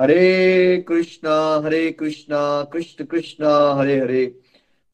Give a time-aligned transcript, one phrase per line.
[0.00, 4.40] हरे कृष्णा हरे कृष्णा, कृष्ण कृष्णा, हरे हरे।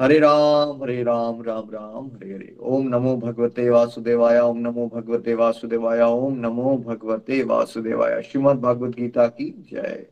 [0.01, 5.35] हरे राम हरे राम राम राम, हरे हरे। ओम नमो भगवते वासुदेवाय, ओम नमो भगवते
[5.35, 10.07] वासुदेवाय, ओम नमो भगवते वासुदेवाय। श्रीमद भगवत गीता की जय।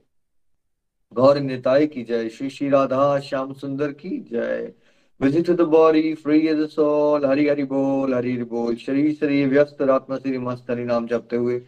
[1.15, 4.73] गौर निताय की जय। श्री श्री राधा श्याम सुंदर की जय।
[5.21, 9.83] Visit the body free as soul Hari Hari बोल, हरि हरि बोल। शरीर शरीर व्यस्त
[9.83, 11.63] आत्मा श्री मस्त, हरि नाम जपते हुए।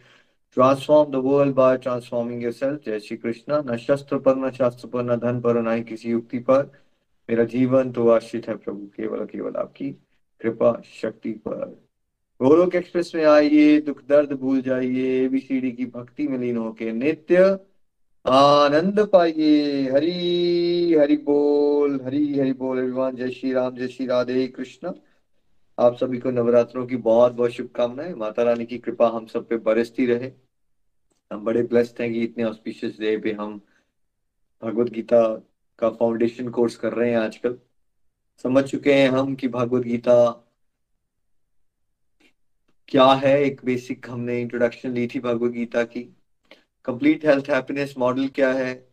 [0.57, 5.03] Transform the world by transforming yourself जय श्री कृष्ण न शस्त्र पर न शास्त्र पर
[5.03, 6.63] न धन पर न ही किसी युक्ति पर
[7.29, 9.89] मेरा जीवन तो आश्रित है प्रभु केवल केवल आपकी
[10.41, 11.65] कृपा शक्ति पर
[12.39, 17.43] गोलोक एक्सप्रेस में आइए दुख दर्द भूल जाइए एबीसीडी की भक्ति में लीन होके नित्य
[18.25, 24.47] आनंद पाइए हरी हरि बोल हरी हरि बोल एवरीवन जय श्री राम जय श्री राधे
[24.47, 24.91] कृष्ण
[25.81, 29.57] आप सभी को नवरात्रों की बहुत बहुत शुभकामनाएँ। माता रानी की कृपा हम सब पे
[29.57, 30.31] बरसती रहे।
[31.33, 33.61] हम बड़े ब्लेस्ड हैं कि इतने ऑस्पिशियस डे पे हम
[34.63, 35.35] भगवत गीता
[35.79, 37.57] का फाउंडेशन कोर्स कर रहे हैं आजकल।
[38.43, 40.47] समझ चुके हैं हम कि भगवत गीता
[42.87, 43.43] क्या है?
[43.43, 46.03] एक बेसिक हमने इंट्रोडक्शन ली थी भगवत गीता की।
[46.85, 48.90] कंप्लीट हेल्थ हैप्पीनेस मॉडल क्या है?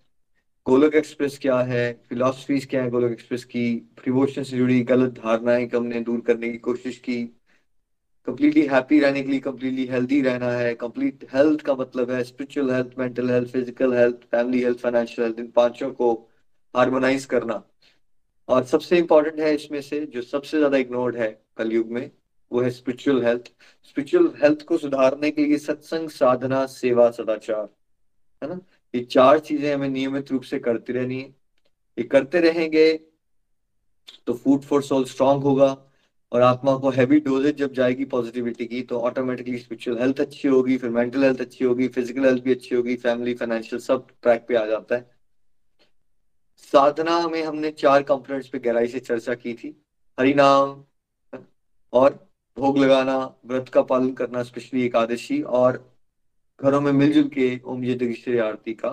[0.68, 1.92] गोलक एक्सप्रेस क्या है?
[2.08, 3.74] फिलोसफीज क्या है गोलक एक्सप्रेस की?
[3.96, 7.16] प्रिवोशन से जुड़ी गलत धारणाएँ हमने दूर करने की कोशिश की।
[8.26, 12.70] कंप्लीटली हैप्पी रहने के लिए कंप्लीटली हेल्दी रहना है। कंप्लीट हेल्थ का मतलब है spiritual
[12.70, 16.12] health mental health physical health family health financial health इन पाँचों को
[16.74, 17.62] हार्मोनाइज करना।
[18.48, 22.10] और सबसे इंपॉर्टेंट है इसमें से, जो सबसे ज़्यादा इग्नोर्ड है कलयुग में,
[22.50, 23.50] वो है स्पिरिचुअल हेल्थ
[23.84, 27.68] स्पिरिचुअल हेल्थ को सुधारने के लिए सत्संग, साधना, सेवा, सदाचार,
[28.42, 28.60] है ना?
[28.94, 31.28] ये चार चीज़ें हमें नियमित रूप से करती रहनी है।
[31.98, 32.92] ये करते रहेंगे
[34.26, 35.76] तो फ़ूड फॉर सोल स्ट्रांग होगा
[36.32, 40.76] और आत्मा को हैवी डोजेज जब जाएगी पॉजिटिविटी की तो ऑटोमेटिकली स्पिरिचुअल हेल्थ अच्छी होगी,
[40.78, 44.56] फिर मेंटल हेल्थ अच्छी होगी फ़िज़िकल हेल्थ भी अच्छी होगी फैमिली फाइनेंशियल सब ट्रैक पे
[44.56, 45.10] आ जाता है।
[46.72, 49.74] साधना में हमने चार कंपोनेंट्स पे गहराई से चर्चा की थी।
[50.18, 50.82] हरि नाम
[51.92, 52.18] और
[52.56, 55.76] भोग लगाना, व्रत का पालन करना स्पेशली एकादशी और
[56.60, 58.88] घरों में मिलजुल के ओम जय जगदीश्वरी आरती का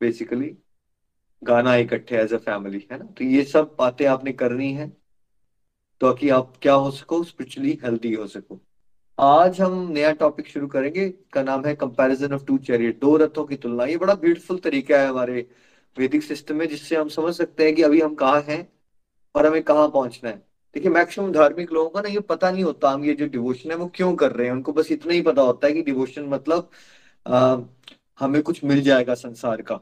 [0.00, 0.48] बेसिकली
[1.42, 3.04] गाना इकट्ठे एज अ फैमिली है ना?
[3.04, 4.88] तो ये सब बातें आपने करनी है
[6.00, 8.60] तो कि आप क्या हो सको स्पिरिचुअली हेल्दी हो सको।
[9.18, 13.44] आज हम नया टॉपिक शुरू करेंगे का नाम है कंपैरिजन ऑफ़ टू चैरियट दो रथों
[13.46, 15.46] की तुलना, ये बड़ा ब्यूटीफुल तरीका है हमारे
[15.96, 18.66] वैदिक सिस्टम में, जिससे हम समझ सकते हैं कि अभी हम कहाँ हैं
[19.34, 22.90] और हमें कहाँ पहुँचना है। देखिए मैक्सिमम धार्मिक लोगों का ना ये पता नहीं होता
[22.90, 24.52] हम ये जो डिवोशन है वो क्यों कर रहे हैं?
[24.54, 26.70] उनको बस इतना ही पता होता है कि डिवोशन मतलब
[27.26, 27.56] आ,
[28.20, 29.80] हमें कुछ मिल जाएगा संसार का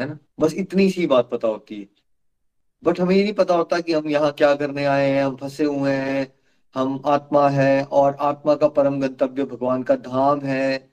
[0.00, 0.18] है ना?
[0.40, 1.88] बस इतनी सी बात पता होती है।
[2.84, 5.64] बट हमें ये नहीं पता होता कि हम यहाँ क्या करने आए हैं हम फंसे
[5.64, 6.32] हुए हैं
[6.74, 10.90] हम आत्मा है और आत्मा का परम गंतव्य भगवान का धाम है।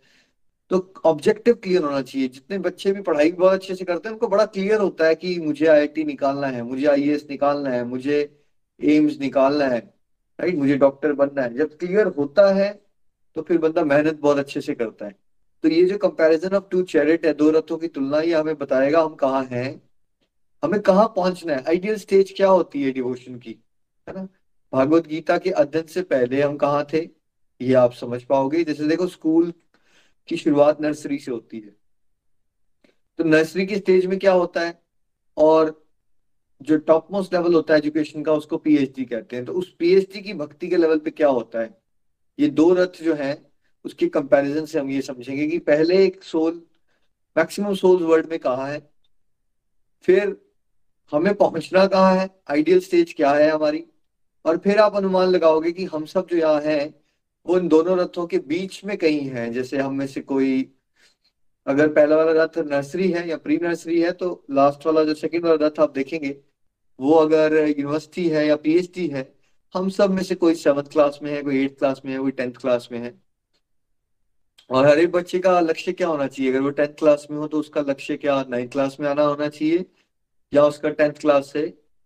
[0.69, 4.28] तो ऑब्जेक्टिव क्लियर होना चाहिए। जितने बच्चे भी पढ़ाई बहुत अच्छे से करते हैं उनको
[4.28, 8.38] बड़ा क्लियर होता है कि मुझे आईआईटी निकालना है मुझे आईएएस निकालना है मुझे
[8.79, 9.79] एम्स निकालना है,
[10.40, 10.56] राइट?
[10.56, 12.72] मुझे डॉक्टर बनना है। जब क्लियर होता है
[13.35, 15.16] तो फिर बंदा मेहनत बहुत अच्छे से करता है।
[15.63, 19.01] तो ये जो कंपैरिजन ऑफ़ टू चैरिट है, दो रथों की तुलना ये हमें बताएगा
[19.01, 19.81] हम कहाँ हैं।
[20.63, 21.63] हमें कहाँ पहुँचना है?
[21.68, 23.56] आइडियल स्टेज क्या होती है डिवोशन की?
[24.07, 24.28] है ना?
[24.73, 27.09] भागवत गीता के अध्ययन से पहले हम कहाँ थे?
[27.62, 29.53] ये आप समझ पाओगे। जैसे देखो स्कूल
[30.28, 31.75] की शुरुआत नर्सरी से होती है।
[33.18, 34.81] तो नर्सरी की स्टेज में क्या होता है?
[35.38, 35.88] और
[36.61, 40.21] जो टॉप मोस्ट लेवल होता है एजुकेशन का, उसको पीएचडी कहते हैं। तो उस पीएचडी
[40.21, 41.81] की भक्ति के लेवल पे क्या होता है?
[42.39, 43.51] ये दो रथ जो है,
[43.85, 46.61] उसके कंपैरिजन से हम ये समझेंगे कि पहले एक सोल
[47.38, 48.91] मैक्सिमम सोल्स वर्ल्ड में कहा है?
[50.01, 50.38] फिर
[51.13, 52.29] हमें पहुँचना कहाँ है?
[52.51, 53.85] आइडियल स्टेज क्या है हमारी?
[54.45, 57.01] और फिर आप अनुमान लगाओगे कि हम सब जो यहाँ है,
[57.47, 60.71] वो इन दोनों रथों के बीच में कहीं है। जैसे हम में से कोई,
[61.67, 65.45] अगर पहला वाला रथ नर्सरी है या प्री नर्सरी है तो लास्ट वाला जो सेकंड
[65.45, 66.41] वाला रथ आप देखेंगे
[67.00, 69.31] वो अगर यूनिवर्सिटी है या पीएचडी है,
[69.75, 72.31] हम सब में से कोई सेवंथ क्लास में है, कोई एट्थ क्लास में है, कोई
[72.31, 73.13] टेंथ क्लास में है।
[74.69, 76.51] और हर एक बच्चे का लक्ष्य क्या होना चाहिए?
[76.51, 79.48] अगर वो टेंथ क्लास में हो तो उसका लक्ष्य क्या नाइन्थ क्लास में आना होना
[79.50, 79.86] चाहिए
[80.54, 81.62] या उसका टेंथ क्लास से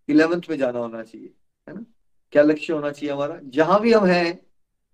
[0.10, 1.34] इलेवेंथ में जाना होना चाहिए,
[1.68, 1.84] है ना?
[2.34, 3.40] क्या लक्ष्य होना चाहिए हमारा?
[3.46, 4.40] जहाँ भी हम हैं,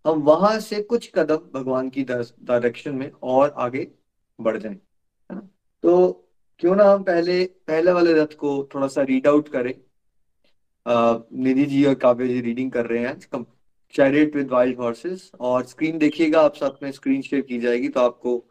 [0.06, 3.88] हम वहाँ से कुछ कदम भगवान की डायरेक्शन में और आगे
[4.40, 5.42] बढ़ जाए, है ना?
[5.84, 6.12] तो
[6.60, 9.74] क्यों ना हम पहले पहले वाले रथ को थोड़ा सा रीड आउट करें।
[10.90, 13.46] निधि जी और काव्य जी रीडिंग कर रहे हैं।
[13.94, 18.00] चैरिट विद वाइल्ड हॉर्सेस और स्क्रीन देखिएगा, आप साथ में स्क्रीन शेयर की जाएगी तो
[18.00, 18.44] आपको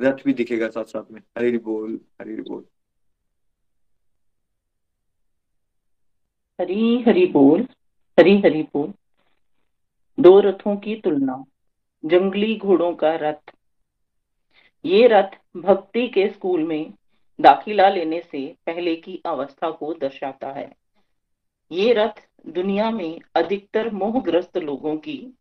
[0.00, 2.64] रथ भी दिखेगा साथ साथ में। हरी बोल हरी बोल।
[6.58, 7.62] हरी हरी बोल,
[8.18, 8.92] हरी हरी बोल।
[10.18, 11.44] दो रथों की तुलना,
[12.04, 13.52] जंगली घोड़ों का रथ।
[14.84, 16.92] ये रथ भक्ति के स्कूल में
[17.38, 20.72] दाखिला लेने से पहले की अवस्था को दर्शाता है।
[21.72, 25.34] ये रथ दुनिया में अधिकतर मोहग्रस्त लोगों की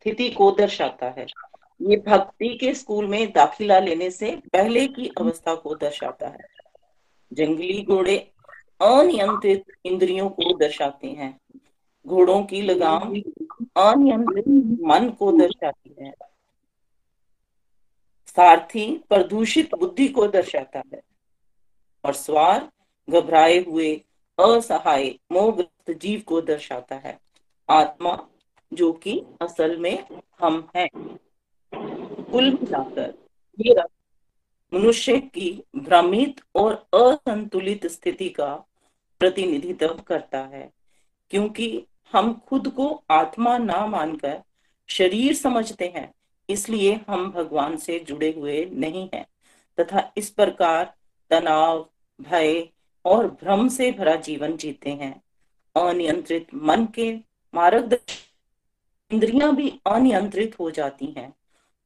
[0.00, 1.26] स्थिति को दर्शाता है।
[1.82, 6.48] ये भक्ति के स्कूल में दाखिला लेने से पहले की अवस्था को दर्शाता है।
[7.32, 8.32] जंगली घोड़े
[8.80, 11.40] अनियंत्रित इंद्रियों को दर्शाते हैं।
[12.06, 13.00] घोड़ों की लगाम
[13.76, 14.48] अनियंत्रित
[14.82, 16.14] मन को दर्शाती है।
[18.26, 21.02] सारथी प्रदूषित बुद्धि को दर्शाता है।
[22.04, 22.72] और स्वार
[23.10, 24.02] घबराए हुए
[24.38, 27.18] असहाय मोहग्रस्त जीव को दर्शाता है।
[27.68, 28.16] आत्मा,
[28.72, 30.04] जो कि असल में
[30.40, 30.88] हम हैं।
[32.32, 33.14] कुल मिलाकर
[33.58, 33.74] ये
[34.72, 38.54] मनुष्य की भ्रमित और असंतुलित स्थिति का
[39.20, 40.70] प्रतिनिधित्व करता है,
[41.30, 44.42] क्योंकि हम खुद को आत्मा ना मानकर
[44.88, 46.12] शरीर समझते हैं,
[46.48, 49.26] इसलिए हम भगवान से जुड़े हुए नहीं हैं,
[49.78, 50.92] तथा इस प्रकार
[51.30, 51.88] तनाव,
[52.20, 52.68] भय
[53.06, 55.22] और भ्रम से भरा जीवन जीते हैं।
[55.76, 57.12] अनियंत्रित मन के
[57.54, 61.32] मार्गदर्शन इंद्रियाँ भी अनियंत्रित हो जाती हैं।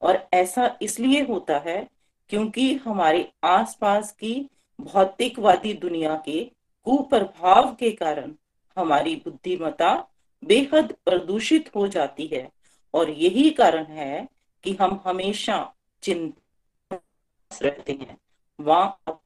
[0.02, 1.88] और ऐसा इसलिए होता है
[2.30, 4.34] क्योंकि हमारे आसपास की
[4.80, 6.44] भौतिकवादी दुनिया के
[6.86, 8.32] कुप्रभाव के कारण
[8.76, 9.94] हमारी बुद्धिमता
[10.42, 12.48] बेहद प्रदूषित हो जाती है।
[12.94, 14.28] और यही कारण है
[14.64, 15.58] कि हम हमेशा
[16.02, 17.00] चिंता
[17.52, 18.16] रहते हैं।
[18.60, 19.20] वहाँ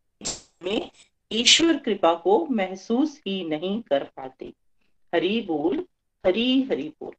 [0.64, 0.90] में
[1.30, 4.52] ईश्वर कृपा को महसूस ही नहीं कर पाते।
[5.12, 5.84] हरी बोल,
[6.24, 7.14] हरी हरी बोल।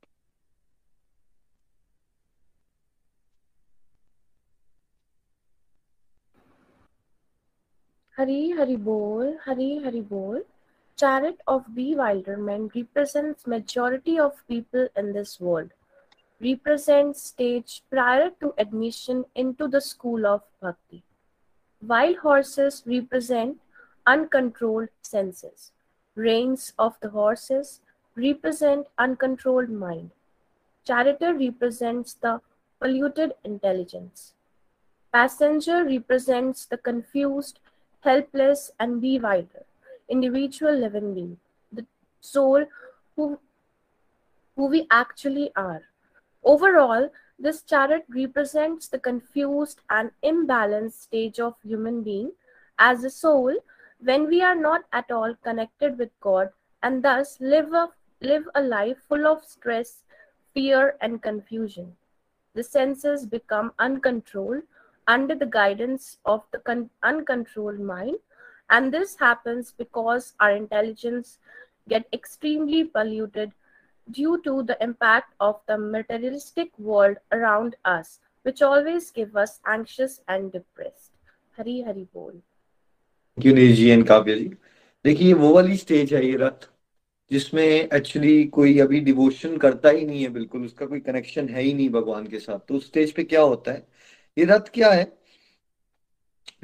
[8.17, 10.43] हरी हरी बोल, हरी हरी बोल।
[10.97, 15.71] Chariot of bewildered man represent majority of people in this world
[16.41, 19.23] represent stage prior to admission
[19.53, 21.01] into the school of bhakti
[21.83, 23.57] wild horses represent
[24.07, 25.71] uncontrolled senses.
[26.15, 27.81] Reins of the horses
[28.15, 30.11] represent uncontrolled mind.
[30.85, 32.41] Charioteer represents the
[32.79, 34.33] polluted intelligence.
[35.11, 37.59] Passenger represents the confused
[38.05, 39.65] helpless, and bewildered
[40.07, 41.37] individual living being,
[41.71, 41.85] the
[42.21, 42.65] soul
[43.15, 43.39] who,
[44.55, 45.81] who we actually are.
[46.43, 47.09] Overall,
[47.39, 52.31] this chariot represents the confused and imbalanced stage of human being
[52.77, 53.55] as a soul
[54.07, 56.49] when we are not at all connected with God
[56.83, 57.89] and thus live a,
[58.21, 60.03] live a life full of stress,
[60.53, 61.95] fear, and confusion.
[62.53, 64.61] The senses become uncontrolled
[65.07, 68.17] under the guidance of the con- uncontrolled mind
[68.69, 71.39] and this happens because our intelligence
[71.89, 73.51] get extremely polluted
[74.11, 80.21] due to the impact of the materialistic world around us which always give us anxious
[80.27, 81.11] and depressed
[81.57, 82.33] hari hari bol
[83.37, 84.45] क्यों नहीं G N काव्य जी?
[85.05, 86.67] देखिए वो वाली stage है ये रथ,
[87.31, 91.73] जिसमें actually कोई अभी डिवोशन करता ही नहीं है बिल्कुल, उसका कोई कनेक्शन है ही
[91.73, 93.87] नहीं भगवान के साथ। तो उस स्टेज पे क्या होता है?
[94.37, 95.05] ये रथ क्या है?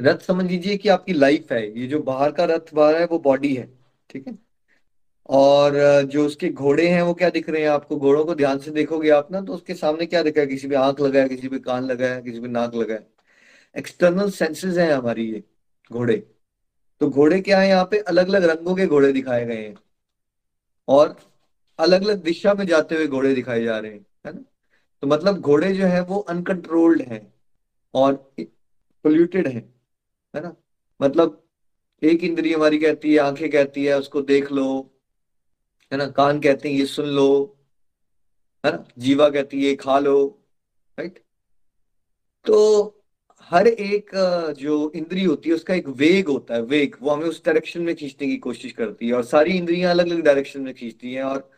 [0.01, 3.20] रथ समझ लीजिए कि आपकी लाइफ है, ये जो बाहर का रथ बाहर है, वो
[3.20, 3.68] बॉडी है,
[4.10, 4.38] ठीक है?
[5.30, 5.74] और,
[6.04, 7.98] जो उसके घोड़े हैं, वो क्या दिख रहे हैं आपको?
[7.98, 10.48] घोड़ों को ध्यान से देखोगे आप ना तो उसके सामने क्या दिखा है?
[10.48, 13.08] किसी पे आँख लगा है किसी पे कान लगा है किसी पे नाक लगा है
[13.75, 15.44] एक्सटर्नल सेंसेस हैं हमारी ये
[15.92, 16.16] घोड़े।
[17.01, 17.67] तो घोड़े क्या है?
[17.70, 19.75] यहाँ पे अलग अलग रंगों के घोड़े दिखाए गए हैं।
[20.88, 21.15] और
[21.79, 24.41] अलग अलग दिशा में जाते हुए घोड़े दिखाए जा रहे हैं, है ना?
[25.01, 27.34] तो मतलब घोड़े जो है, वो अनकंट्रोल्ड है
[27.93, 28.13] और
[29.03, 29.63] पोल्यूटेड हैं,
[30.36, 30.55] है ना?
[31.01, 31.43] मतलब
[32.03, 35.00] एक इंद्रिय हमारी कहती है, आँखें कहती है, उसको देख लो,
[35.91, 36.08] है ना?
[36.08, 37.58] कान कहते हैं, ये सुन लो,
[38.65, 38.86] है ना?
[38.98, 40.46] जीवा कहती है खा लो
[41.00, 41.24] राइट
[42.46, 43.00] तो
[43.51, 44.12] हर एक
[44.60, 47.96] जो इंद्री होती है, उसका एक वेग होता है, वेग। वो हमें उस डायरेक्शन में
[47.96, 51.50] खींचने की कोशिश करती है और सारी इंद्रियाँ अलग अलग डायरेक्शन में खींचती हैं और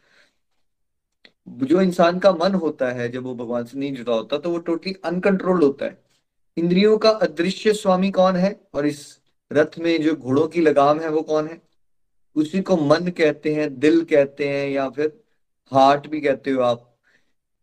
[1.47, 4.57] जो इंसान का मन होता है, जब वो भगवान से नहीं जुड़ा होता तो वो
[4.59, 6.01] टोटली अनकंट्रोल्ड होता है।
[6.57, 9.19] इंद्रियों का अदृश्य स्वामी कौन है और इस
[9.51, 11.61] रथ में जो घोड़ों की लगाम है, वो कौन है?
[12.35, 15.11] उसी को मन कहते हैं, दिल कहते हैं या फिर
[15.71, 16.89] हार्ट भी कहते हो आप,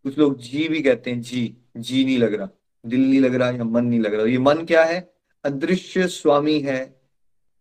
[0.04, 2.48] कुछ लोग जी भी कहते हैं, जी जी नहीं लग रहा।
[2.86, 5.14] दिल नहीं लग रहा या मन नहीं लग रहा। ये मन क्या है?
[5.44, 7.00] अदृश्य स्वामी है।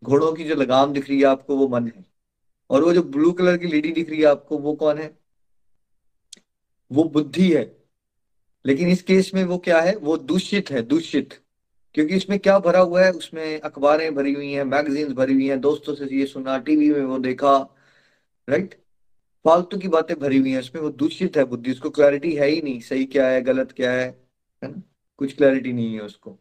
[0.03, 2.05] घोड़ों की जो लगाम दिख रही है आपको, वो मन है।
[2.69, 5.19] और वो जो ब्लू कलर की लेडी दिख रही है आपको, वो कौन है?
[6.91, 7.77] वो बुद्धि है।
[8.65, 9.95] लेकिन इस केस में वो क्या है?
[9.95, 11.33] वो दूषित है, दूषित।
[11.93, 13.11] क्योंकि इसमें क्या भरा हुआ है?
[13.11, 17.01] उसमें अखबारें भरी हुई हैं मैगजीन्स भरी हुई हैं, दोस्तों से ये सुना, टीवी में
[17.01, 17.75] वो देखा
[18.49, 18.75] राइट
[19.45, 22.61] फालतू की बातें भरी हुई हैं। उसमें वो दूषित है बुद्धि। उसको क्लैरिटी है ही
[22.61, 24.27] नहीं। सही क्या है, गलत क्या है
[24.63, 24.81] है ना?
[25.19, 26.39] कुछ क्लैरिटी नहीं है उसको।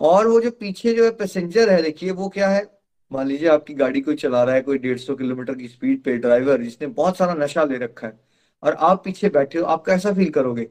[0.00, 2.78] और वो जो पीछे जो है पैसेंजर है, देखिए वो क्या है?
[3.12, 6.16] मान लीजिए आपकी गाड़ी कोई चला रहा है, कोई डेढ़ सौ किलोमीटर की स्पीड पे
[6.18, 8.20] ड्राइवर जिसने बहुत सारा नशा ले रखा है,
[8.62, 10.68] और आप पीछे बैठे हो, आप कैसा फील करोगे?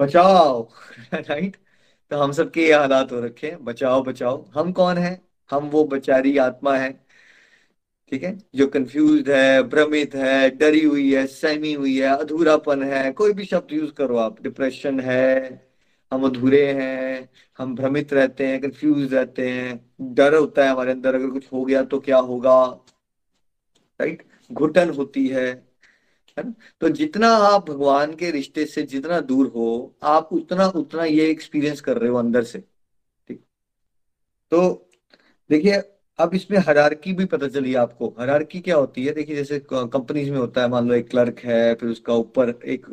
[0.00, 0.68] बचाओ
[1.14, 1.56] राइट
[2.10, 5.22] तो हम सबके ये हालात हो रखे हैं। बचाओ बचाओ। हम कौन है?
[5.50, 7.07] हम वो बेचारी आत्मा है।
[8.12, 8.38] ठीक है?
[8.54, 13.44] जो कंफ्यूज है, भ्रमित है, डरी हुई है, सहमी हुई है, अधूरापन है, कोई भी
[13.44, 15.68] शब्द यूज़ करो आप। डिप्रेशन है,
[16.12, 21.14] हम अधूरे हैं, हम भ्रमित रहते हैं कंफ्यूज रहते हैं, डर होता है हमारे अंदर,
[21.14, 22.64] अगर कुछ हो गया तो क्या होगा?
[24.00, 24.22] राइट
[24.52, 25.46] घुटन होती है
[26.38, 26.54] है ना?
[26.80, 31.80] तो जितना आप भगवान के रिश्ते से जितना दूर हो, आप उतना उतना ये एक्सपीरियंस
[31.80, 32.58] कर रहे हो अंदर से।
[33.28, 33.44] ठीक?
[34.50, 34.90] तो
[35.50, 35.82] देखिए
[36.18, 39.12] अब इसमें हरारकी भी पता चली आपको। हरारकी क्या होती है?
[39.12, 42.86] देखिए, जैसे कंपनीज़ में होता है, मान लो एक क्लर्क है, फिर उसका ऊपर एक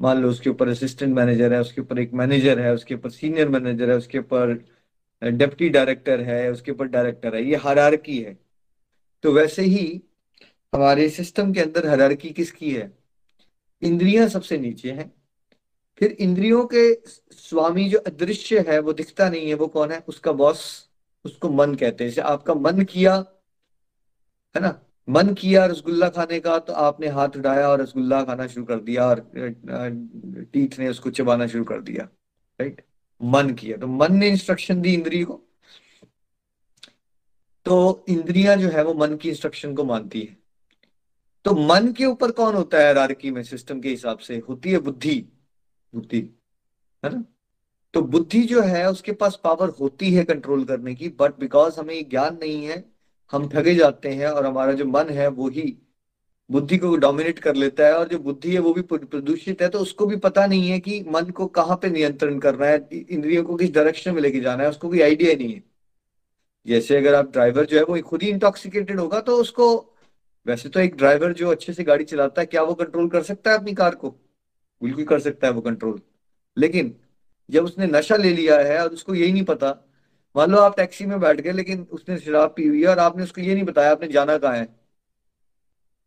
[0.00, 3.48] मान लो उसके ऊपर असिस्टेंट मैनेजर है, उसके ऊपर एक मैनेजर है, उसके ऊपर सीनियर
[3.48, 4.64] मैनेजर है, उसके ऊपर
[5.24, 8.38] डेप्टी डायरेक्टर है, उसके ऊपर डायरेक्टर है। ये हरारकी है।
[9.22, 10.02] तो वैसे ही
[10.74, 12.98] हमारे सिस्टम के अंदर हरारकी किसकी है?
[13.82, 15.12] इंद्रियाँ सबसे नीचे हैं।
[15.98, 16.94] फिर इंद्रियों के
[17.32, 20.04] स्वामी जो अदृश्य है, वो दिखता नहीं है, वो कौन है?
[20.08, 20.87] उसका बॉस
[21.24, 23.14] उसको मन कहते हैं। जैसे आपका मन किया,
[24.54, 24.78] है ना?
[25.08, 29.06] मन किया रसगुल्ला खाने का तो आपने हाथ उठाया और रसगुल्ला खाना शुरू कर दिया
[29.06, 29.20] और
[30.52, 32.04] टीथ ने उसको चबाना शुरू कर दिया
[32.60, 32.84] राइट
[33.20, 35.40] मन किया। तो मन ने इंस्ट्रक्शन दी इंद्री को।
[37.66, 40.36] तो इंद्रियाँ जो है वो मन की इंस्ट्रक्शन को मानती है।
[41.44, 42.92] तो मन के ऊपर कौन होता है?
[42.94, 45.20] रारकी में सिस्टम के हिसाब से होती है बुद्धि।
[45.92, 46.20] बुद्धि,
[47.02, 47.24] है ना?
[47.94, 52.08] तो बुद्धि जो है, उसके पास पावर होती है कंट्रोल करने की बट बिकॉज़ हमें
[52.10, 52.84] ज्ञान नहीं है,
[53.32, 55.76] हम ठगे जाते हैं और हमारा जो मन है, वो ही
[56.50, 59.78] बुद्धि को डोमिनेट कर लेता है और जो बुद्धि है, वो भी प्रदूषित है तो
[59.78, 63.56] उसको भी पता नहीं है कि मन को कहाँ पे नियंत्रण करना है इंद्रियों को
[63.56, 65.62] किस डायरेक्शन में लेके जाना है, उसको कोई आइडिया नहीं है।
[66.66, 69.74] जैसे अगर आप ड्राइवर जो है, वो खुद ही इंटॉक्सिकेटेड होगा तो उसको,
[70.46, 73.50] वैसे तो एक ड्राइवर जो अच्छे से गाड़ी चलाता है, क्या वो कंट्रोल कर सकता
[73.50, 74.10] है अपनी कार को?
[74.82, 76.00] बिल्कुल कर सकता है वो कंट्रोल
[76.56, 76.94] लेकिन
[77.50, 79.70] जब उसने नशा ले लिया है और उसको यही नहीं पता,
[80.34, 83.22] मान लो आप टैक्सी में बैठ गए, लेकिन उसने शराब पी हुई है और आपने
[83.22, 84.68] उसको ये नहीं बताया, आपने जाना कहाँ है?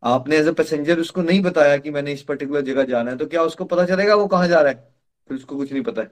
[0.03, 3.25] आपने एज ए पैसेंजर उसको नहीं बताया कि मैंने इस पर्टिकुलर जगह जाना है तो
[3.25, 4.93] क्या उसको पता चलेगा वो कहाँ जा रहा है?
[5.29, 6.07] फिर उसको कुछ नहीं पता है।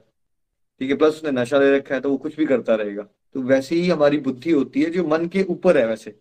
[0.80, 3.42] ठीक है प्लस उसने नशा ले रखा है तो वो कुछ भी करता रहेगा। तो
[3.42, 6.14] वैसे ही हमारी बुद्धि होती है जो मन के ऊपर है वैसे।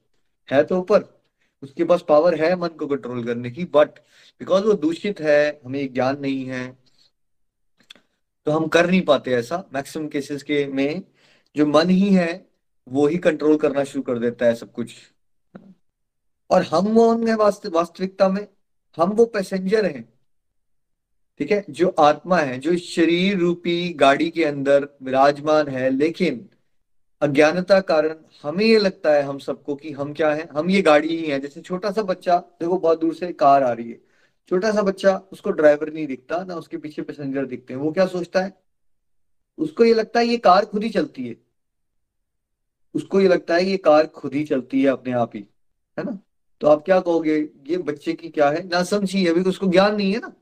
[0.50, 1.04] है तो ऊपर।
[1.64, 4.00] उसके पास पावर है मन को कंट्रोल करने की बट
[4.42, 6.68] बिकॉज़ वो दूषित है, हमें ज्ञान नहीं है
[8.50, 11.04] तो हम कर नहीं पाते ऐसा। मैक्सिमम केसेस के में
[11.56, 12.48] जो मन ही है,
[12.88, 14.94] वो ही कंट्रोल करना शुरू कर देता है सब कुछ।
[16.50, 18.48] और हम वो होंगे वास्तविकता में?
[18.98, 20.14] हम वो पैसेंजर हैं।
[21.40, 21.66] ठीक है?
[21.70, 26.50] जो आत्मा है, जो शरीर रूपी गाड़ी के अंदर विराजमान है, लेकिन
[27.22, 30.50] अज्ञानता कारण हमें ये लगता है हम सबको कि हम क्या है?
[30.52, 33.72] हम ये गाड़ी ही है। जैसे छोटा सा बच्चा, देखो बहुत दूर से कार आ
[33.72, 34.09] रही है।
[34.50, 38.06] छोटा सा बच्चा, उसको ड्राइवर नहीं दिखता, ना उसके पीछे पैसेंजर दिखते हैं। वो क्या
[38.06, 38.62] सोचता है?
[39.58, 41.36] उसको ये लगता है ये कार खुद ही चलती है।
[42.96, 45.46] उसको ये लगता है ये कार खुद ही चलती है अपने आप ही,
[45.98, 46.20] है ना?
[46.62, 47.50] तो आप क्या कहोगे?
[47.68, 48.68] ये बच्चे की क्या है?
[48.68, 50.34] ना समझी अभी तो उसको ज्ञान नहीं है ना।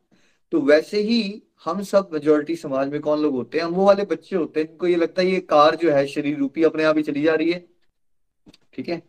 [0.52, 3.66] तो वैसे ही हम सब मेजोरिटी समाज में कौन लोग होते हैं?
[3.66, 6.38] हम वो वाले बच्चे होते हैं, जिनको ये लगता है ये कार जो है शरीर
[6.38, 7.68] रूपी अपने आप ही चली जा रही है।
[8.74, 9.02] ठीक है?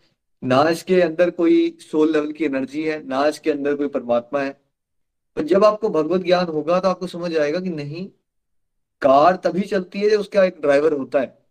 [0.44, 4.67] ना इसके अंदर कोई सोल लेवल की एनर्जी है, ना इसके अंदर कोई परमात्मा है।
[5.38, 8.08] तो जब आपको भगवत ज्ञान होगा तो आपको समझ आएगा कि नहीं,
[9.00, 11.46] कार तभी चलती है जब उसका एक ड्राइवर होता है।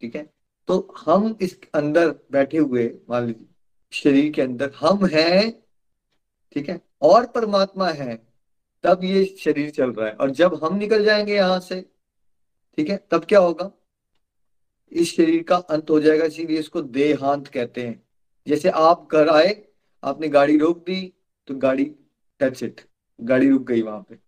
[0.00, 0.34] ठीक है?
[0.68, 3.46] तो हम इस अंदर बैठे हुए, मान लीजिए,
[3.92, 5.62] शरीर के अंदर हम हैं,
[6.54, 6.80] ठीक है?
[7.02, 8.26] और परमात्मा है,
[8.82, 11.80] तब ये शरीर चल रहा है। और जब हम निकल जाएँगे यहाँ से,
[12.76, 13.06] ठीक है?
[13.10, 13.70] तब क्या होगा?
[14.92, 18.02] इस शरीर का अंत हो जाएगा, इसीलिए इसको देहांत कहते हैं।
[18.48, 19.68] जैसे आप घर आए,
[20.04, 21.12] आपने गाड़ी रोक दी
[21.46, 21.94] तो गाड़ी
[22.40, 22.80] टच इट
[23.18, 24.18] गाड़ी रुक गई वहाँ पे।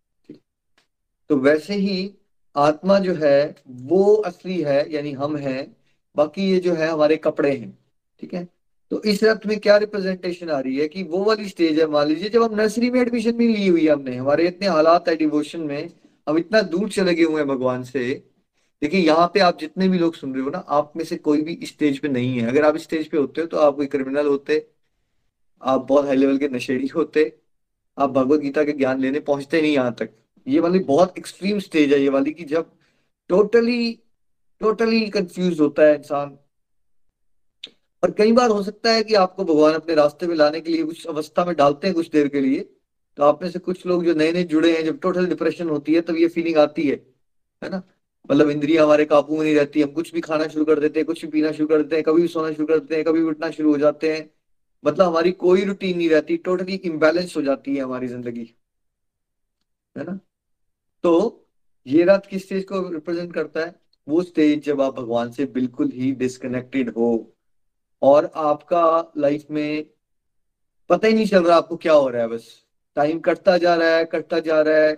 [1.31, 2.15] तो वैसे ही
[2.57, 5.77] आत्मा जो है, वो असली है, यानी हम हैं,
[6.17, 7.79] बाकी ये जो है हमारे कपड़े हैं।
[8.21, 8.49] ठीक है?
[8.91, 12.07] तो इस रथ में क्या रिप्रेजेंटेशन आ रही है कि वो वाली स्टेज है, मान
[12.09, 15.17] लीजिए जब हम नर्सरी में एडमिशन भी ली हुई है हमने, हमारे इतने हालात है
[15.17, 15.91] डिवोशन में
[16.27, 18.15] हम इतना दूर चले गए हुए हैं भगवान से।
[18.83, 21.43] देखिए, यहाँ पे आप जितने भी लोग सुन रहे हो ना, आप में से कोई
[21.43, 24.27] भी स्टेज पे नहीं है। अगर आप स्टेज पे होते हो तो आप कोई क्रिमिनल
[24.27, 24.67] होते,
[25.63, 27.25] आप बहुत हाई लेवल के नशेड़ी होते
[27.99, 30.11] आप भगवत गीता के ज्ञान लेने पहुँचते नहीं यहाँ तक।
[30.47, 32.71] ये वाली बहुत एक्सट्रीम स्टेज है, ये वाली की जब
[33.31, 33.93] टोटली
[34.61, 36.37] टोटली कंफ्यूज होता है इंसान।
[38.03, 40.83] और कई बार हो सकता है कि आपको भगवान अपने रास्ते में लाने के लिए
[40.85, 42.61] कुछ अवस्था में डालते हैं कुछ देर के लिए
[43.19, 45.95] तो आप में से कुछ लोग जो नए नए जुड़े हैं, जब टोटल डिप्रेशन होती
[45.95, 46.95] है, तब ये फीलिंग आती है
[47.63, 47.83] है ना?
[48.31, 51.07] मतलब इंद्रिया हमारे काबू में नहीं रहती, हम कुछ भी खाना शुरू कर देते हैं,
[51.07, 53.23] कुछ भी पीना शुरू कर देते हैं, कभी भी सोना शुरू कर देते हैं, कभी
[53.23, 54.31] उठना शुरू हो जाते हैं
[54.85, 58.55] मतलब हमारी कोई रूटीन नहीं रहती टोटली इम्बेलेंस हो जाती है हमारी ज़िंदगी,
[59.97, 60.19] है ना?
[61.05, 61.47] तो
[61.87, 63.75] ये रात किस स्टेज को रिप्रेजेंट करता है?
[64.07, 67.11] वो स्टेज जब आप भगवान से बिल्कुल ही डिस्कनेक्टेड हो
[68.03, 69.85] और आपका लाइफ में
[70.91, 72.47] पता ही नहीं चल रहा आपको क्या हो रहा है बस।
[72.97, 74.97] टाइम कटता जा रहा है, कटता जा रहा है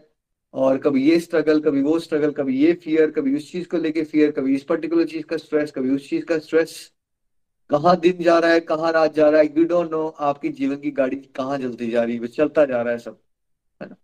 [0.54, 4.04] और कभी ये स्ट्रगल कभी वो स्ट्रगल कभी ये फियर कभी उस चीज़ को लेके
[4.04, 6.76] फियर कभी इस पर्टिकुलर चीज़ का स्ट्रेस कभी उस चीज़ का स्ट्रेस
[7.70, 10.76] कहाँ दिन जा रहा है, कहाँ रात जा रहा है यू डोंट नो आपकी जीवन
[10.76, 13.18] की गाड़ी कहाँ चलती जा रही है चलता जा रहा है सब,
[13.80, 13.96] है ना?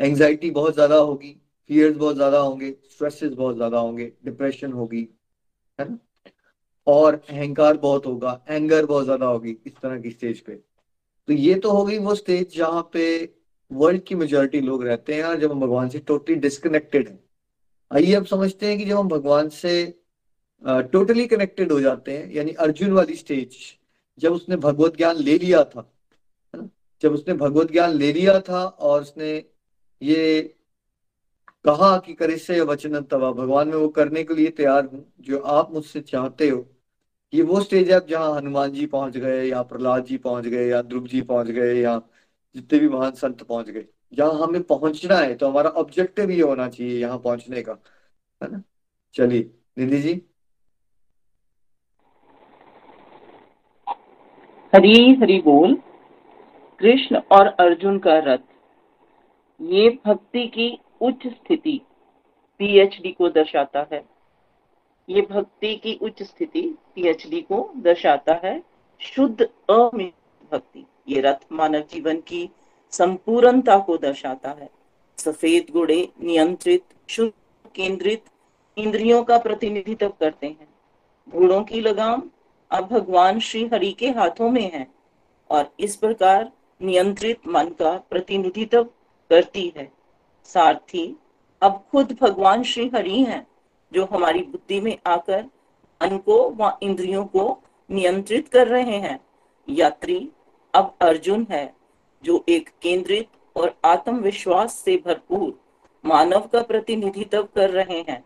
[0.00, 1.32] एंग्जाइटी बहुत ज़्यादा होगी
[1.70, 5.08] फियर्स बहुत ज़्यादा होंगे स्ट्रेसेस बहुत ज़्यादा होंगे डिप्रेशन होगी,
[5.78, 5.98] है ना?
[6.86, 10.54] और अहंकार बहुत होगा एंगर बहुत ज़्यादा होगी इस तरह की स्टेज पे।
[11.28, 13.04] तो ये तो हो गई वो स्टेज जहाँ पे
[13.70, 17.18] वर्ल्ड की मेजोरिटी लोग रहते हैं और जब हम भगवान से टोटली डिस्कनेक्टेड हैं।
[17.90, 19.72] आइए अब समझते हैं कि जब हम भगवान से
[20.62, 23.56] टोटली कनेक्टेड हो जाते हैं, यानी अर्जुन वाली स्टेज
[24.18, 25.90] जब उसने भगवत ज्ञान ले लिया था
[27.02, 29.32] जब उसने भगवत ज्ञान ले लिया था और उसने
[30.02, 30.42] ये
[31.64, 35.38] कहा कि करे से वचन तवा, भगवान में वो करने के लिए तैयार हूँ, जो
[35.38, 36.66] आप मुझसे चाहते हो,
[37.32, 40.82] ये वो स्टेज है जहाँ हनुमान जी पहुँच गए, या प्रहलाद जी पहुँच गए, या
[40.82, 41.98] ध्रुव जी पहुँच गए, या
[42.54, 46.68] जितने भी महान संत पहुँच गए। जहाँ हमें पहुँचना है तो हमारा ऑब्जेक्टिव ये होना
[46.68, 47.78] चाहिए यहाँ पहुँचने का,
[48.40, 48.62] है ना?
[49.14, 50.14] चलिए, निधि जी
[54.74, 55.74] हरी हरी बोल,
[56.78, 58.38] कृष्ण और अर्जुन का रथ।
[59.60, 61.80] ये भक्ति की उच्च स्थिति
[62.58, 64.04] पीएचडी को दर्शाता है।
[65.08, 66.60] ये भक्ति की उच्च स्थिति
[66.94, 68.62] पीएचडी को दर्शाता है।
[69.00, 70.14] शुद्ध, अमित
[70.52, 72.50] भक्ति। ये रथ मानव जीवन की
[72.90, 74.70] संपूर्णता को दर्शाता है।
[75.18, 77.32] सफ़ेद घोड़े नियंत्रित, शुद्ध,
[77.74, 78.24] केंद्रित,
[78.76, 80.68] इंद्रियों का प्रतिनिधित्व करते हैं।
[81.28, 82.22] घोड़ों की लगाम
[82.70, 84.86] अब भगवान श्री हरि के हाथों में है
[85.50, 86.52] और इस प्रकार
[86.82, 88.84] नियंत्रित मन का प्रतिनिधित्व
[89.30, 89.92] करती है।
[90.44, 91.16] सारथी,
[91.62, 93.46] अब खुद भगवान श्री हरि हैं,
[93.92, 95.44] जो हमारी बुद्धि में आकर
[96.02, 99.20] मन को व इंद्रियों को नियंत्रित कर रहे हैं।
[99.68, 100.30] यात्री,
[100.74, 101.74] अब अर्जुन है,
[102.24, 105.60] जो एक केंद्रित और आत्मविश्वास से भरपूर
[106.04, 108.24] मानव का प्रतिनिधित्व कर रहे हैं।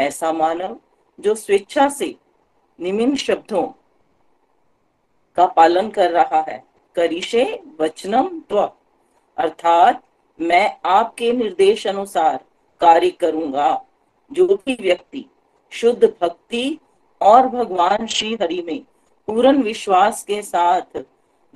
[0.00, 0.80] ऐसा मानव,
[1.20, 2.16] जो स्वेच्छा से
[2.80, 3.66] निम्न शब्दों
[5.36, 6.64] का पालन कर रहा है।
[6.94, 8.72] करिशे वचनम त्व।
[9.36, 10.02] अर्थात,
[10.40, 12.44] मैं आपके निर्देश अनुसार
[12.80, 13.84] कार्य करूँगा।
[14.32, 15.24] जो भी व्यक्ति
[15.70, 16.78] शुद्ध भक्ति
[17.20, 18.82] और भगवान श्री हरि में
[19.26, 21.04] पूर्ण विश्वास के साथ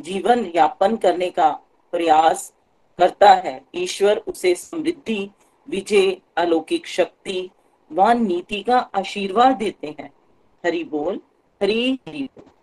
[0.00, 1.50] जीवन यापन करने का
[1.90, 2.54] प्रयास
[2.98, 5.30] करता है, ईश्वर उसे समृद्धि,
[5.68, 7.50] विजय, अलौकिक शक्ति
[7.92, 10.10] व नीति का आशीर्वाद देते हैं।
[10.65, 11.21] हरि बोल
[11.61, 12.53] हरि हरि बोल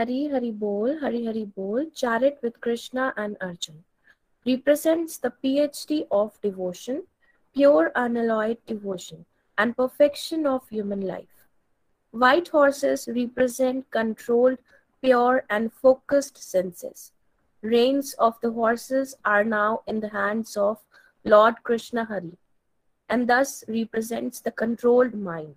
[0.00, 3.84] Hari Hari Bol, Hari Hari Bol, Chariot with Krishna and Arjun,
[4.46, 7.02] represents the PhD of devotion,
[7.52, 9.26] pure unalloyed devotion,
[9.58, 11.44] and perfection of human life.
[12.12, 14.56] White horses represent controlled,
[15.02, 17.12] pure, and focused senses.
[17.60, 20.78] Reins of the horses are now in the hands of
[21.24, 22.38] Lord Krishna Hari,
[23.09, 25.55] and thus represents the controlled mind.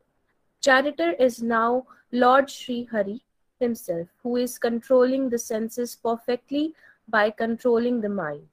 [0.61, 3.23] Charioteer is now Lord Sri Hari,
[3.61, 6.75] himself, who is controlling the senses perfectly
[7.09, 8.49] by controlling the mind.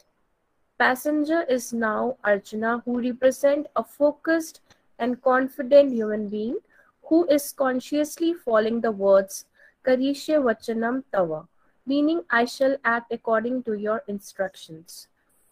[0.78, 4.62] Passenger is now Arjuna, who represent a focused
[5.00, 6.58] and confident human being
[7.04, 9.46] who is consciously following the words
[9.86, 11.48] Karishya Vachanam Tava,
[11.86, 15.08] meaning I shall act according to your instructions.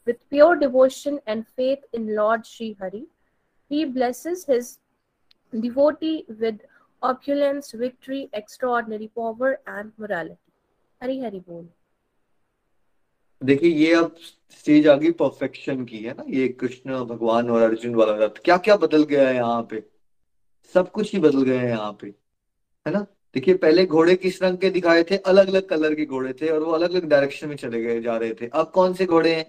[0.06, 3.06] With pure devotion and faith in Lord Sri Hari,
[3.72, 4.78] he blesses his
[5.54, 6.60] devotee with
[7.02, 10.38] opulence, victory, extraordinary power and morality.
[11.02, 11.68] हरी हरी बोल
[13.42, 14.16] देखिए ये अब
[14.50, 16.24] stage आ गई perfection की है ना?
[16.28, 19.84] ये कृष्ण भगवान और अर्जुन वाला रथ। क्या क्या बदल गया है यहाँ पे?
[20.74, 22.08] सब कुछ ही बदल गया है यहाँ पे
[22.86, 23.06] है ना?
[23.34, 25.18] देखिए पहले घोड़े किस रंग के दिखाए थे?
[25.18, 28.18] अलग अलग कलर के घोड़े थे और वो अलग अलग डायरेक्शन में चले गए जा
[28.18, 29.46] रहे थे। अब कौन से घोड़े हैं?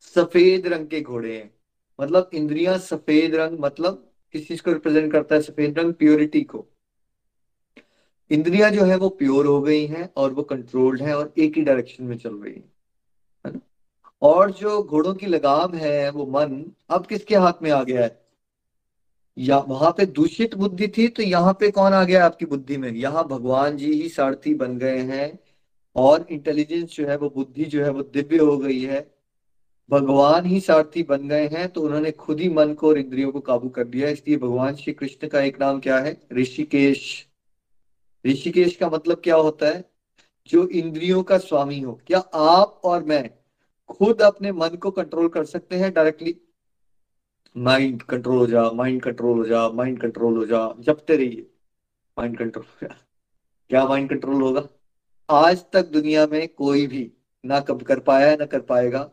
[0.00, 1.50] सफ़ेद रंग के घोड़े हैं।
[1.98, 5.40] मतलब इंद्रियाँ सफ़ेद रंग मतलब किस चीज़ को रिप्रेजेंट करता है?
[5.42, 6.66] सफ़ेद रंग प्योरिटी को।
[8.30, 11.62] इंद्रियाँ जो है वो प्योर हो गई हैं और वो कंट्रोल्ड हैं और एक ही
[11.62, 12.72] डायरेक्शन में चल रही है
[14.22, 18.24] और जो घोड़ों की लगाम है, वो मन, अब किसके हाथ में आ गया है?
[19.38, 22.90] या वहाँ पे दूषित बुद्धि थी तो यहाँ पे कौन आ गया आपकी बुद्धि में?
[22.92, 25.38] यहाँ भगवान जी ही सारथी बन गए हैं
[25.96, 29.13] और इंटेलिजेंस जो है, वो बुद्धि जो है, वो दिव्य हो गई है।
[29.90, 33.40] भगवान ही सारथी बन गए हैं तो उन्होंने खुद ही मन को और इंद्रियों को
[33.40, 36.20] काबू कर दिया इसलिए भगवान श्री कृष्ण का एक नाम क्या है?
[36.32, 37.26] ऋषिकेश।
[38.26, 39.84] ऋषिकेश का मतलब क्या होता है?
[40.48, 43.30] जो इंद्रियों का स्वामी हो। क्या आप और मैं
[43.88, 46.36] खुद अपने मन को कंट्रोल कर सकते हैं डायरेक्टली
[47.56, 51.50] माइंड कंट्रोल हो जा माइंड कंट्रोल हो जा माइंड कंट्रोल हो जा। जपते रहिए।
[52.18, 52.94] माइंड कंट्रोल हो जा।
[53.70, 54.68] क्या माइंड कंट्रोल होगा?
[55.30, 57.12] आज तक दुनिया में कोई भी
[57.44, 59.10] ना कब कर पाया है ना कर पाएगा।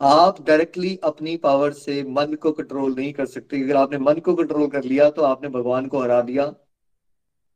[0.00, 4.34] आप डायरेक्टली अपनी पावर से मन को कंट्रोल नहीं कर सकते। अगर आपने मन को
[4.34, 6.46] कंट्रोल कर लिया तो आपने भगवान को हरा दिया।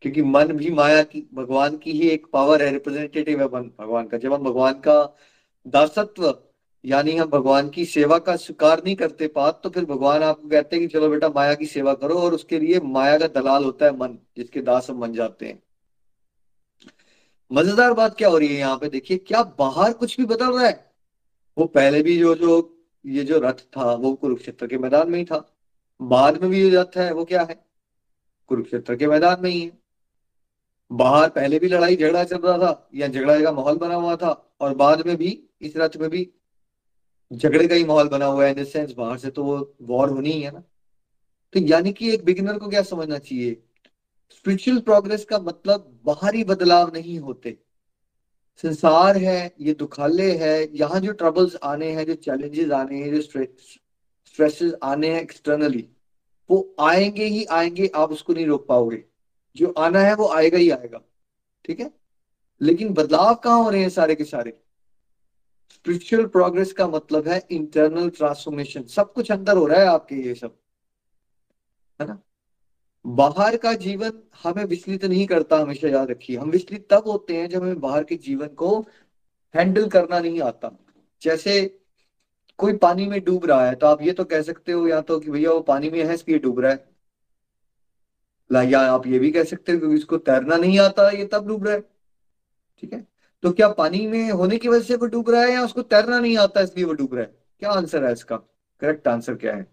[0.02, 4.06] क्योंकि मन भी माया की, भगवान की ही एक पावर है रिप्रेजेंटेटिव है मन, भगवान
[4.08, 5.16] का। जब हम भगवान का
[5.66, 6.34] दासत्व,
[6.84, 10.76] यानी हम भगवान की सेवा का स्वीकार नहीं करते पात तो फिर भगवान आपको कहते
[10.76, 13.86] हैं कि चलो बेटा, माया की सेवा करो, और उसके लिए माया का दलाल होता
[13.86, 15.62] है मन, जिसके दास हम बन जाते हैं।
[17.50, 18.88] मज़ेदार बात क्या हो रही है यहाँ पे?
[18.88, 20.91] देखिए, क्या बाहर कुछ भी बदल रहा है?
[21.58, 25.24] वो पहले भी जो जो, ये जो रथ था, वो कुरुक्षेत्र के मैदान में ही
[25.24, 25.56] था।
[26.02, 27.66] बाद में भी जो रथ है, वो क्या है?
[28.46, 29.82] कुरुक्षेत्र के मैदान में ही है।
[30.92, 34.56] बाहर पहले भी लड़ाई झगड़ा चल रहा था, या झगड़ा का माहौल बना हुआ था,
[34.60, 36.32] और बाद में भी, इस रथ में भी
[37.32, 40.30] झगड़े का ही माहौल बना हुआ है इन सेंस बाहर से तो वो वॉर होनी
[40.30, 40.62] ही है ना।
[41.52, 43.62] तो यानी कि एक बिगिनर को क्या समझना चाहिए?
[44.30, 47.58] स्पिरिचुअल प्रोग्रेस का मतलब बाहरी बदलाव नहीं होते।
[48.56, 53.20] संसार है, ये दुखालय है, यहाँ जो ट्रबल्स आने हैं, जो चैलेंजेस आने हैं, जो
[53.20, 55.88] स्ट्रेसेस आने हैं एक्सटर्नली
[56.50, 59.04] वो आएँगे ही आएँगे, आप उसको नहीं रोक पाओगे।
[59.56, 61.00] जो आना है, वो आएगा ही आएगा,
[61.64, 61.90] ठीक है?
[62.60, 64.58] लेकिन बदलाव कहाँ हो रहे हैं सारे के सारे?
[65.70, 70.34] स्पिरिचुअल प्रोग्रेस का मतलब है इंटरनल ट्रांसफॉर्मेशन सब कुछ अंदर हो रहा है आपके ये
[70.34, 70.56] सब,
[72.00, 72.18] है ना?
[73.04, 74.12] बाहर का जीवन
[74.42, 78.04] हमें विचलित नहीं करता, हमेशा याद रखिए। हम विचलित तब होते हैं जब हमें बाहर
[78.04, 78.78] के जीवन को
[79.54, 80.70] हैंडल करना नहीं आता।
[81.22, 81.60] जैसे
[82.58, 85.18] कोई पानी में डूब रहा है तो आप ये तो कह सकते हो या तो
[85.20, 86.90] कि भैया वो पानी में है इसलिए डूब रहा है।
[88.50, 91.64] या आप ये भी कह सकते हो क्योंकि इसको तैरना नहीं आता, ये तब डूब
[91.64, 91.80] रहा है।
[92.82, 93.06] ठीक है?
[93.42, 96.18] तो क्या पानी में होने की वजह से वो डूब रहा है या उसको तैरना
[96.20, 97.34] नहीं आता, इसलिए वो डूब रहा है?
[97.58, 98.36] क्या आंसर है इसका?
[98.82, 99.66] करेक्ट आंसर क्या है?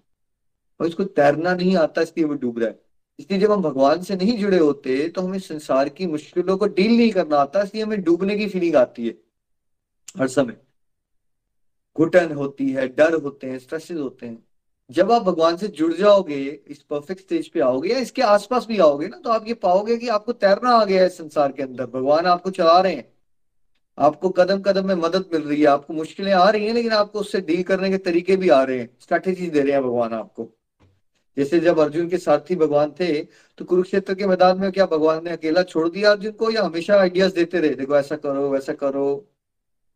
[0.80, 2.80] और इसको तैरना नहीं आता, इसलिए वो डूब रहा है।
[3.20, 6.92] इसलिए जब हम भगवान से नहीं जुड़े होते तो हमें संसार की मुश्किलों को डील
[6.92, 9.18] नहीं करना आता, इसलिए हमें डूबने की फीलिंग आती है
[10.20, 10.58] हर समय।
[11.96, 14.38] घुटन होती है, डर होते हैं स्ट्रेसेस होते हैं।
[14.90, 16.36] जब आप भगवान से जुड़ जाओगे,
[16.68, 19.98] इस परफेक्ट स्टेज पे आओगे या इसके आसपास भी आओगे ना तो आप ये पाओगे
[19.98, 23.08] कि आपको तैरना आ गया है संसार के अंदर। भगवान आपको चला रहे हैं।
[23.98, 27.20] आपको कदम कदम में मदद मिल रही है, आपको मुश्किलें आ रही हैं, लेकिन आपको
[27.20, 30.50] उससे डील करने के तरीके भी आ रहे हैं स्ट्रैटेजी दे रहे हैं भगवान आपको।
[31.40, 33.22] जैसे जब अर्जुन के साथी भगवान थे
[33.58, 37.00] तो कुरुक्षेत्र के मैदान में क्या भगवान ने अकेला छोड़ दिया अर्जुन को, या हमेशा
[37.00, 39.06] आइडियाज़ देते रहे, देखो ऐसा करो, वैसा करो?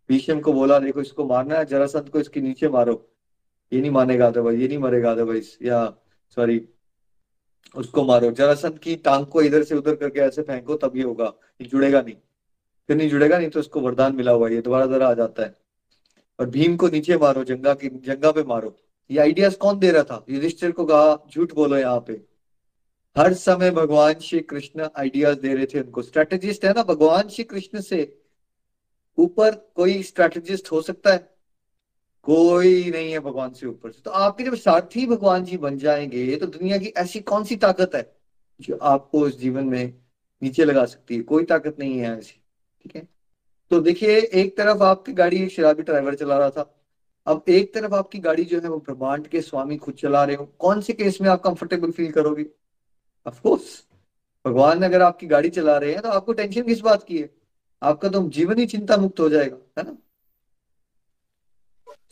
[0.09, 2.95] भीष्म को बोला, देखो, इसको मारना है जरासंत को इसके नीचे मारो।
[3.71, 5.85] ये नहीं मानेगा भाई ये नहीं मरेगा भाई या
[6.37, 6.61] सॉरी
[7.75, 11.33] उसको मारो। जरासंत की टांग को इधर से उधर करके ऐसे फेंको, तब ये होगा,
[11.61, 12.15] ये जुड़ेगा नहीं।
[12.89, 15.55] फिर नहीं जुड़ेगा नहीं तो उसको वरदान मिला हुआ ये दोबारा दोबारा आ जाता है।
[16.39, 18.75] और भीम को नीचे मारो, जंगा की, जंगा पे मारो।
[19.09, 20.25] ये आइडियाज़ कौन दे रहा था?
[20.29, 22.13] युधिष्ठिर को कहा, झूठ बोलो यहाँ पे.
[23.15, 26.83] हर समय भगवान श्री कृष्ण आइडियाज़ दे रहे थे उनको। स्ट्रेटेजिस्ट है ना?
[26.83, 28.19] भगवान श्री कृष्ण से
[29.17, 31.17] ऊपर कोई स्ट्रेटेजिस्ट हो सकता है?
[32.25, 36.35] कोई नहीं है भगवान से ऊपर से। तो आपके जब सारथी भगवान जी बन जाएँगे
[36.35, 38.15] तो दुनिया की ऐसी कौन सी ताकत है
[38.61, 39.93] जो आपको इस जीवन में
[40.41, 41.21] नीचे लगा सकती है?
[41.21, 42.39] कोई ताकत नहीं है ऐसी,
[42.83, 43.07] ठीक है?
[43.71, 46.82] तो देखिए, एक तरफ़ आपकी गाड़ी एक शराबी ड्राइवर चला रहा था।
[47.27, 50.45] अब एक तरफ़ आपकी गाड़ी जो है वो ब्रह्मांड के स्वामी खुद चला रहे हो।
[50.59, 52.45] कौन से केस में आप कंफर्टेबल फील करोगे?
[53.25, 53.83] ऑफकोर्स
[54.45, 57.29] भगवान अगर आपकी गाड़ी चला रहे हैं तो आपको टेंशन किस बात की है?
[57.81, 59.97] आपका तो जीवन ही चिंता मुक्त हो जाएगा, है ना?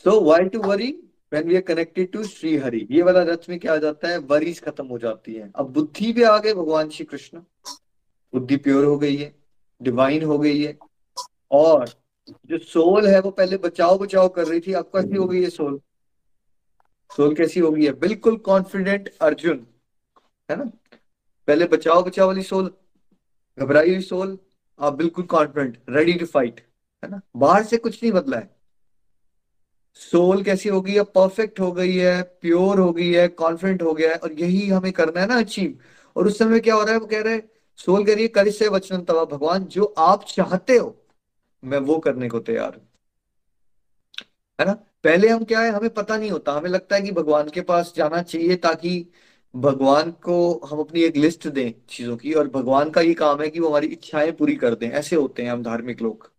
[0.04, 0.90] So why to worry
[1.32, 4.18] when we are connected to Shri Hari ये वाला रथ में क्या आ जाता है?
[4.18, 7.38] वरीज खत्म हो जाती है। अब बुद्धि भी आ गए भगवान श्री कृष्ण।
[8.32, 9.34] बुद्धि प्योर हो गई है
[9.80, 10.76] डिवाइन हो गई है।
[11.50, 11.88] और
[12.28, 15.50] जो सोल है वो पहले बचाओ बचाओ कर रही थी, अब कैसी हो गई है
[15.50, 15.80] सोल?
[17.10, 17.92] सोल कैसी हो गई है?
[17.92, 19.66] बिल्कुल कॉन्फिडेंट अर्जुन,
[20.48, 20.64] है ना?
[21.48, 22.72] पहले बचाओ बचाओ वाली सोल,
[23.58, 24.38] घबराई हुई सोल
[24.80, 26.60] आप बिल्कुल कॉन्फिडेंट रेडी टू फाइट
[27.02, 27.20] है ना?
[27.36, 28.50] बाहर से कुछ नहीं बदला है।
[30.00, 31.02] सोल कैसी हो गई है?
[31.04, 34.92] परफेक्ट हो गई है प्योर हो गई है कॉन्फिडेंट हो गया है, और यही हमें
[34.92, 35.78] करना है ना अचीव
[36.16, 36.98] और उस समय क्या हो रहा है?
[37.00, 40.24] वो कह रहे हैं, सोल कह रही है कर से वचन तवा भगवान, जो आप
[40.28, 40.96] चाहते हो
[41.64, 42.88] मैं वो करने को तैयार हूँ।
[44.60, 44.72] है ना?
[45.04, 47.92] पहले हम क्या है, हमें पता नहीं होता। हमें लगता है कि भगवान के पास
[47.96, 49.12] जाना चाहिए ताकि
[49.56, 53.50] भगवान को हम अपनी एक लिस्ट दें चीज़ों की और भगवान का ये काम है
[53.50, 56.32] कि वो हमारी इच्छाएँ पूरी कर दें। ऐसे होते हैं हम धार्मिक लोग।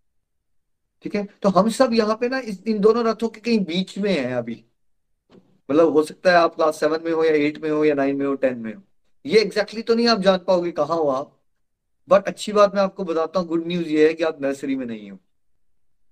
[1.04, 1.28] ठीक है?
[1.42, 4.34] तो हम सब यहाँ पे ना इस, इन दोनों रथों के कहीं बीच में है
[4.34, 4.66] अभी।
[5.72, 8.16] मतलब हो सकता है आप क्लास सेवन में हो या एट में हो या नाइन
[8.16, 8.82] में हो टेन में हो।
[9.26, 11.43] ये एग्जैक्टली exactly तो नहीं आप जान पाओगे कहाँ हो आप।
[12.10, 14.86] बट अच्छी बात मैं आपको बताता हूँ गुड न्यूज़ ये है कि आप नर्सरी में
[14.86, 15.18] नहीं हो।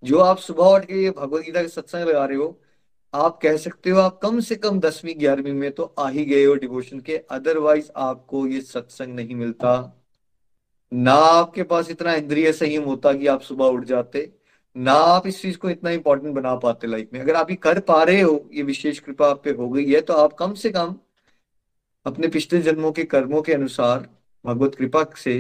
[0.04, 2.60] जो आप सुबह उठ के ये भगवत गीता के सत्संग लगा रहे हो,
[3.14, 6.44] आप कह सकते हो आप कम से कम दसवीं, ग्यारहवीं में तो आ ही गए
[6.46, 9.74] हो डिवोशन के अदरवाइज़ आपको ये सत्संग नहीं मिलता।
[10.92, 14.32] ना आपके पास इतना इंद्रिय संयम होता कि आप सुबह उठ जाते,
[14.76, 17.80] ना आप इस चीज़ को इतना इंपॉर्टेंट बना पाते लाइफ में। अगर आप ये कर
[17.82, 20.70] पा रहे हो, ये विशेष कृपा आप पे हो गई है तो आप कम से
[20.72, 20.96] कम
[22.06, 24.08] अपने पिछले जन्मों के कर्मों के अनुसार
[24.46, 25.34] भगवत कृपा से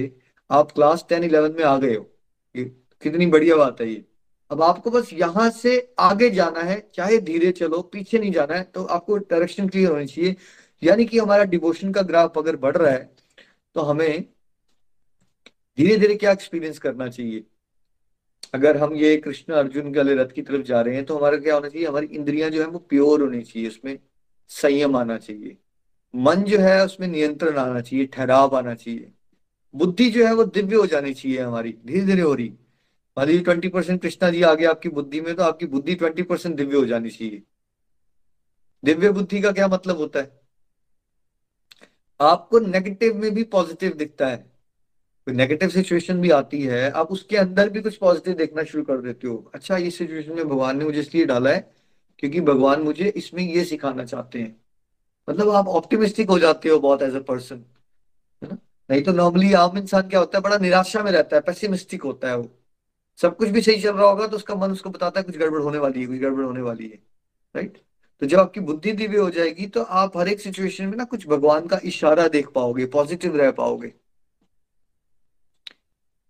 [0.51, 2.09] आप क्लास टेन इलेवन में आ गए हो।
[2.55, 2.63] ये
[3.03, 4.03] कितनी बढ़िया बात है ये।
[4.51, 8.63] अब आपको बस यहाँ से आगे जाना है, चाहे धीरे चलो, पीछे नहीं जाना है
[8.65, 10.35] तो आपको डायरेक्शन क्लियर होनी चाहिए।
[10.81, 13.09] यानी कि हमारा डिवोशन का ग्राफ अगर बढ़ रहा है
[13.75, 14.25] तो हमें
[15.77, 17.43] धीरे धीरे क्या एक्सपीरियंस करना चाहिए?
[18.53, 21.55] अगर हम ये कृष्ण अर्जुन वाले रथ की तरफ़ जा रहे हैं तो हमारा क्या
[21.55, 21.87] होना चाहिए?
[21.87, 23.97] हमारी इंद्रियाँ जो है, वो प्योर होनी चाहिए, उसमें
[24.49, 25.57] संयम आना चाहिए।
[26.13, 29.11] मन जो है, उसमें नियंत्रण आना चाहिए, ठहराव आना चाहिए।
[29.73, 32.49] बुद्धि जो है वो दिव्य हो जानी चाहिए हमारी धीरे धीरे हो रही।
[33.17, 36.23] मान लीजिए ट्वेंटी परसेंट कृष्णा जी आ गया आपकी बुद्धि में तो आपकी बुद्धि ट्वेंटी
[36.23, 37.41] परसेंट दिव्य हो जानी चाहिए।
[38.83, 40.39] दिव्य बुद्धि का क्या मतलब होता है?
[42.19, 44.37] आपको नेगेटिव में भी पॉजिटिव दिखता है।
[45.27, 48.97] कोई नेगेटिव सिचुएशन भी आती है, आप उसके अंदर भी कुछ पॉजिटिव देखना शुरू कर
[48.97, 51.71] देते हो। अच्छा ये सिचुएशन में भगवान ने मुझे इसलिए डाला है,
[52.19, 54.55] क्योंकि भगवान मुझे इसमें ये सिखाना चाहते हैं।
[55.29, 57.63] मतलब आप ऑप्टिमिस्टिक हो जाते हो बहुत एज अ पर्सन
[58.91, 62.27] नहीं तो नॉर्मली आम इंसान क्या होता है, बड़ा निराशा में रहता है पेसिमिस्टिक होता
[62.27, 62.49] है वो।
[63.19, 65.61] सब कुछ भी सही चल रहा होगा तो उसका मन उसको बताता है, कुछ गड़बड़
[65.61, 66.99] होने वाली है, कुछ गड़बड़ होने वाली है
[67.55, 67.77] राइट
[68.21, 71.27] तो जब आपकी बुद्धि दिव्य हो जाएगी तो आप हर एक सिचुएशन में ना कुछ
[71.27, 73.87] भगवान का इशारा देख पाओगे पॉजिटिव रह पाओगे।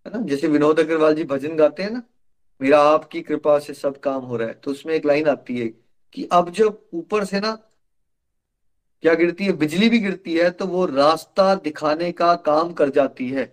[0.06, 0.22] है ना?
[0.22, 2.02] जैसे विनोद अग्रवाल जी भजन गाते हैं ना,
[2.60, 5.68] मेरा आपकी कृपा से सब काम हो रहा है तो उसमें एक लाइन आती है
[6.14, 7.56] कि अब जब ऊपर से ना
[9.02, 9.52] क्या गिरती है?
[9.52, 13.44] बिजली भी गिरती है तो वो रास्ता दिखाने का काम कर जाती है।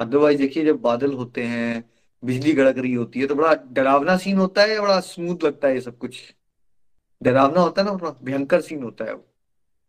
[0.00, 1.84] अदरवाइज़ देखिए, जब बादल होते हैं,
[2.22, 5.74] बिजली गड़क रही होती है तो बड़ा डरावना सीन होता है बड़ा स्मूथ लगता है
[5.74, 6.20] ये सब कुछ?
[7.22, 9.24] डरावना होता है ना, बड़ा भयंकर सीन होता है वो।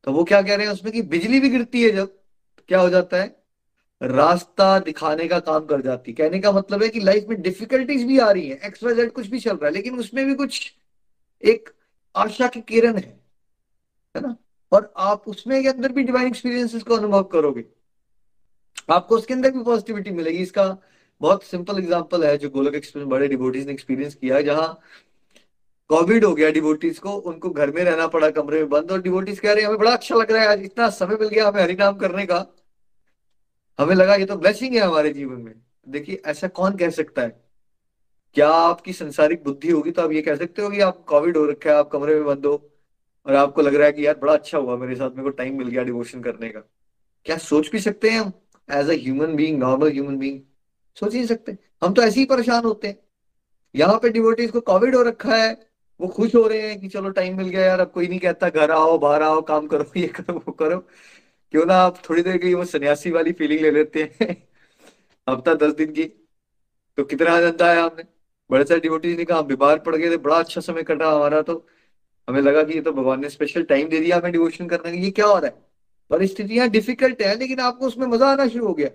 [0.04, 2.18] तो वो क्या कह रहे हैं उसमें कि बिजली भी गिरती है जब,
[2.70, 3.36] क्या हो जाता है?
[4.02, 8.20] रास्ता दिखाने का काम कर जाती कहने का मतलब है कि लाइफ में डिफिकल्टीज भी
[8.20, 10.74] आ रही है एक्स वाई जेड कुछ भी चल रहा है, लेकिन उसमें भी कुछ
[11.44, 11.70] एक
[12.16, 13.22] आशा की किरण है
[14.16, 14.36] है ना?
[14.74, 17.66] और आप उसमें के अंदर भी डिवाइन एक्सपीरियंसेस को अनुभव करोगे।
[18.92, 20.78] आपको उसके अंदर भी पॉजिटिविटी मिलेगी। इसका
[21.22, 24.80] बहुत सिंपल एग्जांपल है, जो गोलक एक्सपीरियंस बड़े डिवोटीज ने एक्सपीरियंस किया जहाँ
[25.90, 29.40] कोविड हो गया डिवोटीज को, उनको घर में रहना पड़ा, कमरे में बंद, और डिबोटीज
[29.40, 31.62] कह रहे हैं, हमें बड़ा अच्छा लग रहा है, आज इतना समय मिल गया हमें
[31.62, 32.46] हरिनाम करने का।
[33.80, 35.54] हमें लगा ये तो ब्लेसिंग है हमारे जीवन में।
[35.88, 37.42] देखिए, ऐसा कौन कह सकता है?
[38.34, 41.46] क्या आपकी संसारिक बुद्धि होगी तो आप ये कह सकते हो कि आप कोविड हो
[41.46, 42.73] रखा है, आप कमरे में बंद हो।
[43.26, 45.58] और आपको लग रहा है कि यार बड़ा अच्छा हुआ मेरे साथ, मेरे को टाइम
[45.58, 46.60] मिल गया डिवोशन करने का।
[47.26, 48.32] क्या सोच भी सकते हैं हम?
[48.72, 50.42] As a human being normal human being
[50.96, 53.00] सोच ही सकते। हम तो ऐसे ही परेशान होते हैं।
[53.76, 55.68] यहाँ पे डिवोटीज को कोविड हो रखा है,
[56.02, 58.50] वो खुश हो रहे हैं कि चलो टाइम मिल गया यार, अब कोई नहीं कहता,
[58.50, 60.80] घर आओ, बाहर आओ, काम करो, ये करो, वो करो।
[61.52, 64.48] क्यों ना आप थोड़ी देर की वो सन्यासी वाली फीलिंग ले लेते हैं।
[65.30, 66.04] हफ़्ता दस दिन की।
[66.98, 68.04] तो कितना आनंद आया हमने।
[68.52, 71.68] बड़े सारे डिवोटीज ने कहा बीमार पड़ गए थे, बड़ा अच्छा समय कटा हमारा तो।
[72.28, 74.98] हमें लगा कि ये तो भगवान ने स्पेशल टाइम दे दिया, हमें डिवोशन करने का
[74.98, 75.56] ये क्या हो रहा है?
[76.12, 78.90] परिस्थितियाँ डिफ़िकल्ट है, लेकिन आपको उसमें मज़ा आना शुरू हो गया।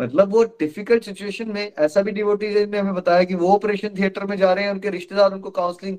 [0.00, 4.24] मतलब वो डिफ़िकल्ट सिचुएशन में, ऐसा भी डिवोटीज ने हमें बताया कि वो ऑपरेशन थिएटर
[4.24, 5.98] में जा रहे हैं, उनके रिश्तेदार, उनको काउंसलिंग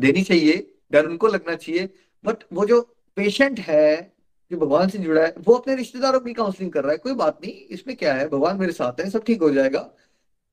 [0.00, 1.88] देनी चाहिए, डर उनको लगना चाहिए।
[2.24, 2.80] बट वो जो
[3.16, 4.12] पेशेंट है,
[4.50, 7.38] जो भगवान से जुड़ा है, वो अपने रिश्तेदारों की काउंसलिंग कर रहा है। कोई बात
[7.44, 8.28] नहीं, इसमें क्या है?
[8.28, 9.80] भगवान मेरे साथ है, सब ठीक हो जाएगा।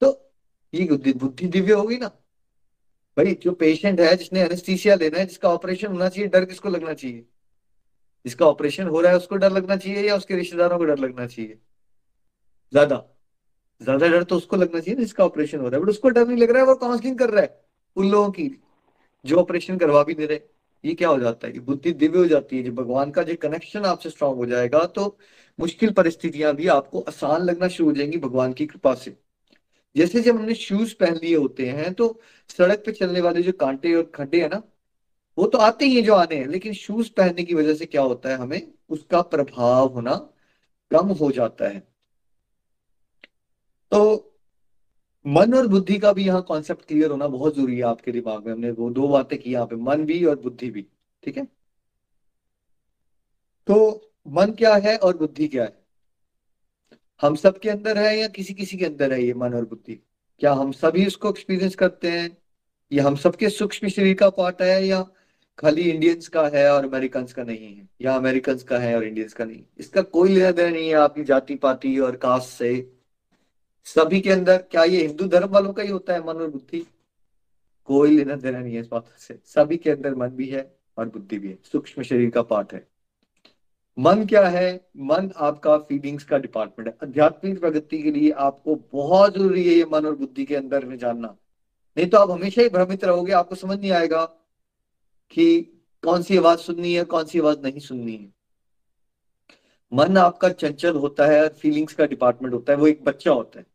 [0.02, 0.32] तो
[0.74, 2.12] ये बुद्धि दिव्य होगी ना।
[3.18, 6.94] भाई, जो पेशेंट है, जिसने एनेस्थीसिया लेना है, जिसका ऑपरेशन होना चाहिए, डर किसको लगना
[6.94, 7.26] चाहिए?
[8.26, 11.28] जिसका ऑपरेशन हो रहा है, उसको डर लगना चाहिए या उसके रिश्तेदारों को डर लगना
[11.28, 11.60] चाहिए?
[12.74, 12.96] ज़्यादा।
[13.82, 16.38] ज़्यादा डर तो उसको लगना चाहिए जिसका ऑपरेशन हो रहा है। बट उसको डर नहीं
[16.38, 17.64] लग रहा है, वो काउंसलिंग कर रहा है,
[17.96, 18.50] उन लोगों की।
[19.26, 20.40] जो ऑपरेशन करवा भी दे रहे,
[20.84, 21.54] ये क्या हो जाता है?
[21.54, 24.86] कि बुद्धि दिव्य हो जाती है। जब भगवान का जो कनेक्शन आपसे स्ट्रांग हो जाएगा
[24.88, 25.18] तो
[25.60, 29.16] मुश्किल परिस्थितियाँ भी आपको आसान लगना शुरू हो जाएँगी भगवान की कृपा से।
[29.96, 32.08] जैसे जब हमने शूज़ पहन लिए होते हैं तो
[32.50, 34.62] सड़क पे चलने वाले जो कांटे और खड्डे है ना,
[35.38, 38.02] वो तो आते ही है जो आने हैं, लेकिन शूज़ पहनने की वजह से क्या
[38.02, 38.74] होता है हमें?
[38.90, 40.16] उसका प्रभाव होना
[40.92, 41.80] कम हो जाता है।
[43.92, 44.32] तो
[45.26, 48.54] मन और बुद्धि का भी यहाँ कॉन्सेप्ट क्लियर होना बहुत ज़रूरी है आपके दिमाग में।
[48.54, 50.86] हमने वो दो बातें की यहाँ पे, मन भी और बुद्धि भी,
[51.24, 51.46] ठीक है?
[53.68, 55.85] तो मन क्या है और बुद्धि क्या है?
[57.22, 60.00] हम सब के अंदर है या किसी किसी के अंदर है ये मन और बुद्धि?
[60.40, 62.38] क्या हम सभी उसको एक्सपीरियंस करते हैं?
[62.92, 65.08] ये हम सबके सूक्ष्म शरीर का पार्ट है या
[65.60, 67.90] खाली इंडियंस का है और अमेरिकन का नहीं है?
[68.02, 69.64] या अमेरिकन का है और इंडियंस का नहीं?
[69.78, 72.92] इसका कोई लेना देना नहीं है आपकी जाति पाति और कास्ट से।
[73.84, 76.88] सभी के अंदर क्या ये हिंदू धर्म वालों का ही होता है मन और बुद्धि?
[77.86, 81.10] कोई लेना देना नहीं है इस बात से। सभी के अंदर मन भी है और
[81.10, 82.88] बुद्धि भी है। सूक्ष्म शरीर का पार्ट है।
[83.98, 84.90] मन क्या है?
[84.98, 89.86] मन आपका फीलिंग्स का डिपार्टमेंट है। आध्यात्मिक प्रगति के लिए आपको बहुत ज़रूरी है ये
[89.86, 91.28] मन और बुद्धि के अंदर में जानना।
[91.98, 94.26] नहीं तो आप हमेशा ही भ्रमित रहोगे, आपको समझ नहीं आएगा
[95.32, 95.62] कि
[96.04, 98.34] कौन सी आवाज़ सुननी है, कौन सी आवाज़ नहीं सुननी है।
[99.94, 103.66] मन आपका चंचल होता है फीलिंग्स का डिपार्टमेंट होता है, वो एक बच्चा होता है।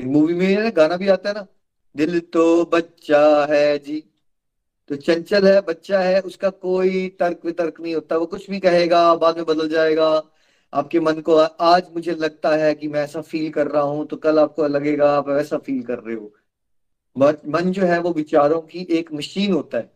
[0.00, 1.46] मूवी में गाना भी आता है ना,
[1.96, 4.02] दिल तो बच्चा है जी।
[4.90, 9.14] तो चंचल है, बच्चा है, उसका कोई तर्क वितर्क नहीं होता। वो कुछ भी कहेगा,
[9.16, 10.06] बाद में बदल जाएगा।
[10.72, 14.16] आपके मन को आज मुझे लगता है कि मैं ऐसा फील कर रहा हूँ तो
[14.16, 16.32] कल आपको लगेगा, आप वैसा फील कर रहे हो।
[17.48, 19.90] मन जो है वो विचारों की एक मशीन होता है।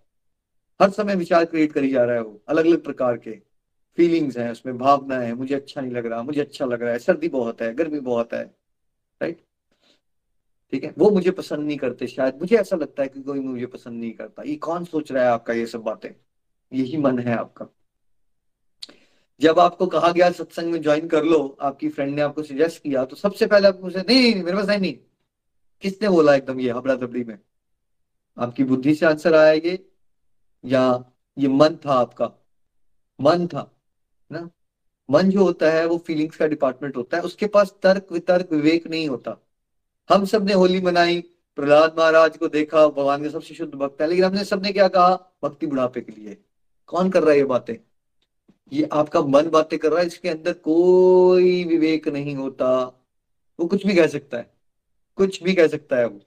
[0.81, 3.33] हर समय विचार क्रिएट करी जा रहा है वो अलग अलग प्रकार के।
[3.99, 6.99] फीलिंग्स हैं, उसमें भावना है, मुझे अच्छा नहीं लग रहा, मुझे अच्छा लग रहा है,
[6.99, 8.45] सर्दी बहुत है, गर्मी बहुत है
[9.21, 9.43] राइट
[10.73, 10.95] ठीक है?
[10.99, 14.13] वो मुझे पसंद नहीं करते शायद। मुझे ऐसा लगता है कि कोई मुझे पसंद नहीं
[14.13, 16.11] करता। ये कौन सोच रहा है आपका ये सब बातें?
[16.73, 17.67] यही मन है आपका।
[19.41, 23.05] जब आपको कहा गया सत्संग में ज्वाइन कर लो आपकी फ्रेंड ने आपको सजेस्ट किया
[23.05, 24.97] तो सबसे पहले आप मुझे नहीं, नहीं मेरे पास है नहीं।
[25.83, 27.39] किसने बोला एकदम ये हबड़ा दबड़ी में?
[28.39, 29.91] आपकी बुद्धि से आंसर आया ये
[30.65, 32.31] या ये मन था आपका?
[33.21, 33.71] मन था
[34.33, 34.51] ना?
[35.11, 38.87] मन जो होता है वो फीलिंग्स का डिपार्टमेंट होता है। उसके पास तर्क वितर्क विवेक
[38.87, 39.44] नहीं होता।
[40.11, 41.21] हम सबने होली मनाई,
[41.57, 45.15] प्रहलाद महाराज को देखा, भगवान के सबसे शुद्ध भक्त है, लेकिन हमने सबने क्या कहा?
[45.43, 46.37] भक्ति बुढ़ापे के लिए।
[46.87, 47.75] कौन कर रहा है ये बातें?
[48.73, 52.69] ये आपका मन बातें कर रहा है इसके अंदर कोई विवेक नहीं होता।
[53.59, 54.51] वो कुछ भी कह सकता है।
[55.17, 56.21] कुछ भी कह सकता है वो,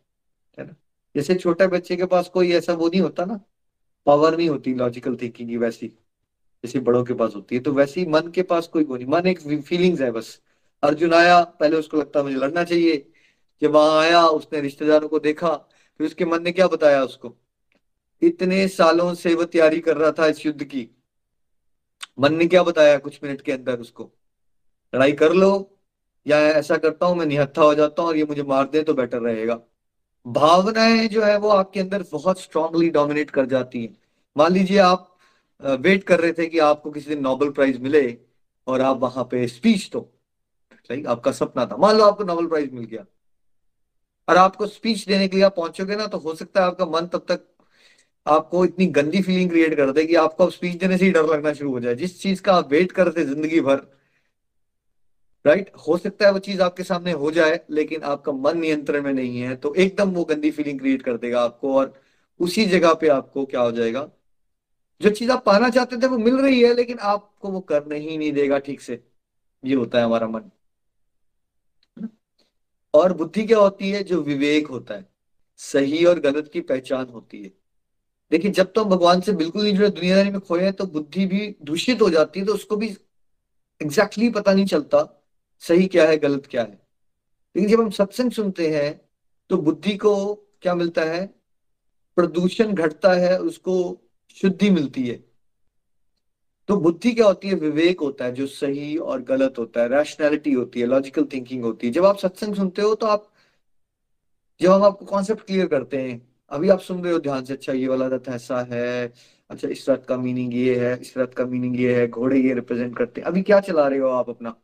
[0.58, 0.76] है ना?
[1.16, 3.40] जैसे छोटे बच्चे के पास कोई ऐसा वो नहीं होता ना।
[4.06, 5.88] पावर नहीं होती लॉजिकल थिंकिंग की वैसी।
[6.64, 9.08] जैसे बड़ों के पास होती है तो वैसे ही मन के पास कोई वो नहीं।
[9.08, 10.40] मन एक फीलिंग्स है बस।
[10.84, 13.10] अर्जुन आया, पहले उसको लगता मुझे लड़ना चाहिए।
[13.62, 15.56] जब वहाँ आया, उसने रिश्तेदारों को देखा,
[16.00, 17.36] फिर उसके मन ने क्या बताया उसको?
[18.22, 20.90] इतने सालों से वह तैयारी कर रहा था इस युद्ध की।
[22.20, 24.12] मन ने क्या बताया कुछ मिनट के अंदर उसको?
[24.94, 25.80] लड़ाई कर लो,
[26.26, 28.94] या ऐसा करता हूँ, मैं निहत्था हो जाता हूँ, और ये मुझे मार दे तो
[28.94, 29.60] बेटर रहेगा।
[30.26, 33.96] भावनाएँ जो है, वो आपके अंदर बहुत स्ट्रांगली डोमिनेट कर जाती हैं।
[34.36, 35.14] मान लीजिए आप
[35.62, 38.18] वेट कर रहे थे कि आपको किसी दिन नोबेल प्राइज मिले,
[38.68, 40.00] और आप वहाँ पे स्पीच तो
[41.08, 43.06] आपका सपना था। मान लो आपको नोबेल प्राइज मिल गया।
[44.28, 47.08] और आपको स्पीच देने के लिए आप पहुंचोगे ना तो हो सकता है आपका मन
[47.08, 47.46] तब तक
[48.26, 51.54] आपको इतनी गंदी फीलिंग क्रिएट कर दे कि आपको स्पीच देने से ही डर लगना
[51.54, 53.82] शुरू हो जाए। जिस चीज़ का आप वेट करते ज़िंदगी भर
[55.46, 59.14] राइट हो सकता है वो चीज़ आपके सामने हो जाए, लेकिन आपका मन नियंत्रण में
[59.14, 61.94] नहीं है तो एकदम वो गंदी फीलिंग क्रिएट कर देगा आपको और
[62.40, 64.10] उसी जगह पे आपको क्या हो जाएगा?
[65.02, 68.18] जो चीज़ आप पाना चाहते थे वो मिल रही है, लेकिन आपको वो करने ही
[68.18, 69.04] नहीं देगा ठीक से।
[69.64, 70.50] ये होता है हमारा मन।
[72.94, 75.10] और बुद्धि क्या होती है जो विवेक होता है?
[75.58, 77.52] सही और गलत की पहचान होती है।
[78.32, 81.26] देखिए, जब तो हम भगवान से बिल्कुल नहीं जुड़े, दुनियादारी में खोए हैं तो बुद्धि
[81.26, 82.88] भी दूषित हो जाती है तो उसको भी
[83.82, 85.24] एग्जैक्टली exactly पता नहीं चलता,
[85.60, 86.88] सही क्या है, गलत क्या है।
[87.56, 89.02] लेकिन जब हम सत्संग सुनते हैं
[89.50, 91.26] तो बुद्धि को क्या मिलता है?
[92.16, 94.02] प्रदूषण घटता है, उसको
[94.36, 95.27] शुद्धि मिलती है।
[96.70, 97.56] तो बुद्धि क्या होती है?
[97.56, 101.88] विवेक होता है जो सही और गलत होता है। रैशनैलिटी होती है लॉजिकल थिंकिंग होती
[101.88, 103.28] है। जब आप सत्संग सुनते हो तो आप
[104.62, 107.74] जब हम आपको कॉन्सेप्ट क्लियर करते हैं अभी आप सुन रहे हो ध्यान से अच्छा
[107.74, 109.14] ये वाला रथ ऐसा है
[109.50, 112.54] अच्छा इस रथ का मीनिंग ये है इस रथ का मीनिंग ये है घोड़े ये
[112.54, 114.56] रिप्रेजेंट करते हैं। अभी क्या चला रहे हो आप अपना?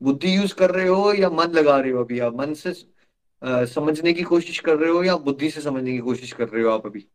[0.00, 2.34] बुद्धि यूज़ कर रहे हो या मन लगा रहे हो अभी आप?
[2.36, 2.74] मन से
[3.42, 6.64] आ, समझने की कोशिश कर रहे हो या बुद्धि से समझने की कोशिश कर रहे
[6.64, 7.06] हो आप अभी?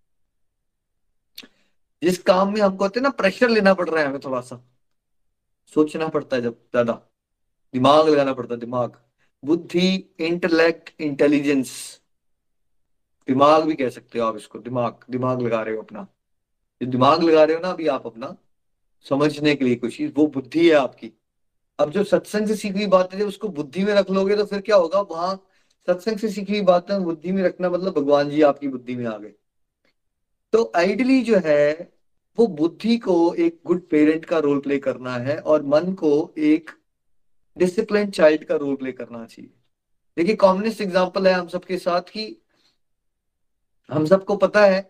[2.01, 4.63] जिस काम में हमको ना प्रेशर लेना पड़ रहा है हमें थोड़ा सा।
[5.73, 6.93] सोचना पड़ता है जब ज़्यादा।
[7.73, 8.97] दिमाग लगाना पड़ता है, दिमाग।
[9.43, 9.87] बुद्धि
[10.19, 12.01] इंटेलेक्ट इंटेलिजेंस
[13.27, 16.07] दिमाग भी कह सकते हो आप इसको, दिमाग। दिमाग लगा रहे हो अपना।
[16.81, 18.35] जो दिमाग लगा रहे हो ना अभी आप अपना,
[19.05, 21.11] समझने के लिए चीज़ वो बुद्धि है आपकी।
[21.79, 24.75] अब जो सत्संग से सीखी हुई बातें उसको बुद्धि में रख लोगे तो फिर क्या
[24.75, 25.01] होगा?
[25.01, 25.35] वहाँ
[25.87, 29.17] सत्संग से सीखी हुई बातें बुद्धि में रखना मतलब भगवान जी आपकी बुद्धि में आ
[29.17, 29.33] गए।
[30.53, 31.91] तो आइडली जो है,
[32.37, 36.71] वो बुद्धि को एक गुड पेरेंट का रोल प्ले करना है और मन को एक
[37.57, 39.49] डिसिप्लिन चाइल्ड का रोल प्ले करना चाहिए।
[40.17, 42.41] देखिए कॉमनिस्ट एग्ज़ाम्पल है हम सबके साथ कि
[43.89, 44.81] हम सबको पता है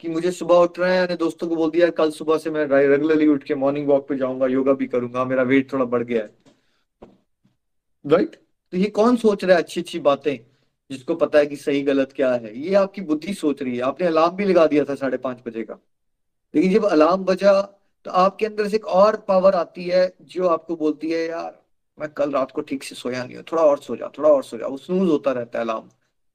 [0.00, 2.66] कि मुझे सुबह उठ रहे हैं, मैंने दोस्तों को बोल दिया, कल सुबह से मैं
[2.66, 6.22] रेगुलरली उठ के मॉर्निंग वॉक पे जाऊँगा योगा भी करूँगा, मेरा वेट थोड़ा बढ़ गया
[6.22, 6.30] है।
[8.04, 8.40] Right right?
[8.72, 10.53] तो ये कौन सोच रहा है अच्छी अच्छी बातें?
[10.90, 14.06] जिसको पता है कि सही गलत क्या है। ये आपकी बुद्धि सोच रही है। आपने
[14.06, 15.78] अलार्म भी लगा दिया था साढ़े पाँच बजे का।
[16.54, 17.60] लेकिन जब अलार्म बजा
[18.04, 21.62] तो आपके अंदर से एक और पावर आती है जो आपको बोलती है, यार,
[22.00, 24.44] मैं कल रात को ठीक से सोया नहीं हूँ। थोड़ा और सो जा, थोड़ा और
[24.44, 25.88] सो जा। वो स्नूज होता रहता है अलार्म।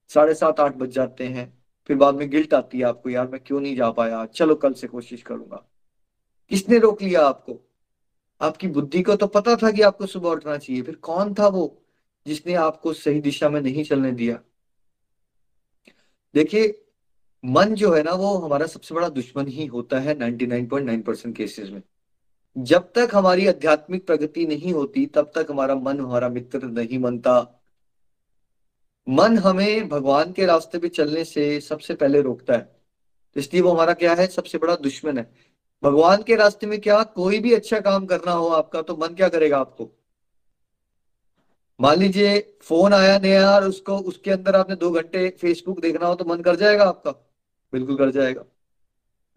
[0.08, 3.40] साढ़े सात, आठ बज जाते हैं। फिर बाद में गिल्ट आती है आपको, यार, मैं
[3.46, 4.26] क्यों नहीं जा पाया?
[4.26, 5.66] चलो, कल से कोशिश करूँगा।
[6.50, 7.60] किसने रोक लिया आपको?
[8.42, 11.82] आपकी बुद्धि को तो पता था कि आपको सुबह उठना चाहिए। फिर कौन था वो?
[12.28, 14.40] जिसने आपको सही दिशा में नहीं चलने दिया।
[16.34, 16.86] देखिए,
[17.46, 21.70] मन जो है ना, वो हमारा सबसे बड़ा दुश्मन ही होता है 99.9 परसेंट केसेस
[21.70, 21.82] में।
[22.58, 27.64] जब तक हमारी आध्यात्मिक प्रगति नहीं होती, तब तक हमारा मन, हमारा मित्र नहीं बनता।
[29.10, 32.80] मन हमें भगवान के रास्ते पे चलने से सबसे पहले रोकता है।
[33.34, 34.28] तो इसलिए वो हमारा क्या है?
[34.28, 35.34] सबसे बड़ा दुश्मन है।
[35.84, 39.30] भगवान के रास्ते में क्या कोई भी अच्छा काम करना हो आपका तो मन क्या
[39.30, 39.99] करेगा आपको?
[41.82, 46.16] मान लीजिए फ़ोन आया नया और उसको, उसके अंदर आपने दो घंटे फेसबुक देखना हो
[46.16, 47.12] तो मन कर जाएगा आपका।
[47.74, 48.46] बिल्कुल कर जाएगा।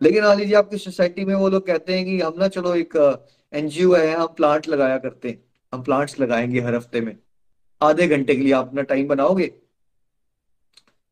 [0.03, 3.25] लेकिन मान लीजिए आपकी सोसाइटी में वो लोग कहते हैं कि हम ना चलो एक
[3.53, 7.17] एनजीओ है, हम प्लांट लगाया करते हैं। हम प्लांट्स लगाएँगे हर हफ़्ते में।
[7.83, 9.55] आधे घंटे के लिए आप अपना टाइम बनाओगे?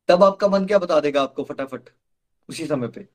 [0.08, 1.80] तब आपका मन क्या बता देगा आपको फटाफट?
[2.48, 3.08] उसी समय पे।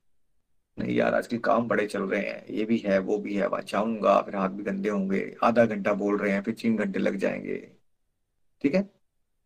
[0.78, 3.62] नहीं यार, आजकल काम बड़े चल रहे हैं। ये भी है, वो भी है। वहाँ
[3.62, 7.16] जाऊँगा फिर हाथ भी गंदे होंगे। आधा घंटा बोल रहे हैं, फिर तीन घंटे लग
[7.16, 7.75] जाएँगे।
[8.62, 8.90] ठीक है?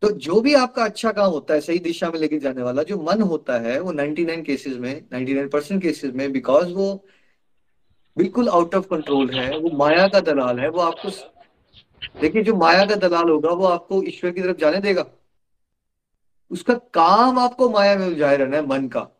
[0.02, 3.02] तो जो भी आपका अच्छा काम होता है, सही दिशा में लेके जाने वाला, जो
[3.02, 7.06] मन होता है, वो 99 केसेस में 99 परसेंट केसेस में बिकॉज़ वो
[8.18, 11.10] बिल्कुल आउट ऑफ़ कंट्रोल है, वो माया का दलाल है, वो आपको
[12.22, 15.06] देखिए, जो माया का दलाल होगा, वो आपको ईश्वर की तरफ़ जाने देगा।
[16.50, 19.10] उसका काम आपको माया में उलझाए रहना है, मन का,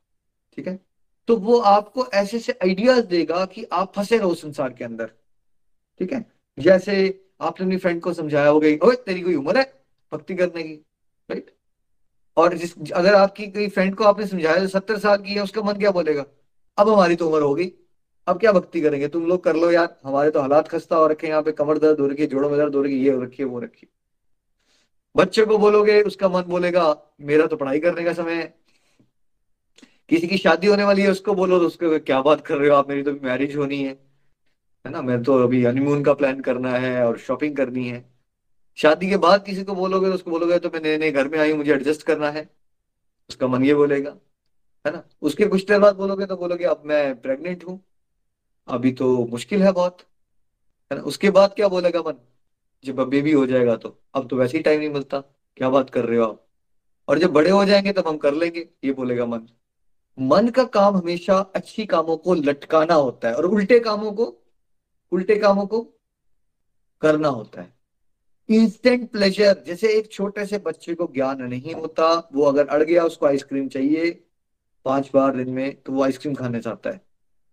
[0.56, 0.80] ठीक है?
[1.28, 5.06] तो वो आपको ऐसे ऐसे आइडियाज़ देगा कि आप फंसे रहो संसार के अंदर,
[5.98, 6.32] ठीक है?
[6.58, 9.79] जैसे आपने अपनी फ्रेंड को समझाया हो गई, ओए, तेरी कोई उम्र है?
[10.12, 10.74] भक्ति करने की
[11.28, 11.50] राइट
[12.36, 15.74] और जिस, अगर आपकी कोई फ्रेंड को आपने समझाया सत्तर साल की है, उसका मन
[15.74, 16.24] क्या बोलेगा?
[16.78, 17.72] अब हमारी तो उम्र होगी,
[18.26, 19.08] अब क्या भक्ति करेंगे?
[19.08, 22.00] तुम लोग कर लो यार, हमारे तो हालात खस्ता हो रखे यहाँ पे कमर दर्द
[22.00, 23.88] हो रखी है, जोड़ों में दर्द हो रखी ये हो रखी है, वो रखी
[25.16, 28.54] बच्चे को बोलोगे, उसका मन बोलेगा, मेरा तो पढ़ाई करने का समय है।
[30.08, 32.76] किसी की शादी होने वाली है, उसको बोलो तो उसको क्या बात कर रहे हो
[32.76, 33.92] आप, मेरी तो मैरिज होनी है।
[34.84, 35.02] है ना?
[35.02, 38.09] मैं तो अभी हनीमून का प्लान करना है और शॉपिंग करनी है।
[38.80, 41.38] शादी के बाद किसी को बोलोगे तो उसको बोलोगे तो मैं नए नए घर में
[41.38, 42.48] आई मुझे एडजस्ट करना है।
[43.30, 44.10] उसका मन ये बोलेगा,
[44.84, 45.02] है ना?
[45.22, 47.80] उसके कुछ देर बाद बोलोगे तो बोलोगे, अब मैं प्रेग्नेंट हूँ,
[48.68, 50.00] अभी तो मुश्किल है बहुत।
[50.90, 51.02] है ना?
[51.02, 52.14] उसके बाद क्या बोलेगा मन?
[52.84, 55.20] जब बेबी हो जाएगा तो अब तो वैसे ही टाइम नहीं मिलता।
[55.56, 56.46] क्या बात कर रहे हो आप?
[57.08, 59.48] और जब बड़े हो जाएँगे तब हम कर लेंगे, ये बोलेगा मन।
[60.18, 64.24] मन का काम हमेशा अच्छी कामों को लटकाना होता है और उल्टे कामों को,
[65.12, 65.82] उल्टे कामों को
[67.02, 67.79] करना होता है।
[68.50, 73.04] इंस्टेंट प्लेजर जैसे एक छोटे से बच्चे को ज्ञान नहीं होता, वो अगर अड़ गया,
[73.04, 74.24] उसको आइसक्रीम चाहिए,
[74.84, 77.00] पाँच बार दिन में तो वो आइसक्रीम खाने चाहता है।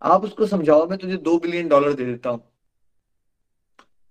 [0.02, 2.52] आप उसको समझाओ, मैं तुझे दो बिलियन डॉलर दे देता हूँ।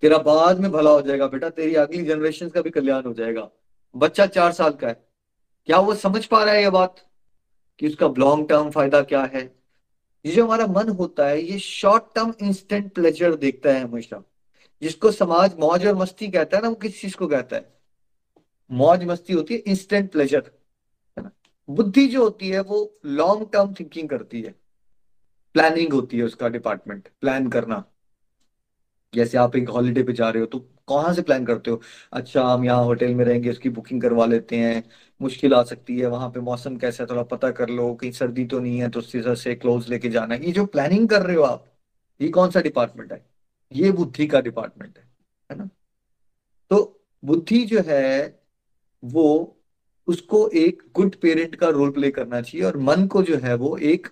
[0.02, 3.50] तेरा बाद में भला हो जाएगा, बेटा। तेरी अगली जनरेशन का भी कल्याण हो जाएगा।
[3.96, 5.06] बच्चा चार साल का है।
[5.66, 7.08] क्या वो समझ पा रहा है ये बात?
[7.78, 9.56] कि उसका लॉन्ग टर्म फ़ायदा क्या है?
[10.26, 14.22] ये जो हमारा मन होता है, ये शॉर्ट टर्म इंस्टेंट प्लेजर देखता है हमेशा।
[14.82, 17.74] जिसको समाज, मौज और मस्ती कहता है ना, वो किस चीज़ को कहता है?
[18.70, 20.50] मौज, मस्ती होती है इंस्टेंट प्लेजर
[21.18, 21.30] है ना?
[21.68, 24.54] बुद्धि जो होती है, वो लॉन्ग टर्म थिंकिंग करती है।
[25.54, 27.84] प्लानिंग होती है उसका डिपार्टमेंट प्लान करना।
[29.14, 30.58] जैसे आप एक हॉलीडे पे जा रहे हो तो
[30.88, 31.80] कहाँ से प्लान करते हो?
[32.12, 34.82] अच्छा हम यहाँ होटल में रहेंगे, उसकी बुकिंग करवा लेते हैं।
[35.20, 38.44] मुश्किल आ सकती है, वहाँ पे मौसम कैसा है, थोड़ा पता कर लो, कहीं सर्दी
[38.44, 41.36] तो नहीं है तो सीजर से क्लोज लेके जाना है। ये जो प्लानिंग कर रहे
[41.36, 41.66] हो आप,
[42.20, 43.35] ये कौन सा डिपार्टमेंट है?
[43.72, 45.08] ये बुद्धि का डिपार्टमेंट है
[45.52, 45.68] है ना?
[46.70, 48.40] तो बुद्धि जो है,
[49.04, 49.52] वो
[50.06, 53.76] उसको एक गुड पेरेंट का रोल प्ले करना चाहिए और मन को जो है, वो
[53.76, 54.06] एक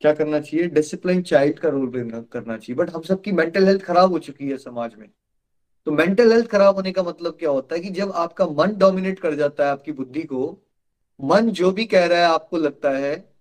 [0.00, 0.66] क्या करना चाहिए?
[0.66, 4.50] डिसिप्लिन चाइल्ड का रोल प्ले करना चाहिए। बट हम सबकी मेंटल हेल्थ खराब हो चुकी
[4.50, 5.08] है समाज में।
[5.86, 9.18] तो मेंटल हेल्थ खराब होने का मतलब क्या होता है कि जब आपका मन डोमिनेट
[9.18, 10.68] कर जाता है आपकी बुद्धि को,
[11.22, 13.34] मन जो भी कह रहा है आपको लगता है,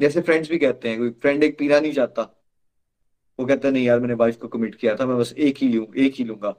[0.00, 2.41] जैसे फ्रेंड्स भी कहते हैं, कोई फ्रेंड एक पीना नहीं चाहता
[3.42, 5.86] वो कहता, नहीं यार, मैंने वाइफ को कमिट किया था, मैं बस एक ही लू,
[5.96, 6.54] एक ही लूँगा।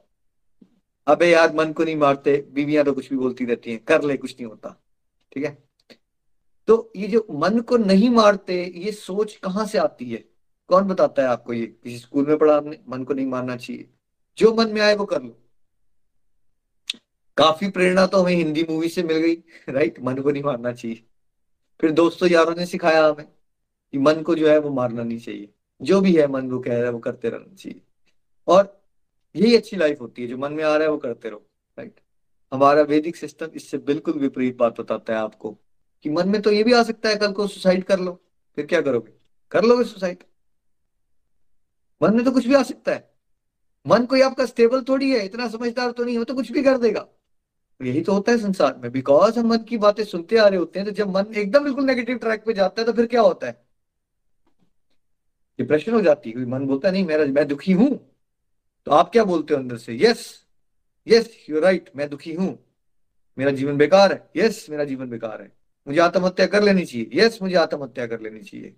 [1.07, 4.17] अबे यार, मन को नहीं मारते, बीवियाँ तो कुछ भी बोलती रहती हैं, कर ले,
[4.17, 4.83] कुछ नहीं होता,
[5.31, 5.63] ठीक है?
[6.67, 10.25] तो ये जो मन को नहीं मारते, ये सोच कहाँ से आती है?
[10.67, 11.65] कौन बताता है आपको ये?
[11.65, 13.89] किसी स्कूल में पढ़ा आपने मन को नहीं मारना चाहिए।
[14.37, 15.39] जो मन में आए वो कर लो।
[17.37, 19.35] काफ़ी प्रेरणा तो हमें हिंदी मूवी से मिल गई
[19.69, 21.03] राइट मन को नहीं मारना चाहिए।
[21.81, 23.25] फिर दोस्तों यारों ने सिखाया हमें
[23.91, 26.75] कि मन को जो है वो मारना नहीं चाहिए। जो भी है मन, वो कह
[26.75, 27.81] रहा है, वो करते रहना चाहिए।
[28.47, 28.83] और
[29.35, 31.45] यही अच्छी लाइफ होती है, जो मन में आ रहा है, वो करते रहो
[31.77, 31.99] राइट
[32.51, 35.51] हमारा वैदिक सिस्टम इससे बिल्कुल विपरीत बात बताता है आपको,
[36.05, 38.11] कि मन में तो ये भी आ सकता है, कल को सुसाइड कर लो,
[38.57, 39.11] फिर क्या करोगे?
[39.51, 40.23] कर लोगे सुसाइड
[42.01, 43.11] मन में तो कुछ भी आ सकता है।
[43.85, 46.77] मन कोई आपका स्टेबल थोड़ी है, इतना समझदार तो नहीं हो तो कुछ भी कर
[46.77, 47.07] देगा।
[47.81, 50.79] यही तो होता है संसार में बिकॉज़ हम मन की बातें सुनते आ रहे होते
[50.79, 53.47] हैं तो जब मन एकदम बिल्कुल नेगेटिव ट्रैक पे जाता है तो फिर क्या होता
[53.47, 53.65] है?
[55.57, 58.09] डिप्रेशन हो जाती है मन बोलता है, नहीं, मेरा, मैं दुखी हूँ।
[58.85, 59.95] तो आप क्या बोलते हो अंदर से?
[59.95, 60.45] यस
[61.07, 62.65] यस यू राइट मैं दुखी हूँ।
[63.37, 65.51] मेरा जीवन बेकार है। यस मेरा जीवन बेकार है।
[65.87, 68.75] मुझे आत्महत्या कर लेनी चाहिए। यस मुझे आत्महत्या कर लेनी चाहिए।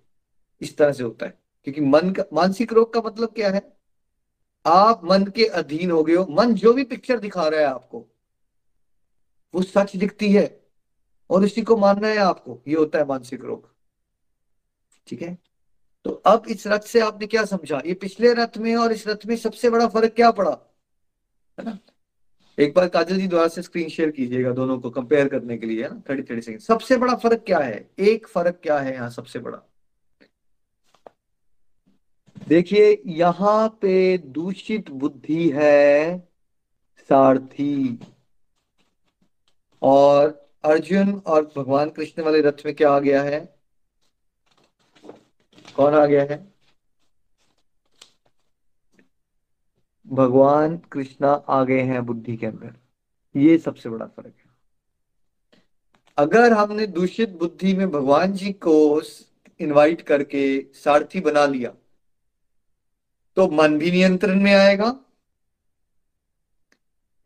[0.60, 3.76] इस तरह से होता है। क्योंकि मन का, मानसिक रोग का मतलब क्या है?
[4.66, 8.06] आप मन के अधीन हो गए हो। मन जो भी पिक्चर दिखा रहा है आपको,
[9.54, 10.66] वो सच दिखती है
[11.30, 13.74] और इसी को मानना है आपको। ये होता है मानसिक रोग।
[15.06, 15.38] ठीक है?
[16.06, 17.82] तो अब इस रथ से आपने क्या समझा?
[17.86, 20.74] ये पिछले रथ में और इस रथ में सबसे बड़ा फ़र्क क्या पड़ा?
[21.58, 21.78] है ना?
[22.58, 25.82] एक बार काजल जी द्वारा से स्क्रीन शेयर कीजिएगा दोनों को कंपेयर करने के लिए,
[25.82, 26.02] है ना?
[26.10, 27.90] थर्टी थर्टी सेकेंड सबसे बड़ा फ़र्क क्या है?
[27.98, 29.58] एक फ़र्क क्या है यहाँ सबसे बड़ा?
[32.48, 36.18] देखिए, यहाँ पे दूषित बुद्धि है
[36.98, 38.00] सारथी।
[39.82, 43.55] और अर्जुन और भगवान कृष्ण वाले रथ में क्या आ गया है?
[45.76, 46.36] कौन आ गया है?
[50.06, 52.74] भगवान कृष्णा आ गए हैं बुद्धि के अंदर।
[53.34, 54.44] ये सबसे बड़ा फ़र्क है।
[56.18, 59.02] अगर हमने दूषित बुद्धि में भगवान जी को
[59.60, 61.72] इनवाइट करके सारथी बना लिया
[63.36, 64.94] तो मन भी नियंत्रण में आएगा,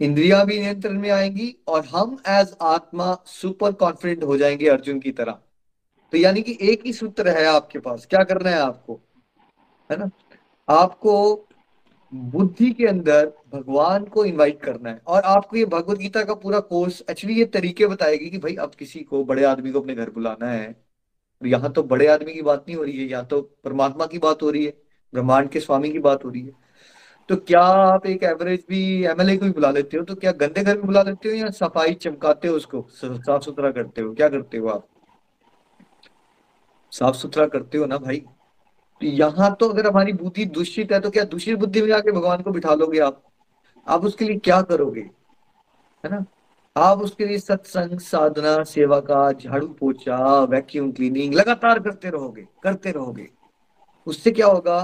[0.01, 5.13] इंद्रिया भी नियंत्रण में आएँगी, और हम एज आत्मा सुपर कॉन्फिडेंट हो जाएँगे अर्जुन की
[5.13, 5.39] तरह।
[6.13, 9.01] तो यानी कि एक ही सूत्र है आपके पास। क्या करना है आपको?
[9.91, 10.11] है ना?
[10.69, 11.47] आपको
[12.13, 16.61] बुद्धि के अंदर भगवान को इनवाइट करना है। और आपको ये भगवत गीता का पूरा
[16.61, 20.11] कोर्स एक्चुअली ये तरीके बताएगी कि भाई अब किसी को बड़े आदमी को अपने घर
[20.11, 20.75] बुलाना है।
[21.43, 24.43] यहाँ तो बड़े आदमी की बात नहीं हो रही है, यहाँ तो परमात्मा की बात
[24.43, 24.73] हो रही है,
[25.13, 26.53] ब्रह्मांड के स्वामी की बात हो रही है।
[27.29, 30.05] तो क्या आप एक एवरेज भी एमएलए को भी बुला लेते हो?
[30.05, 32.87] तो क्या गंदे घर में बुला लेते हो या सफ़ाई चमकाते हो उसको?
[32.95, 34.13] साफ़ सुथरा करते हो?
[34.15, 34.87] क्या करते हो आप?
[36.91, 38.17] साफ़ सुथरा करते हो ना भाई।
[39.01, 42.43] तो यहाँ तो अगर हमारी बुद्धि दूषित है तो क्या दूषित बुद्धि में जाके भगवान
[42.43, 43.23] को बिठा लोगे आप?
[43.89, 45.01] आप उसके लिए क्या करोगे?
[46.05, 46.25] है ना?
[46.77, 52.91] आप उसके लिए सत्संग, साधना, सेवा का झाड़ू पोछा वैक्यूम क्लीनिंग लगातार करते रहोगे करते
[52.93, 53.29] रहोगे।
[54.07, 54.81] उससे क्या होगा?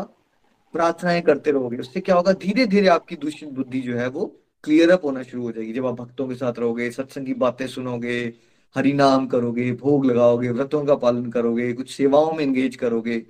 [0.73, 2.33] प्रार्थनाएँ करते रहोगे। उससे क्या होगा?
[2.33, 4.27] धीरे धीरे आपकी दूषित बुद्धि जो है वो
[4.65, 7.67] क्लियर अप होना शुरू हो जाएगी। जब आप भक्तों के साथ रहोगे, सत्संग की बातें
[7.67, 8.35] सुनोगे
[8.77, 13.27] हरि नाम करोगे, भोग लगाओगे, व्रतों का पालन करोगे, कुछ सेवाओं में एंगेज करोगे,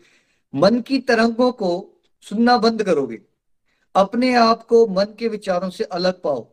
[0.54, 3.20] मन की तरंगों को सुनना बंद करोगे।
[3.94, 6.52] अपने आप को मन के विचारों से अलग पाओ।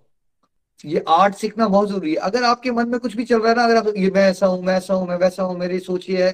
[0.86, 3.56] ये आर्ट सीखना बहुत ज़रूरी है। अगर आपके मन में कुछ भी चल रहा है
[3.56, 6.10] ना, अगर आप, ये मैं ऐसा हूँ, मैं ऐसा हूँ, मैं वैसा हूँ, मेरी सोच
[6.10, 6.32] ये है,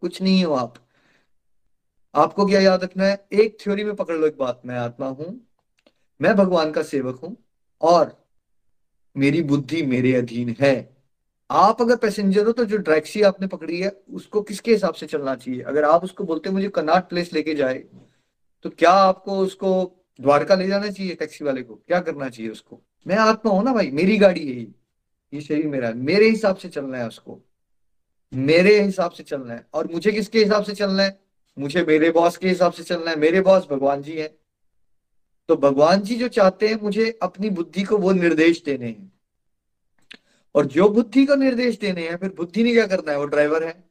[0.00, 0.74] कुछ नहीं हो आप।
[2.14, 3.26] आपको क्या याद रखना है?
[3.32, 5.46] एक थ्योरी में पकड़ लो एक बात। मैं आत्मा हूँ,
[6.22, 7.36] मैं भगवान का सेवक हूँ,
[7.82, 8.26] और
[9.16, 10.93] मेरी बुद्धि मेरे अधीन है।
[11.50, 15.34] आप अगर पैसेंजर हो तो जो टैक्सी आपने पकड़ी है, उसको किसके हिसाब से चलना
[15.34, 15.60] चाहिए?
[15.62, 17.84] अगर आप उसको बोलते मुझे कनाट प्लेस लेके जाए
[18.64, 19.70] तो क्या आपको उसको
[20.20, 21.74] द्वारका ले जाना चाहिए, टैक्सी वाले को?
[21.74, 22.80] क्या करना चाहिए उसको?
[23.06, 24.62] मैं आत्मा हूँ ना भाई, मेरी गाड़ी है
[25.32, 27.40] ये शरीर मेरा है। मेरे हिसाब से चलना है उसको।
[28.32, 31.18] मेरे हिसाब से चलना है। और मुझे किसके हिसाब से चलना है?
[31.58, 34.28] मुझे मेरे बॉस के हिसाब से चलना है। मेरे बॉस भगवान जी है।
[35.48, 39.12] तो भगवान जी जो चाहते हैं, मुझे अपनी बुद्धि को वो निर्देश देने हैं।
[40.54, 43.18] और जो बुद्धि को निर्देश देने हैं, फिर बुद्धि ने क्या करना है?
[43.18, 43.84] वो ड्राइवर है।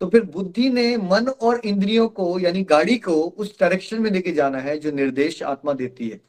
[0.00, 4.32] तो फिर बुद्धि ने मन और इंद्रियों को, यानी गाड़ी को उस डायरेक्शन में लेके
[4.32, 6.20] जाना है, जो निर्देश आत्मा देती है।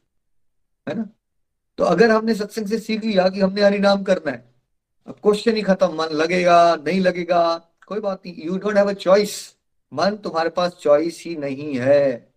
[0.89, 1.09] है ना?
[1.77, 4.55] तो अगर हमने सत्संग से सीख लिया कि हमने हरि नाम करना है,
[5.07, 7.57] अब क्वेश्चन ही खत्म। मन लगेगा, नहीं लगेगा?
[7.87, 9.55] कोई बात नहीं। You don't have a choice
[9.93, 12.33] मन तुम्हारे पास चॉइस ही नहीं है।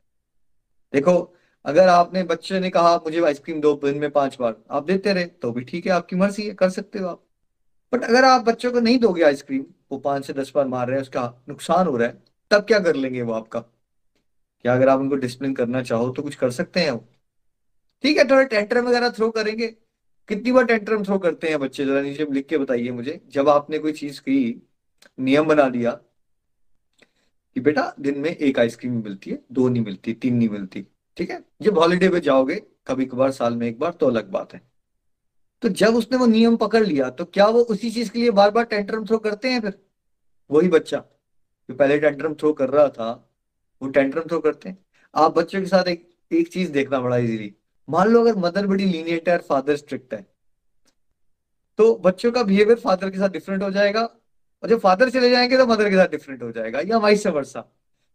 [0.92, 1.31] देखो
[1.64, 5.24] अगर आपने, बच्चे ने कहा, मुझे आइसक्रीम दो, दिन में पाँच बार। आप देते रहे
[5.24, 7.22] तो भी ठीक है, आपकी मर्ज़ी है, कर सकते हो आप।
[7.92, 10.96] बट अगर आप बच्चों को नहीं दोगे आइसक्रीम, वो पाँच से दस बार मार रहे
[10.96, 13.60] हैं, उसका नुकसान हो रहा है, तब क्या कर लेंगे वो आपका?
[14.64, 17.04] क्या अगर आप उनको डिसिप्लिन करना चाहो तो कुछ कर सकते हैं वो।
[18.04, 19.66] ठीक है, थोड़ा टेंट्रम वगैरह थ्रो करेंगे।
[20.28, 23.78] कितनी बार टेंट्रम थ्रो करते हैं बच्चे, जरा नीचे लिख के बताइए मुझे। जब आपने
[23.78, 24.68] कोई चीज़ की
[25.20, 25.90] नियम बना दिया
[27.56, 30.86] कि बेटा, दिन में एक आइसक्रीम मिलती है, दो नहीं मिलती, तीन नहीं मिलती
[31.16, 31.42] ठीक है?
[31.62, 32.54] जब हॉलीडे पे जाओगे,
[32.86, 34.60] कभी कभार, साल में एक बार तो अलग बात है।
[35.62, 38.50] तो जब उसने वो नियम पकड़ लिया तो क्या वो उसी चीज़ के लिए बार
[38.50, 39.78] बार टेंट्रम थ्रो करते हैं फिर?
[40.50, 40.98] वही बच्चा,
[41.68, 43.10] जो पहले टेंट्रम थ्रो कर रहा था,
[43.82, 44.78] वो टेंट्रम थ्रो करते हैं।
[45.14, 47.52] आप बच्चों के साथ एक एक चीज़ देखना बड़ा इजीली
[47.88, 50.26] मान लो अगर मदर बड़ी लीनियट है और फादर स्ट्रिक्ट है
[51.78, 55.56] तो बच्चों का बिहेवियर फादर के साथ डिफरेंट हो जाएगा, और जब फादर चले जाएँगे
[55.58, 57.64] तो मदर के साथ डिफरेंट हो जाएगा, या वाइस वर्षा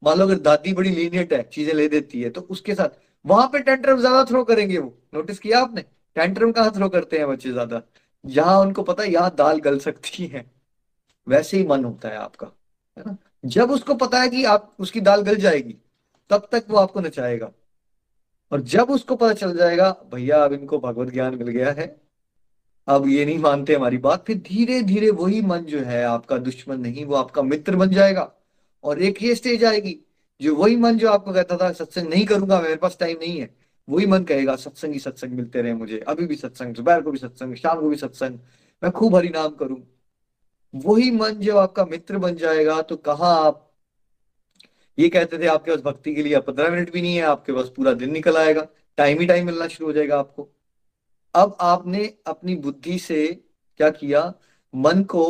[0.04, 2.90] मान लो अगर दादी बड़ी लीनियट है, चीज़ें ले देती है तो उसके साथ,
[3.26, 5.82] वहाँ पे टेंट्रम ज़्यादा थ्रो करेंगे वो। नोटिस किया आपने?
[6.16, 7.82] टेंट्रम कहाँ थ्रो करते हैं बच्चे ज़्यादा?
[8.26, 10.46] जहाँ उनको पता है, यहाँ दाल गल सकती है।
[11.28, 12.48] वैसे ही मन होता है आपका,
[12.98, 13.18] है ना?
[13.46, 15.76] जब उसको पता है कि आप, उसकी दाल गल जाएगी,
[16.32, 17.52] तब तक वो आपको नचाएगा।
[18.52, 21.96] और जब उसको पता चल जाएगा, भैया, अब इनको भगवत ज्ञान मिल गया है,
[22.88, 26.80] अब ये नहीं मानते हमारी बात, फिर धीरे धीरे वही मन जो है, आपका दुश्मन
[26.80, 28.32] नहीं, वो आपका मित्र बन जाएगा।
[28.88, 29.98] और एक ये स्टेज आएगी,
[30.42, 33.50] जो वही मन जो आपको कहता था, सत्संग नहीं करूँगा, मेरे पास टाइम नहीं है,
[33.88, 37.18] वही मन कहेगा, सत्संग ही सत्संग मिलते रहे मुझे, अभी भी सत्संग, दोपहर को भी
[37.18, 38.40] सत्संग, शाम को भी सत्संग,
[38.84, 39.82] मैं खूब हरि नाम करूँ।
[40.74, 43.64] वही मन जब आपका मित्र बन जाएगा तो कहा आप,
[44.98, 47.54] ये कहते थे, आपके पास भक्ति के लिए आप पंद्रह मिनट भी नहीं है, आपके
[47.54, 48.68] पास पूरा दिन निकल आएगा
[48.98, 50.48] टाइम ही टाइम मिलना शुरू हो जाएगा आपको।
[51.36, 53.26] अब आपने अपनी बुद्धि से
[53.80, 54.34] क्या किया,
[54.74, 55.26] मन को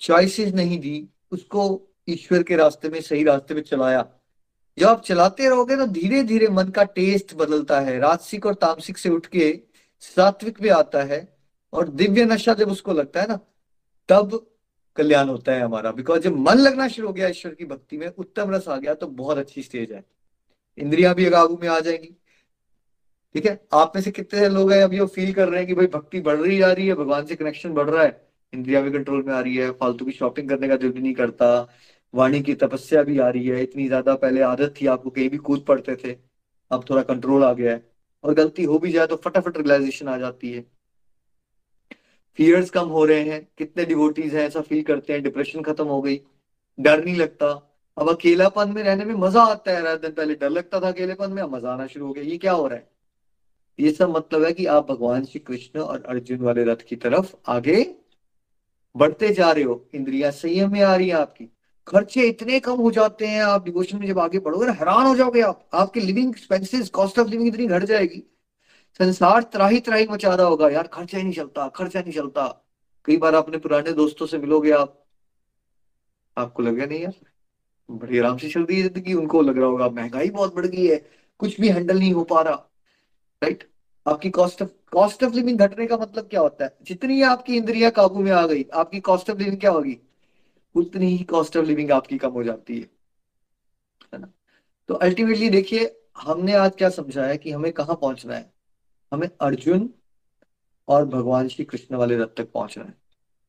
[0.00, 1.64] चॉइसेस नहीं दी, उसको
[2.08, 4.08] ईश्वर के रास्ते में, सही रास्ते में चलाया।
[4.78, 8.98] जब आप चलाते रहोगे तो धीरे धीरे मन का टेस्ट बदलता है। राजसिक और तामसिक
[8.98, 9.60] से उठ के
[10.00, 11.36] सात्विक भी आता है
[11.72, 13.38] और दिव्य नशा जब उसको लगता है ना,
[14.08, 14.50] तब
[14.96, 18.08] कल्याण होता है हमारा। बिकॉज़ जब मन लगना शुरू हो गया ईश्वर की भक्ति में,
[18.08, 20.04] उत्तम रस आ गया तो बहुत अच्छी स्टेज है।
[20.78, 22.16] इंद्रिया भी काबू में आ जाएँगी।
[23.34, 23.66] ठीक है?
[23.72, 26.20] आप में से कितने लोग हैं अभी वो फील कर रहे हैं कि भाई भक्ति
[26.20, 29.32] बढ़ रही जा रही है, भगवान से कनेक्शन बढ़ रहा है। इंद्रिया भी कंट्रोल में
[29.34, 31.68] आ रही है, फालतू की शॉपिंग करने का दिल भी नहीं करता,
[32.14, 35.36] वाणी की तपस्या भी आ रही है, इतनी ज़्यादा पहले आदत थी आपको कहीं भी
[35.38, 36.16] कूद पड़ते थे,
[36.70, 37.84] अब थोड़ा कंट्रोल आ गया है,
[38.24, 40.64] और गलती हो भी जाए तो फटाफट रियलाइजेशन आ जाती है।
[42.38, 46.00] फियर्स कम हो रहे हैं, कितने डिवोटीज हैं, ऐसा फील करते हैं डिप्रेशन खत्म हो
[46.02, 46.20] गई,
[46.78, 47.48] डर नहीं लगता।
[47.96, 51.32] अब अकेलापन में रहने में मज़ा आता है, रात दिन पहले डर लगता था अकेलेपन
[51.32, 52.88] में, अब मज़ा आना शुरू हो गया, ये क्या हो रहा है?
[53.78, 57.34] ये सब मतलब है कि आप भगवान श्री कृष्ण और अर्जुन वाले रथ की तरफ़
[57.46, 57.82] आगे
[58.94, 61.48] बढ़ते जा रहे हो, इंद्रिया संयम में आ रही है आपकी।
[61.86, 65.14] खर्चे इतने कम हो जाते हैं, आप डिवोशन में जब आगे बढ़ोगे ना, हैरान हो
[65.16, 68.22] जाओगे आप। आपके living expenses cost of living इतनी घट जाएगी।
[69.00, 72.46] संसार त्राही त्राही मचा रहा होगा, यार खर्चा ही नहीं चलता, खर्चा नहीं चलता।
[73.04, 74.98] कई बार अपने पुराने दोस्तों से मिलोगे आप।
[76.36, 77.14] आपको लगे नहीं यार,
[77.88, 80.86] बड़ी आराम से चल रही है ज़िंदगी। उनको लग रहा होगा, महँगाई बहुत बढ़ गई
[80.86, 80.96] है,
[81.40, 82.54] कुछ भी हैंडल नहीं हो पा रहा।
[83.42, 83.68] राइट
[84.06, 86.76] आपकी cost of cost of living घटने का मतलब क्या होता है?
[86.82, 89.98] जितनी आपकी इंद्रिया काबू में आ गई, आपकी कॉस्ट ऑफ़ लिविंग क्या होगी?
[90.74, 92.90] उतनी ही कॉस्ट ऑफ़ लिविंग आपकी कम हो जाती है।
[94.18, 94.32] ना?
[94.88, 98.52] तो अल्टीमेटली देखिए, हमने आज क्या समझा है कि हमें कहाँ पहुँचना है?
[99.12, 99.94] हमें अर्जुन
[100.88, 102.94] और भगवान श्री कृष्ण वाले रथ तक पहुँचना है।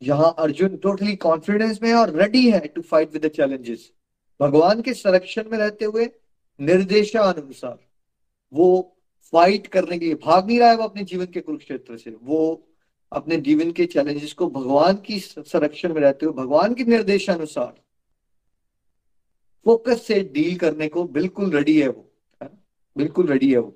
[0.03, 3.91] जहाँ अर्जुन टोटली कॉन्फिडेंस में है और रेडी है to fight with the challenges
[4.41, 6.09] भगवान के संरक्षण में रहते हुए
[6.61, 7.79] निर्देशानुसार
[8.53, 8.92] वो
[9.33, 12.69] फाइट करने के लिए भाग नहीं रहा है वो अपने जीवन के कुरुक्षेत्र से। वो
[13.11, 17.73] अपने जीवन के चैलेंजेस को भगवान की संरक्षण में रहते हुए, भगवान के निर्देशानुसार
[19.65, 22.09] फोकस से डील करने को बिल्कुल रेडी है वो
[22.95, 23.73] बिल्कुल रेडी है वो।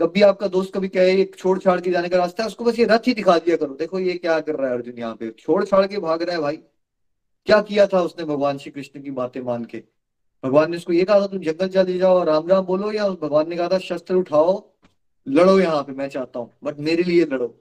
[0.00, 2.78] कभी आपका दोस्त कभी कहे, एक छोड़ छाड़ के जाने का रास्ता है, उसको बस
[2.78, 5.30] ये रथ ही दिखा दिया करो। देखो ये क्या कर रहा है अर्जुन यहाँ पे।
[5.38, 6.56] छोड़ छाड़ के भाग रहा है भाई।
[7.46, 9.82] क्या किया था उसने भगवान श्री कृष्ण की बातें मान के?
[10.44, 13.48] भगवान ने उसको ये कहा था, तुम जंगल चले जाओ, राम राम बोलो, या भगवान
[13.48, 14.58] ने कहा था, शस्त्र उठाओ
[15.28, 17.60] लड़ो यहाँ पे, मैं चाहता हूँ बट मेरे लिए लड़ो।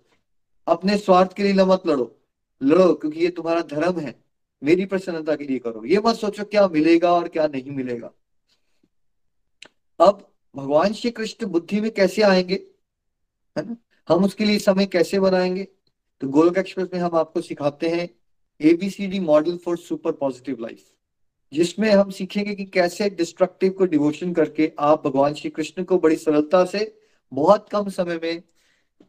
[0.68, 2.16] अपने स्वार्थ के लिए मत लड़ो।
[2.64, 4.24] लड़ो, क्योंकि ये तुम्हारा धर्म है।
[4.64, 8.12] मेरी प्रसन्नता के लिए करो। ये मत सोचो क्या मिलेगा और क्या नहीं मिलेगा।
[10.00, 12.68] अब भगवान श्री कृष्ण बुद्धि में कैसे आएँगे?
[13.58, 13.78] है ना?
[14.10, 15.68] हम उसके लिए समय कैसे बनाएँगे?
[16.22, 18.10] तो गोलक एक्सप्रेस में हम आपको सिखाते हैं
[18.62, 20.92] ABCD model for super positive life
[21.54, 26.16] जिसमें हम सीखेंगे कि कैसे डिस्ट्रक्टिव को डिवोशन करके आप भगवान श्री कृष्ण को बड़ी
[26.16, 27.00] सरलता से
[27.32, 28.42] बहुत कम समय में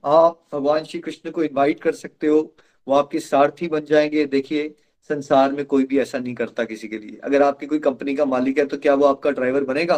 [0.05, 2.55] आप भगवान श्री कृष्ण को इनवाइट कर सकते हो।
[2.89, 4.75] वो आपके सारथी बन जाएँगे। देखिए,
[5.11, 8.25] संसार में कोई भी ऐसा नहीं करता किसी के लिए। अगर आपकी कोई कंपनी का
[8.25, 9.97] मालिक है तो क्या वो आपका ड्राइवर बनेगा?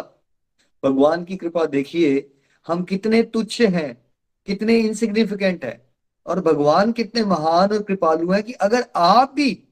[0.83, 2.31] भगवान की कृपा देखिए,
[2.67, 4.05] हम कितने तुच्छ हैं,
[4.47, 5.89] कितने इनसिग्निफिकेंट है,
[6.25, 9.67] और भगवान कितने महान और कृपालु हैं कि अगर आप भी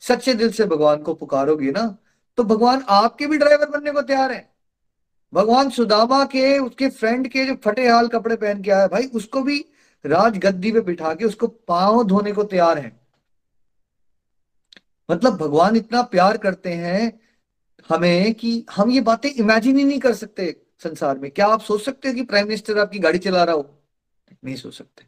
[0.00, 1.98] सच्चे दिल से भगवान को पुकारोगे ना
[2.38, 4.47] तो भगवान आपके भी ड्राइवर बनने को तैयार है।
[5.34, 9.42] भगवान सुदामा के, उसके फ्रेंड के जो फटे हाल कपड़े पहन के आया भाई, उसको
[9.42, 9.64] भी
[10.06, 13.00] राज गद्दी पे बिठा के उसको पाँव धोने को तैयार है।
[15.10, 17.20] मतलब भगवान इतना प्यार करते हैं
[17.88, 21.84] हमें कि हम ये बातें इमेजिन ही नहीं कर सकते संसार में। क्या आप सोच
[21.84, 23.82] सकते हो कि प्राइम मिनिस्टर आपकी गाड़ी चला रहा हो?
[24.44, 25.04] नहीं सोच सकते।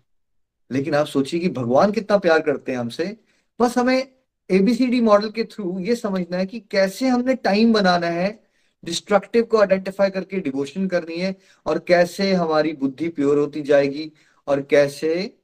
[0.70, 3.16] लेकिन आप सोचिए कि भगवान कितना प्यार करते हैं हमसे।
[3.60, 4.08] बस हमें
[4.50, 8.49] एबीसीडी मॉडल के थ्रू ये समझना है कि कैसे हमने टाइम बनाना है
[8.84, 14.12] डिस्ट्रक्टिव को आइडेंटिफाई करके डिवोशन करनी है और कैसे हमारी बुद्धि प्योर होती जाएगी
[14.46, 15.36] और कैसे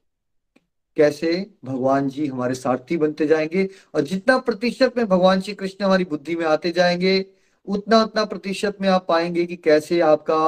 [0.96, 6.04] कैसे भगवान जी हमारे सारथी बनते जाएँगे और जितना प्रतिशत में भगवान श्री कृष्ण हमारी
[6.04, 7.24] बुद्धि में आते जाएँगे,
[7.66, 10.38] उतना उतना प्रतिशत में आप पाएँगे कि कैसे आपका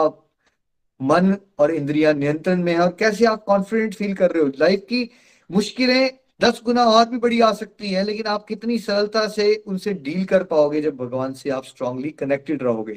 [1.00, 4.80] मन और इंद्रिया नियंत्रण में है और कैसे आप कॉन्फिडेंट फील कर रहे हो। लाइफ
[4.80, 5.10] की
[5.50, 9.92] मुश्किलें दस गुना और भी बड़ी आ सकती है, लेकिन आप कितनी सरलता से उनसे
[9.94, 12.94] डील कर पाओगे जब भगवान से आप स्ट्रांगली कनेक्टेड रहोगे।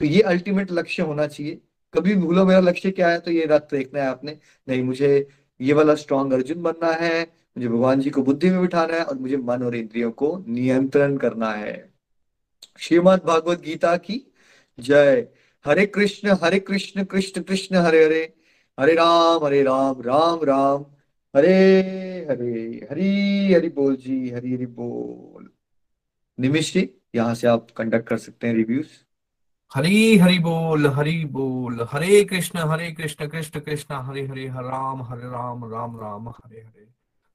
[0.00, 1.58] तो ये अल्टीमेट लक्ष्य होना चाहिए।
[1.94, 5.28] कभी भूलो मेरा लक्ष्य क्या है तो ये रथ देखना है आपने। नहीं, मुझे
[5.60, 7.22] ये वाला स्ट्रांग अर्जुन बनना है,
[7.56, 11.16] मुझे भगवान जी को बुद्धि में बिठाना है और मुझे मन और इंद्रियों को नियंत्रण
[11.16, 11.92] करना है।
[12.78, 14.20] श्रीमद भागवत गीता की
[14.78, 15.26] जय।
[15.64, 18.22] हरे कृष्ण हरे कृष्ण कृष्ण कृष्ण, हरे हरे।
[18.78, 20.84] हरे राम हरे राम राम राम राम।
[21.36, 21.54] हरे
[22.30, 25.48] हरे, हरी हरी बोल जी, हरी हरी बोल।
[26.40, 28.86] निमिष जी, यहाँ से आप कंडक्ट कर सकते हैं रिव्यूज़
[29.74, 35.02] हरी हरी बोल हरी बोल, हरे कृष्ण हरे कृष्ण कृष्ण कृष्ण, हरे हरे, हर राम,
[35.02, 36.86] हरे राम राम राम, हरे हरे।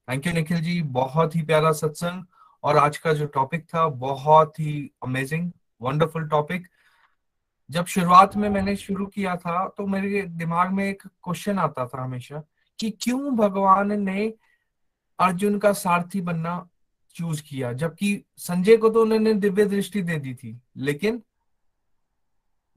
[0.10, 2.24] थैंक यू निखिल जी, बहुत ही प्यारा सत्संग।
[2.64, 6.68] और आज का जो टॉपिक था, बहुत ही अमेजिंग वंडरफुल टॉपिक
[7.70, 12.04] जब शुरुआत में मैंने शुरू किया था तो मेरे दिमाग में एक क्वेश्चन आता था
[12.04, 12.44] हमेशा
[12.80, 14.34] कि क्यों भगवान ने
[15.20, 16.68] अर्जुन का सारथी बनना
[17.16, 17.74] चूज़ किया?
[17.74, 21.22] जबकि संजय को तो उन्होंने दिव्य दृष्टि दे दी थी, लेकिन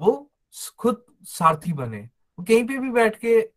[0.00, 0.30] वो
[0.78, 2.00] खुद सारथी बने।
[2.38, 3.56] वो कहीं पे भी बैठ के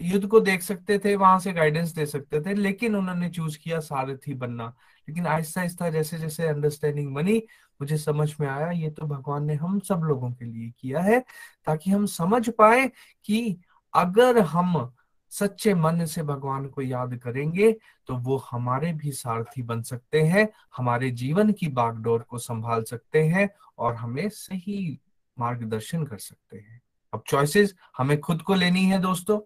[0.00, 3.80] युद्ध को देख सकते थे, वहाँ से गाइडेंस दे सकते थे, लेकिन उन्होंने चूज़ किया
[3.80, 4.66] सारथी बनना।
[5.08, 7.38] लेकिन आहिस्ता आहिस्ता, जैसे जैसे अंडरस्टैंडिंग बनी,
[7.80, 11.20] मुझे समझ में आया, ये तो भगवान ने हम सब लोगों के लिए किया है,
[11.66, 12.90] ताकि हम समझ पाए
[13.24, 13.58] कि
[13.94, 14.94] अगर हम
[15.32, 17.70] सच्चे मन से भगवान को याद करेंगे
[18.08, 23.22] तो वो हमारे भी सारथी बन सकते हैं, हमारे जीवन की बागडोर को संभाल सकते
[23.24, 23.48] हैं
[23.78, 24.98] और हमें सही
[25.36, 26.80] मार्गदर्शन कर सकते हैं।
[27.12, 29.40] अब चॉइसेस हमें खुद को लेनी है दोस्तों।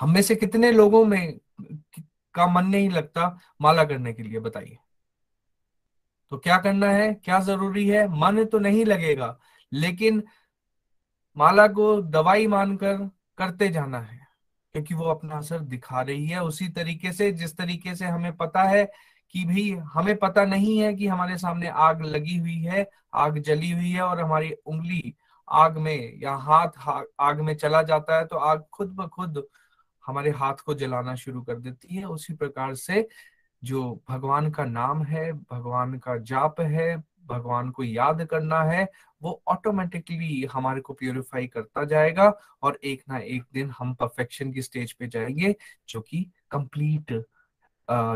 [0.00, 1.38] हम में से कितने लोगों में
[2.34, 4.78] का मन नहीं लगता माला करने के लिए, बताइए।
[6.32, 8.06] तो क्या करना है, क्या ज़रूरी है?
[8.10, 9.38] मन तो नहीं लगेगा,
[9.72, 10.22] लेकिन
[11.36, 12.96] माला को दवाई मानकर
[13.38, 14.19] करते जाना है।
[14.74, 18.62] क्योंकि वो अपना असर दिखा रही है। उसी तरीके से, जिस तरीके से हमें पता
[18.62, 18.84] है
[19.34, 23.70] कि भी हमें पता नहीं है कि हमारे सामने आग लगी हुई है, आग जली
[23.70, 25.14] हुई है और हमारी उंगली
[25.48, 29.42] आग में या हाथ आग में चला जाता है तो आग खुद ब खुद
[30.04, 33.06] हमारे हाथ को जलाना शुरू कर देती है। उसी प्रकार से
[33.62, 36.96] जो भगवान का नाम है, भगवान का जाप है
[37.30, 38.86] भगवान को याद करना है,
[39.22, 44.62] वो ऑटोमेटिकली हमारे को प्योरीफाई करता जाएगा और एक ना एक दिन हम परफेक्शन की
[44.62, 45.54] स्टेज पे जाएँगे,
[45.88, 47.12] जो कि कंप्लीट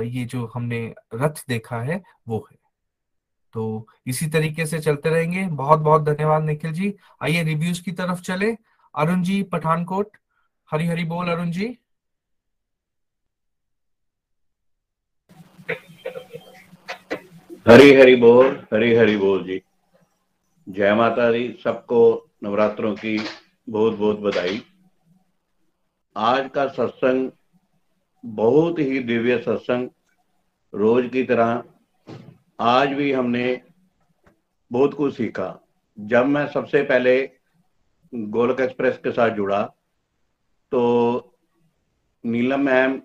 [0.05, 2.57] ये जो हमने रथ देखा है, वो है।
[3.55, 8.21] तो इसी तरीके से चलते रहेंगे। बहुत बहुत धन्यवाद निखिल जी। आइए रिव्यूज़ की तरफ़
[8.23, 8.57] चले।
[8.95, 10.17] अरुण जी, पठानकोट।
[10.71, 11.79] हरी हरी बोल अरुण जी।
[17.67, 19.63] हरी हरी बोल, हरी हरी बोल जी।
[20.69, 23.19] जय माता दी, सबको नवरात्रों की
[23.69, 24.63] बहुत बहुत बधाई।
[26.17, 27.31] आज का सत्संग
[28.25, 29.89] बहुत ही दिव्य सत्संग।
[30.75, 31.63] रोज की तरह
[32.61, 33.63] आज भी हमने
[34.73, 35.61] बहुत कुछ सीखा।
[35.99, 37.31] जब मैं सबसे पहले
[38.15, 39.63] गोलक एक्सप्रेस के साथ जुड़ा
[40.73, 40.85] तो
[42.25, 43.01] नीलम मैम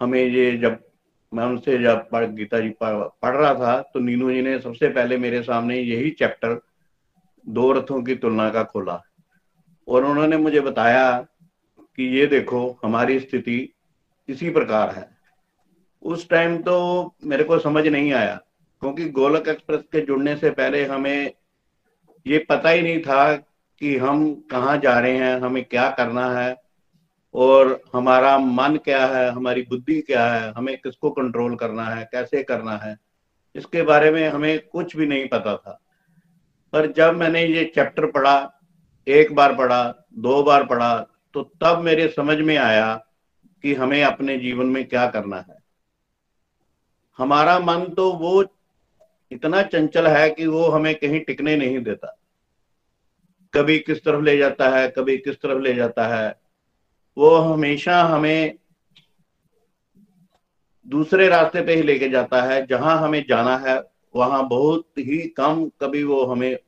[0.00, 0.89] हमें ये जब
[1.32, 5.16] मैं उनसे जब पढ़, गीता जी पढ़ रहा था तो नीनू जी ने सबसे पहले
[5.18, 6.60] मेरे सामने यही चैप्टर
[7.46, 9.00] दो रथों की तुलना का खोला।
[9.88, 11.20] और उन्होंने मुझे बताया
[11.98, 13.74] कि ये देखो, हमारी स्थिति
[14.28, 15.08] इसी प्रकार है।
[16.02, 18.34] उस टाइम तो मेरे को समझ नहीं आया,
[18.82, 21.32] क्योंकि गोलक एक्सप्रेस के जुड़ने से पहले हमें
[22.26, 26.54] ये पता ही नहीं था कि हम कहाँ जा रहे हैं, हमें क्या करना है।
[27.34, 32.42] और हमारा मन क्या है, हमारी बुद्धि क्या है, हमें किसको कंट्रोल करना है, कैसे
[32.42, 32.96] करना है,
[33.56, 35.80] इसके बारे में हमें कुछ भी नहीं पता था।
[36.72, 38.60] पर जब मैंने ये चैप्टर पढ़ा,
[39.08, 42.94] एक बार पढ़ा, दो बार पढ़ा तो तब मेरे समझ में आया
[43.62, 45.58] कि हमें अपने जीवन में क्या करना है।
[47.18, 48.44] हमारा मन तो वो
[49.32, 52.16] इतना चंचल है कि वो हमें कहीं टिकने नहीं देता।
[53.54, 56.39] कभी किस तरफ़ ले जाता है, कभी किस तरफ़ ले जाता है
[57.20, 58.58] वो हमेशा हमें
[60.86, 63.82] दूसरे रास्ते पे ही लेके जाता है, जहाँ हमें जाना है,
[64.16, 66.58] वहाँ बहुत ही कम कभी वो हमें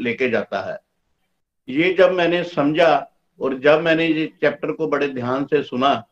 [0.00, 0.80] लेके जाता है।
[1.68, 3.10] ये जब मैंने समझा
[3.40, 6.08] और जब मैंने ये चैप्टर को बड़े ध्यान से सुना,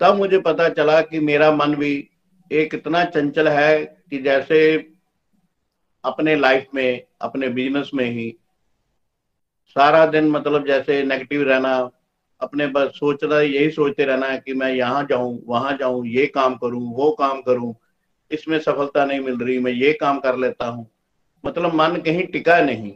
[0.00, 2.10] तब मुझे पता चला कि मेरा मन भी
[2.52, 4.90] एक इतना चंचल है कि जैसे
[6.04, 8.36] अपने लाइफ में, अपने बिज़नेस में ही
[9.68, 11.90] सारा दिन मतलब जैसे नेगेटिव रहना
[12.40, 16.54] अपने बस सोचना यही सोचते रहना है कि मैं यहाँ जाऊँ, वहाँ जाऊँ, ये काम
[16.54, 17.74] करूँ, वो काम करूँ,
[18.30, 20.86] इसमें सफलता नहीं मिल रही, मैं ये काम कर लेता हूँ।
[21.44, 22.92] मतलब मन कहीं टिका नहीं।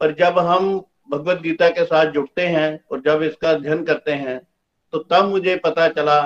[0.00, 0.68] पर जब हम
[1.10, 4.38] भगवत गीता के साथ जुड़ते हैं और जब इसका अध्ययन करते हैं
[4.92, 6.20] तो तब मुझे पता चला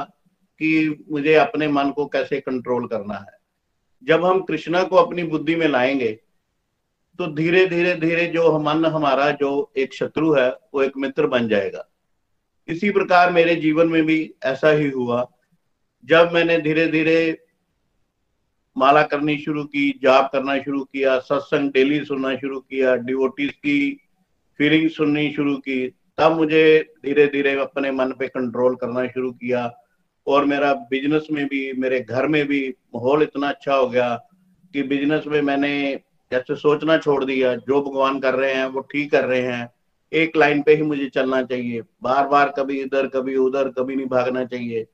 [0.60, 3.38] कि मुझे अपने मन को कैसे कंट्रोल करना है।
[4.04, 6.12] जब हम कृष्णा को अपनी बुद्धि में लाएँगे
[7.18, 11.48] तो धीरे धीरे धीरे जो मन हमारा, जो एक शत्रु है, वो एक मित्र बन
[11.48, 11.84] जाएगा।
[12.68, 15.30] इसी प्रकार मेरे जीवन में भी ऐसा ही हुआ।
[16.04, 17.38] जब मैंने धीरे धीरे
[18.76, 24.00] माला करनी शुरू की, जाप करना शुरू किया, सत्संग, डेली सुनना शुरू किया डिवोटीज की
[24.58, 25.88] फीलिंग सुननी शुरू की,
[26.18, 29.72] तब मुझे धीरे धीरे अपने मन पे कंट्रोल करना शुरू किया
[30.26, 34.16] और मेरा बिज़नेस में भी, मेरे घर में भी माहौल इतना अच्छा हो गया
[34.72, 36.00] कि बिज़नेस में मैंने
[36.32, 39.70] जैसे सोचना छोड़ दिया, जो भगवान कर रहे हैं, वो ठीक कर रहे हैं।
[40.12, 44.06] एक लाइन पे ही मुझे चलना चाहिए। बार बार कभी इधर, कभी उधर, कभी नहीं
[44.06, 44.86] भागना चाहिए।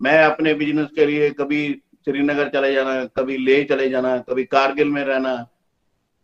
[0.00, 4.88] मैं अपने बिज़नेस के लिए कभी श्रीनगर चले जाना, कभी ले चले जाना, कभी कारगिल
[4.88, 5.36] में रहना,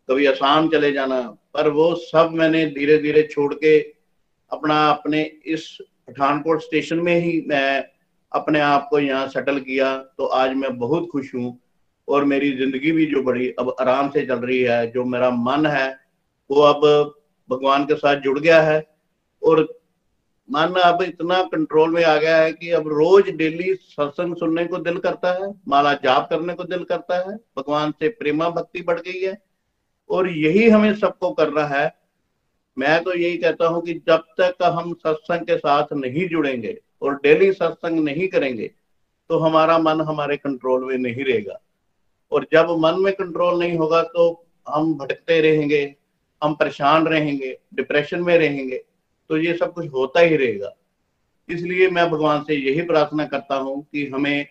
[0.09, 1.21] कभी असम चले जाना,
[1.53, 3.79] पर वो सब मैंने धीरे धीरे छोड़ के
[4.51, 5.77] अपना, अपने इस
[6.07, 7.83] पठानकोट स्टेशन में ही मैं
[8.31, 11.57] अपने आप को यहाँ सेटल किया। तो आज मैं बहुत खुश हूँ
[12.07, 15.65] और मेरी ज़िंदगी भी जो बड़ी, अब आराम से चल रही है, जो मेरा मन
[15.65, 15.87] है,
[16.49, 17.13] वो अब
[17.49, 18.83] भगवान के साथ जुड़ गया है
[19.41, 19.61] और
[20.49, 24.77] मन अब इतना कंट्रोल में आ गया है कि अब रोज डेली सत्संग सुनने को
[24.77, 28.99] दिल करता है, माला जाप करने को दिल करता है, भगवान से प्रेमा भक्ति बढ़
[28.99, 29.37] गई है
[30.09, 31.91] और यही हमें सबको करना है।
[32.77, 37.15] मैं तो यही कहता हूँ कि जब तक हम सत्संग के साथ नहीं जुड़ेंगे और
[37.15, 38.71] डेली सत्संग नहीं करेंगे
[39.29, 41.59] तो हमारा मन हमारे कंट्रोल में नहीं रहेगा।
[42.31, 44.31] और जब मन में कंट्रोल नहीं होगा तो
[44.67, 45.85] हम भटकते रहेंगे
[46.41, 48.77] हम परेशान रहेंगे डिप्रेशन में रहेंगे
[49.29, 50.75] तो ये सब कुछ होता ही रहेगा।
[51.49, 54.45] इसलिए मैं भगवान से यही प्रार्थना करता हूँ कि हमें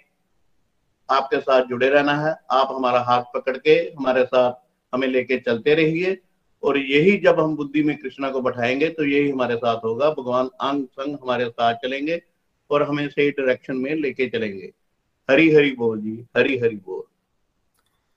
[1.09, 4.53] आपके साथ जुड़े रहना है, आप हमारा हाथ पकड़ के हमारे साथ
[4.93, 6.16] हमें लेके चलते रहिए,
[6.62, 10.49] और यही जब हम बुद्धि में कृष्णा को बैठाएँगे तो यही हमारे साथ होगा। भगवान
[10.61, 12.20] अंग संग हमारे साथ चलेंगे
[12.70, 14.72] और हमें सही डायरेक्शन में लेके चलेंगे।
[15.28, 17.03] हरी हरी बोल जी, हरी हरी बोल।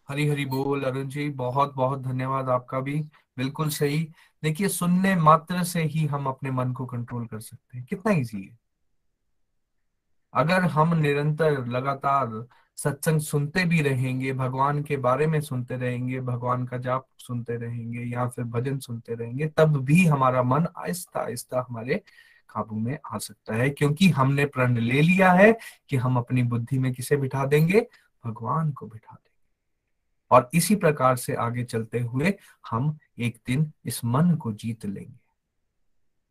[0.09, 3.01] हरी हरी बोल, अरुण जी बहुत बहुत धन्यवाद आपका भी।
[3.37, 4.11] बिल्कुल सही।
[4.43, 8.43] देखिए, सुनने मात्र से ही हम अपने मन को कंट्रोल कर सकते हैं। कितना इजी
[8.43, 8.59] है।
[10.33, 16.65] अगर हम निरंतर लगातार सत्संग सुनते भी रहेंगे, भगवान के बारे में सुनते रहेंगे, भगवान
[16.65, 21.65] का जाप सुनते रहेंगे या फिर भजन सुनते रहेंगे, तब भी हमारा मन आहिस्ता आहिस्ता
[21.69, 21.95] हमारे
[22.49, 25.57] काबू में आ सकता है। क्योंकि हमने प्रण ले लिया है
[25.89, 27.87] कि हम अपनी बुद्धि में किसे बिठा देंगे?
[28.25, 29.26] भगवान को बिठा देंगे
[30.31, 32.33] और इसी प्रकार से आगे चलते हुए
[32.69, 35.19] हम एक दिन इस मन को जीत लेंगे।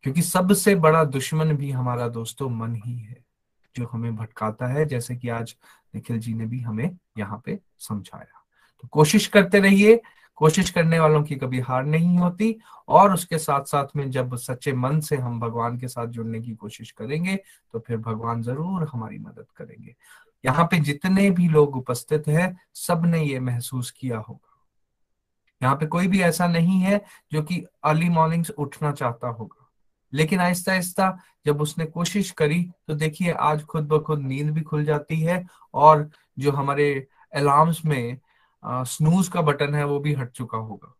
[0.03, 3.23] क्योंकि सबसे बड़ा दुश्मन भी हमारा दोस्तों मन ही है,
[3.75, 5.55] जो हमें भटकाता है, जैसे कि आज
[5.95, 8.43] निखिल जी ने भी हमें यहाँ पे समझाया।
[8.81, 9.99] तो कोशिश करते रहिए,
[10.37, 12.55] कोशिश करने वालों की कभी हार नहीं होती
[12.87, 16.53] और उसके साथ साथ में जब सच्चे मन से हम भगवान के साथ जुड़ने की
[16.55, 17.35] कोशिश करेंगे
[17.73, 19.95] तो फिर भगवान ज़रूर हमारी मदद करेंगे।
[20.47, 24.55] यहाँ पे जितने भी लोग उपस्थित हैं सबने ये महसूस किया होगा।
[25.61, 29.69] यहाँ पे कोई भी ऐसा नहीं है जो कि अर्ली मॉर्निंग्स उठना चाहता होगा।
[30.13, 34.61] लेकिन आहिस्ता आहिस्ता जब उसने कोशिश करी तो देखिए, आज खुद ब खुद नींद भी
[34.61, 35.43] खुल जाती है
[35.73, 38.17] और जो हमारे अलार्म्स में
[38.63, 40.93] स्नूज का बटन है, वो भी हट चुका होगा।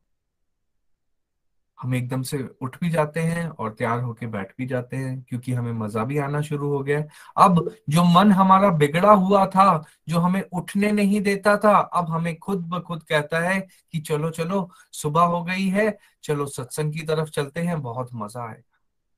[1.79, 5.53] हम एकदम से उठ भी जाते हैं और तैयार होके बैठ भी जाते हैं, क्योंकि
[5.53, 7.03] हमें मज़ा भी आना शुरू हो गया
[7.37, 12.35] अब जो मन हमारा बिगड़ा हुआ था, जो हमें उठने नहीं देता था, अब हमें
[12.39, 13.59] खुद ब खुद कहता है
[13.91, 18.43] कि चलो चलो, सुबह हो गई है, चलो सत्संग की तरफ़ चलते हैं, बहुत मज़ा
[18.43, 18.63] आएगा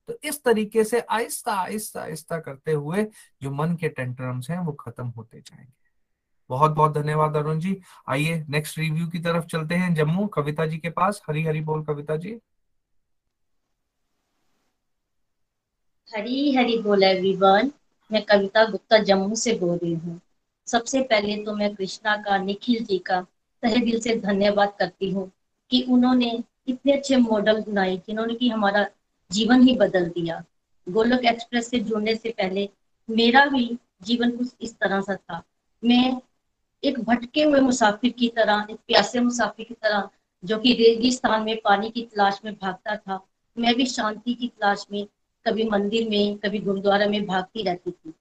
[0.08, 3.06] तो इस तरीके से आहिस्ता आहिस्ता आहिस्ता करते हुए
[3.42, 5.72] जो मन के टेंट्रम्स हैं, वो खत्म होते जाएँगे।
[6.50, 7.76] बहुत बहुत धन्यवाद अरुण जी।
[8.08, 11.84] आइए, नेक्स्ट रिव्यू की तरफ़ चलते हैं जम्मू, कविता जी के पास। हरी हरी बोल
[11.84, 12.36] कविता जी।
[16.12, 17.70] हरी हरी बोल एवरीवन
[18.10, 20.20] मैं कविता गुप्ता जम्मू से बोल रही हूँ।
[20.66, 23.20] सबसे पहले तो मैं कृष्णा का, निखिल जी का
[23.62, 25.30] तहे दिल से धन्यवाद करती हूँ
[25.70, 28.86] कि उन्होंने इतने अच्छे मॉडल बनाए जिन्होंने कि हमारा
[29.30, 30.42] जीवन ही बदल दिया।
[30.86, 32.68] गोलक एक्सप्रेस से जुड़ने से पहले
[33.08, 35.42] मेरा भी जीवन कुछ इस तरह सा था।
[35.84, 36.20] मैं
[36.84, 40.08] एक भटके हुए मुसाफिर की तरह, एक प्यासे मुसाफिर की तरह,
[40.44, 43.20] जो कि रेगिस्तान में पानी की तलाश में भागता था,
[43.58, 45.06] मैं भी शांति की तलाश में
[45.46, 48.12] कभी मंदिर में, कभी गुरुद्वारा में भागती रहती थी।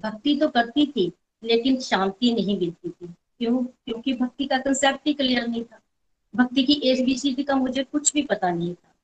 [0.00, 1.12] भक्ति तो करती थी,
[1.44, 3.06] लेकिन शांति नहीं मिलती थी।
[3.38, 3.62] क्यों?
[3.64, 5.80] क्योंकि भक्ति का कंसेप्ट ही क्लियर नहीं था।
[6.34, 8.94] भक्ति की सी का मुझे कुछ भी पता नहीं था।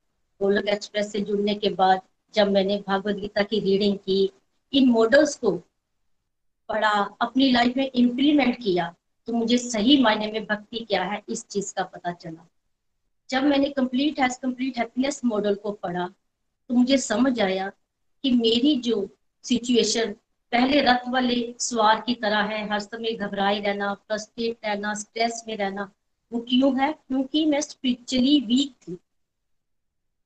[0.41, 2.01] गोलक एक्सप्रेस से जुड़ने के बाद
[2.33, 4.29] जब मैंने भागवत गीता की रीडिंग की,
[4.73, 5.51] इन मॉडल्स को
[6.69, 6.89] पढ़ा,
[7.21, 8.93] अपनी लाइफ में इम्प्लीमेंट किया
[9.27, 12.47] तो मुझे सही मायने में भक्ति क्या है, इस चीज़ का पता चला।
[13.29, 16.09] जब मैंने complete has complete happiness model को पढ़ा
[16.69, 17.69] तो मुझे समझ आया
[18.23, 19.09] कि मेरी जो
[19.43, 20.15] सिचुएशन
[20.51, 25.57] पहले रथ वाले सवार की तरह है, हर समय घबराई रहना फ्रस्ट्रेट रहना स्ट्रेस में
[25.57, 25.91] रहना,
[26.33, 26.93] वो क्यों है?
[26.93, 28.97] क्योंकि मैं स्पिरिचुअली वीक थी।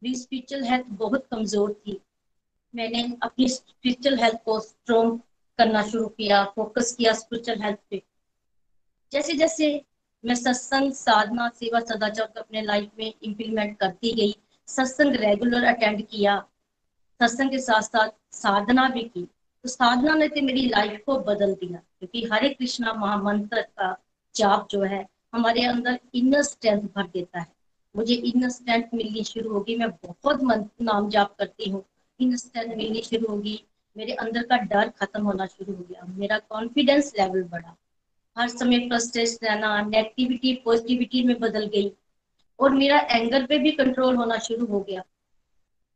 [0.03, 2.01] मेरी स्पिरिचुअल हेल्थ बहुत कमज़ोर थी।
[2.75, 5.21] मैंने अपनी स्पिरिचुअल हेल्थ को स्ट्रॉन्ग
[5.57, 8.01] करना शुरू किया फोकस किया स्पिरिचुअल हेल्थ पे।
[9.11, 9.85] जैसे जैसे
[10.25, 14.35] मैं सत्संग, साधना, सेवा, सदाचार को अपने लाइफ में इम्प्लीमेंट करती गई
[14.71, 16.37] सत्संग रेगुलर अटेंड किया,
[17.19, 19.23] सत्संग के साथ साथ साधना भी की।
[19.65, 23.95] तो साधना ने तो मेरी लाइफ को बदल दिया, क्योंकि हरे कृष्णा महामंत्र का
[24.35, 27.47] जाप जो है, हमारे अंदर इनर स्ट्रेंथ भर देता है।
[27.95, 30.41] मुझे इनर स्ट्रेंथ मिलनी शुरू होगी, मैं बहुत
[30.81, 31.83] नाम जाप करती हूँ।
[32.19, 33.63] इनर स्ट्रेंथ मिलनी शुरू होगी,
[33.95, 37.75] मेरे अंदर का डर खत्म होना शुरू हो गया, मेरा कॉन्फिडेंस लेवल बढ़ा।
[38.37, 41.91] हर समय फ्रस्ट्रेशन रहना नेगेटिविटी पॉजिटिविटी में बदल गई।
[42.61, 45.03] और मेरा एंगर पे भी कंट्रोल होना शुरू हो गया।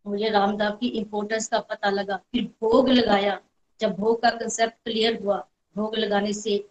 [0.07, 3.39] मुझे रामदास की इम्पोर्टेंस का पता लगा। फिर भोग लगाया।
[3.79, 6.69] जब भोग का कंसेप्ट क्लियर हुआ, भोग लगाने से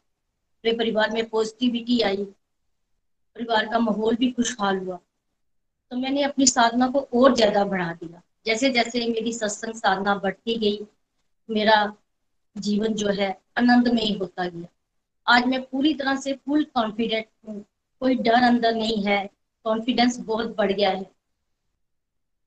[0.65, 2.25] मेरे परिवार में पॉजिटिविटी आई।
[3.37, 4.99] परिवार का माहौल भी खुशहाल हुआ।
[5.91, 10.57] तो मैंने अपनी साधना को और ज़्यादा बढ़ा दिया। जैसे जैसे मेरी सत्संग साधना बढ़ती
[10.57, 10.87] गई,
[11.51, 11.97] मेरा
[12.59, 14.67] जीवन जो है आनंदमय होता गया।
[15.27, 17.65] आज मैं पूरी तरह से फुल कॉन्फिडेंट हूँ।
[18.01, 19.31] कोई डर अंदर नहीं है।
[19.65, 21.05] कॉन्फिडेंस बहुत बढ़ गया है।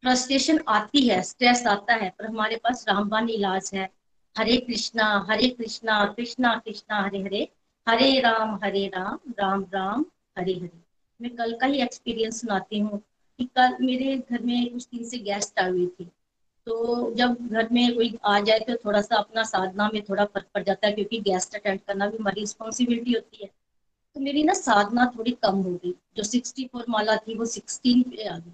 [0.03, 3.89] फ्रस्ट्रेशन आती है स्ट्रेस आता है, पर हमारे पास रामबान इलाज है।
[4.35, 7.47] हरे कृष्णा हरे कृष्णा कृष्णा कृष्णा, हरे हरे
[7.87, 10.05] हरे राम हरे राम राम राम,
[10.37, 10.69] हरे हरे।
[11.19, 12.99] मैं कल का ही एक्सपीरियंस सुनाती हूँ
[13.39, 16.05] कि कल मेरे घर में कुछ दिन से गेस्ट आई हुई थी।
[16.67, 20.45] तो जब घर में कोई आ जाए तो थोड़ा सा अपना साधना में थोड़ा फ़र्क
[20.53, 23.49] पड़ जाता है, क्योंकि गेस्ट अटेंड करना भी हमारी रिस्पॉन्सिबिलिटी होती है।
[24.17, 28.01] तो मेरी ना साधना थोड़ी कम हो गई। जो सिक्सटी फोर माला थी, वो सिक्सटीन
[28.03, 28.53] पे आ गई।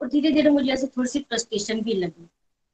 [0.00, 2.28] और धीरे धीरे मुझे ऐसे थोड़ी सी फ्रस्ट्रेशन भी लगी।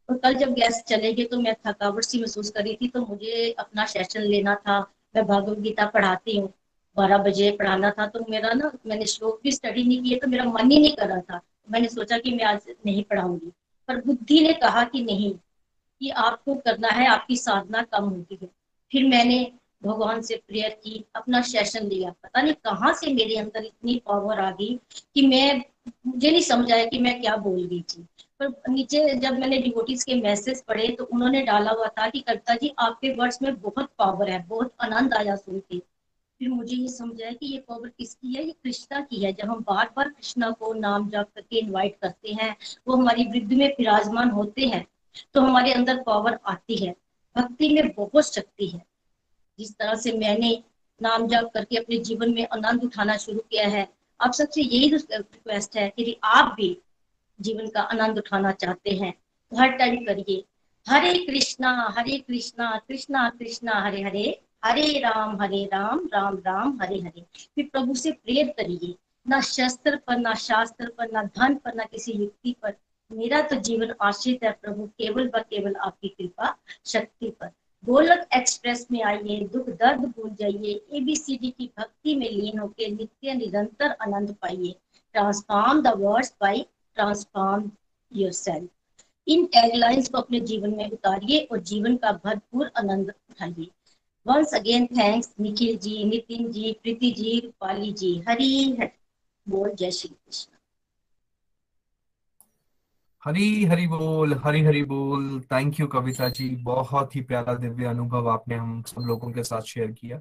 [0.08, 3.50] और कल जब गैस चले गए तो मैं थकावट सी महसूस करी थी तो मुझे
[3.58, 4.80] अपना सेशन लेना था।
[5.16, 6.52] मैं भगवत गीता पढ़ाती हूँ।
[6.96, 10.44] बारह बजे पढ़ाना था तो मेरा ना, मैंने श्लोक भी स्टडी नहीं किया तो मेरा
[10.44, 11.40] मन ही नहीं कर रहा था।
[11.70, 13.52] मैंने सोचा कि मैं आज नहीं पढ़ाऊँगी।
[13.88, 15.32] पर बुद्धि ने कहा कि नहीं,
[16.00, 18.48] कि आपको करना है, आपकी साधना कम होती है।
[18.92, 19.40] फिर मैंने
[19.82, 24.40] भगवान से प्रेयर की, अपना सेशन लिया पता नहीं कहाँ से मेरे अंदर इतनी पावर
[24.40, 24.78] आ गई
[25.14, 25.62] कि मैं,
[26.06, 28.06] मुझे नहीं समझ आया कि मैं क्या बोल गई थी।
[28.40, 32.54] पर नीचे जब मैंने डिवोटीज के मैसेज पढ़े तो उन्होंने डाला हुआ था कि, कविता
[32.54, 35.78] जी, आपके वर्ड्स में बहुत पावर है, बहुत आनंद आया सुन के।
[36.38, 38.44] फिर मुझे ये समझ आया कि ये पावर किसकी है?
[38.44, 42.32] ये कृष्णा की है। जब हम बार बार कृष्णा को नाम जाप करके इनवाइट करते
[42.32, 42.56] हैं,
[42.88, 44.86] वो हमारी वृद्धि में विराजमान होते हैं
[45.34, 46.94] तो हमारे अंदर पावर आती है।
[47.36, 48.89] भक्ति में बहुत शक्ति है।
[49.60, 50.52] जिस तरह से मैंने
[51.00, 53.86] नाम जप करके अपने जीवन में आनंद उठाना शुरू किया है,
[54.20, 56.76] आप सबसे यही रिक्वेस्ट है कि आप भी
[57.38, 60.44] जीवन का आनंद उठाना चाहते हैं तो हर टाइम करिए।
[60.86, 67.00] हरे कृष्णा हरे कृष्णा कृष्णा कृष्णा, हरे हरे हरे राम हरे राम राम राम, हरे
[67.00, 68.94] हरे। फिर प्रभु से प्रेयर करिए।
[69.26, 72.74] ना शस्त्र पर, ना शास्त्र पर, ना धन पर, ना किसी युक्ति पर।
[73.10, 76.54] मेरा तो जीवन आश्रित है प्रभु, केवल व केवल आपकी कृपा,
[76.86, 77.50] शक्ति पर।
[77.84, 83.34] गोलक एक्सप्रेस में आइए, दुख दर्द भूल जाइए एबीसीडी की भक्ति में लीन होकर नित्य
[83.34, 84.74] निरंतर आनंद पाइए।
[85.14, 86.64] Transform the words by
[86.96, 87.70] transform
[88.12, 88.68] yourself
[89.26, 93.68] in taglines को अपने जीवन में उतारिए और जीवन का भरपूर आनंद उठाइए।
[94.26, 98.90] Once again thanks Nikhil ji Nitin ji Preeti ji Rupali ji Hari Har
[99.46, 100.59] बोल जय श्री कृष्ण।
[103.24, 106.48] हरी हरी बोल, हरी हरी बोल। Thank you Kavita ji.
[106.56, 110.18] बहुत ही प्यारा दिव्य अनुभव आपने हम सब लोगों के साथ शेयर किया।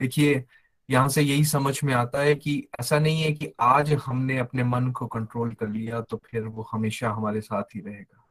[0.00, 0.44] देखिए,
[0.90, 4.64] यहाँ से यही समझ में आता है कि ऐसा नहीं है कि आज हमने अपने
[4.64, 8.24] मन को कंट्रोल कर लिया तो फिर वो हमेशा हमारे साथ ही रहेगा।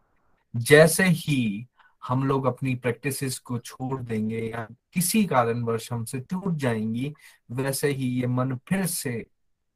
[0.55, 1.67] जैसे ही
[2.07, 7.13] हम लोग अपनी प्रैक्टिसेस को छोड़ देंगे या किसी कारणवश हमसे टूट जाएँगी,
[7.51, 9.25] वैसे ही ये मन फिर से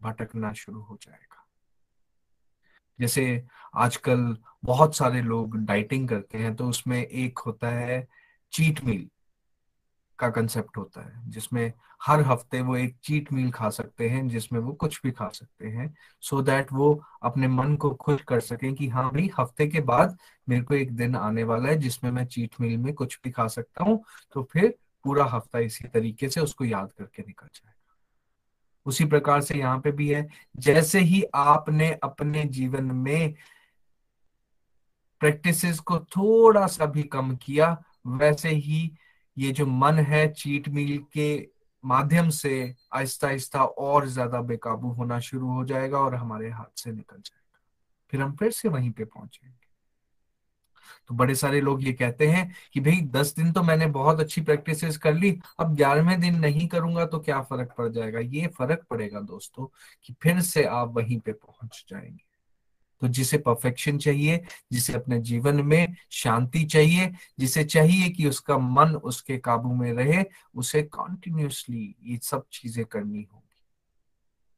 [0.02, 1.35] भटकना शुरू हो जाएगा।
[3.00, 3.44] जैसे
[3.76, 8.08] आजकल बहुत सारे लोग डाइटिंग करते हैं तो उसमें एक होता है
[8.54, 9.10] चीट मील
[10.20, 11.74] का कंसेप्ट होता है, जिसमें
[12.04, 15.68] हर हफ़्ते वो एक चीट मील खा सकते हैं, जिसमें वो कुछ भी खा सकते
[15.68, 19.68] हैं सो so दैट वो अपने मन को खुश कर सकें कि हाँ भाई, हफ़्ते
[19.68, 20.18] के बाद
[20.50, 23.48] मेरे को एक दिन आने वाला है जिसमें मैं चीट मील में कुछ भी खा
[23.48, 27.75] सकता हूँ तो फिर पूरा हफ़्ता इसी तरीके से उसको याद करके निकल जाएगा
[28.86, 30.28] उसी प्रकार से यहाँ पे भी है,
[30.58, 33.36] जैसे ही आपने अपने जीवन में
[35.22, 37.78] प्रैक्टिसेस को थोड़ा सा भी कम किया,
[38.08, 38.92] वैसे ही
[39.38, 41.48] ये जो मन है चीट मील के
[41.84, 46.92] माध्यम से आहिस्ता आहिस्ता और ज़्यादा बेकाबू होना शुरू हो जाएगा और हमारे हाथ से
[46.92, 47.60] निकल जाएगा।
[48.14, 49.65] फिर हम फिर से वहीं पे पहुँचेंगे।
[51.10, 54.42] तो बड़े सारे लोग ये कहते हैं कि भाई दस दिन तो मैंने बहुत अच्छी
[54.42, 58.20] प्रैक्टिसेस कर ली, अब ग्यारहवें दिन नहीं करूँगा तो क्या फ़र्क पड़ जाएगा?
[58.20, 59.68] ये फ़र्क पड़ेगा दोस्तों
[60.04, 62.24] कि फिर से आप वहीं पे पहुँच जाएँगे।
[63.02, 68.96] तो जिसे परफेक्शन चाहिए, जिसे अपने जीवन में शांति चाहिए, जिसे चाहिए कि उसका मन
[68.96, 70.24] उसके काबू में रहे,
[70.56, 73.45] उसे कॉन्टिन्यूसली ये सब चीज़ें करनी होगी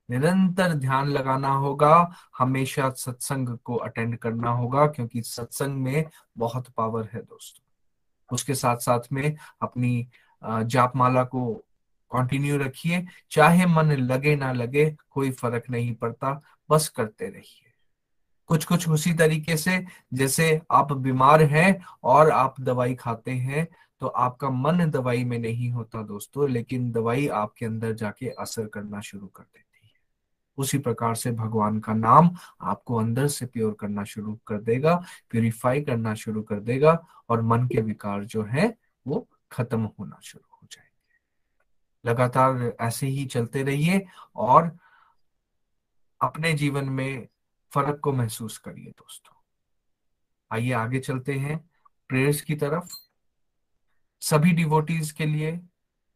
[0.09, 6.05] निरंतर ध्यान लगाना होगा, हमेशा सत्संग को अटेंड करना होगा, क्योंकि सत्संग में
[6.37, 7.63] बहुत पावर है दोस्तों।
[8.29, 10.07] उसके साथ साथ में अपनी
[10.41, 11.53] जाप माला को
[12.11, 17.73] कंटिन्यू रखिए। चाहे मन लगे ना लगे, कोई फ़र्क नहीं पड़ता, बस करते रहिए।
[18.49, 23.67] कुछ कुछ उसी तरीके से, जैसे आप बीमार हैं और आप दवाई खाते हैं
[24.01, 29.01] तो आपका मन दवाई में नहीं होता दोस्तों, लेकिन दवाई आपके अंदर जाके असर करना
[29.01, 29.66] शुरू कर देती
[30.57, 32.29] उसी प्रकार से भगवान का नाम
[32.61, 37.67] आपको अंदर से प्योर करना शुरू कर देगा प्योरीफाई करना शुरू कर देगा और मन
[37.67, 38.77] के विकार जो है
[39.07, 44.05] वो खत्म होना शुरू हो जाएँगे। लगातार ऐसे ही चलते रहिए
[44.35, 44.77] और
[46.21, 47.27] अपने जीवन में
[47.73, 49.35] फ़र्क को महसूस करिए दोस्तों।
[50.51, 51.69] आइए आगे चलते हैं
[52.09, 52.93] प्रेयर्स की तरफ़।
[54.21, 55.61] सभी डिवोटीज के लिए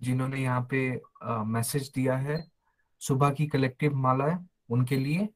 [0.01, 2.50] जिन्होंने यहाँ पे मैसेज दिया है
[3.01, 4.39] सुबह की कलेक्टिव माला है
[4.69, 5.27] उनके लिए,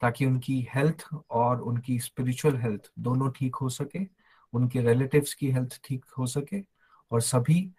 [0.00, 4.00] ताकि उनकी हेल्थ और उनकी स्पिरिचुअल हेल्थ दोनों ठीक हो सके,
[4.52, 6.62] उनके रिलेटिव्स की हेल्थ ठीक हो सके
[7.10, 7.70] और सभी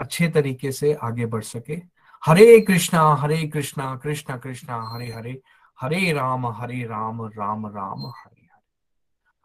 [0.00, 1.80] अच्छे तरीके से आगे बढ़ सके।
[2.22, 5.40] हरे कृष्णा हरे कृष्णा कृष्णा कृष्णा, हरे हरे
[5.78, 8.62] हरे राम हरे राम राम राम, हरे हरे।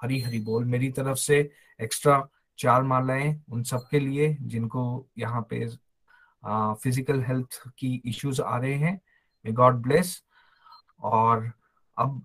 [0.01, 1.39] हरी हरी बोल। मेरी तरफ़ से
[1.79, 2.27] एक्स्ट्रा
[2.59, 4.84] चार मालाएँ उन सबके लिए जिनको
[5.17, 5.67] यहाँ पे
[6.46, 9.00] फ़िज़िकल हेल्थ की इश्यूज़ आ रहे हैं.
[9.46, 10.22] मे गॉड ब्लेस
[11.04, 11.52] और
[11.98, 12.22] अब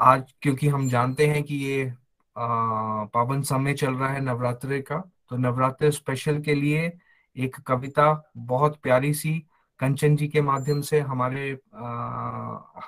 [0.00, 1.92] आज क्योंकि हम जानते हैं कि ये
[2.36, 4.98] पावन समय चल रहा है नवरात्रि का
[5.28, 6.92] तो नवरात्रि स्पेशल के लिए
[7.36, 9.38] एक कविता बहुत प्यारी सी
[9.80, 11.86] कंचन जी के माध्यम से हमारे आ,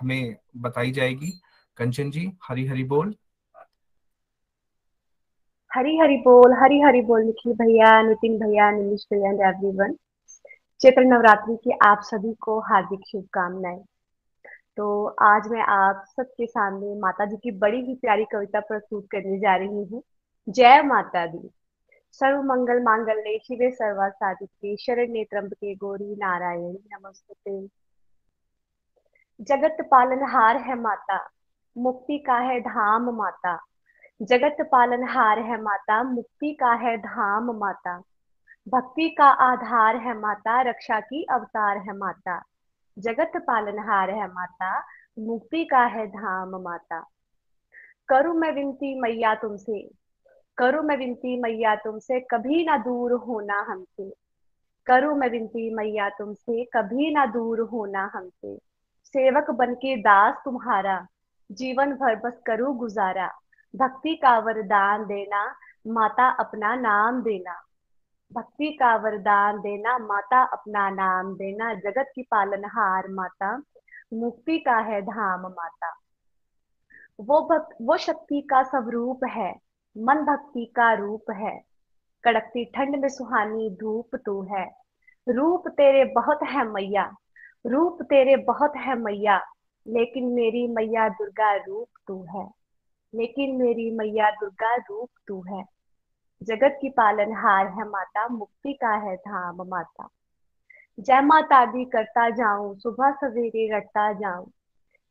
[0.00, 1.30] हमें बताई जाएगी.
[1.76, 3.14] कंचन जी हरी हरी बोल.
[5.70, 9.96] हरी हरी बोल हरी हरी बोल निखिल भैया नितिन भैया नीलिश भैया एवरीवन
[10.80, 13.80] चैत्र नवरात्रि की आप सभी को हार्दिक शुभकामनाएँ।
[14.76, 19.38] तो आज मैं आप सबके सामने माता जी की बड़ी ही प्यारी कविता प्रस्तुत करने
[19.38, 20.02] जा रही हूँ।
[20.48, 21.50] जय माता दी
[22.12, 27.66] सर्व मंगल मांगल्ये शिवे सर्वा साधिके शरण्ये त्र्यंबके गौरी नारायण, नमस्ते।
[29.40, 31.28] जगत पालन हार है माता,
[31.76, 33.58] मुक्ति का है धाम माता।
[34.22, 38.02] जगत पालन हार है माता, मुक्ति का है धाम माता।
[38.68, 42.42] भक्ति का आधार है माता, रक्षा की अवतार है माता।
[42.98, 44.84] जगत पालनहार है माता,
[45.18, 47.06] मुक्ति का है धाम माता।
[48.08, 49.90] करूँ मैं विनती मैया तुमसे,
[50.58, 54.12] करूँ मैं विनती मैया तुमसे, कभी ना दूर होना हमसे।
[54.86, 58.58] करूँ मैं विनती मैया तुमसे, कभी ना दूर होना हमसे।
[59.04, 61.06] सेवक बन के दास तुम्हारा,
[61.52, 63.30] जीवन भर बस करूँ गुजारा।
[63.76, 65.54] भक्ति का वरदान देना,
[65.86, 67.64] माता अपना नाम देना।
[68.32, 73.62] भक्ति का वरदान देना, माता अपना नाम देना, जगत की पालनहार माता,
[74.14, 75.98] मुक्ति का है धाम माता।
[77.20, 79.56] वो भक्त, वो शक्ति का स्वरूप है,
[79.98, 81.62] मन भक्ति का रूप है।
[82.24, 84.70] कड़कती ठंड में सुहानी धूप तू है।
[85.28, 87.14] रूप तेरे बहुत है मैया,
[87.66, 89.44] रूप तेरे बहुत है मैया,
[89.86, 92.50] लेकिन मेरी मैया दुर्गा रूप तू है।
[93.14, 95.77] लेकिन मेरी मैया दुर्गा रूप तू है।
[96.42, 100.08] जगत की पालनहार है माता, मुक्ति का है धाम माता।
[101.00, 104.50] जय माता दी करता जाऊँ, सुबह सवेरे रटता जाऊँ।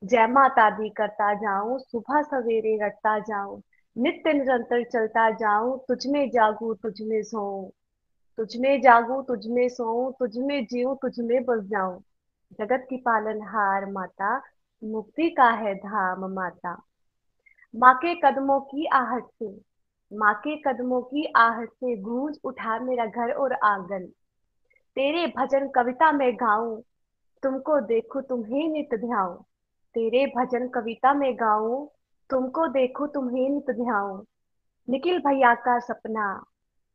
[0.03, 3.61] जय माता दी करता जाऊँ, सुबह सवेरे रटता जाऊँ।
[3.97, 7.69] नित्य निरंतर चलता जाऊँ, तुझ में जागू, तुझ में सोऊं।
[8.37, 12.03] तुझ में जागू, तुझ में सोऊं, तुझ में जीऊं, तुझ में बस जाऊँ।
[12.59, 14.41] जगत की पालनहार माता,
[14.83, 16.83] मुक्ति का है धाम माता।
[17.75, 19.66] माँ के कदमों की आहट से
[20.13, 24.05] माँ के कदमों की आहट से गूंज उठा मेरा घर और आँगन।
[24.95, 26.81] तेरे भजन कविता में गाऊं,
[27.43, 29.35] तुमको देखूँ तुम्हें नित ध्याऊं।
[29.93, 31.87] तेरे भजन कविता में गाऊं,
[32.29, 34.23] तुमको देखूँ तुम्हें नित ध्याऊं।
[34.89, 36.43] निखिल भैया का सपना,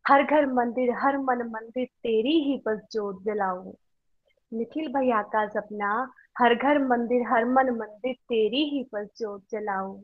[0.08, 3.72] हर घर मंदिर, हर मन मंदिर तेरी ही बस जोत जलाऊं।
[4.52, 10.00] निखिल भैया का सपना, हर घर मंदिर, हर मन मंदिर तेरी ही बस जोत जलाऊं।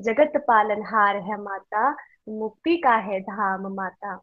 [0.00, 1.96] जगत पालन हार है माता
[2.30, 4.20] मुक्ति का है धाम माता।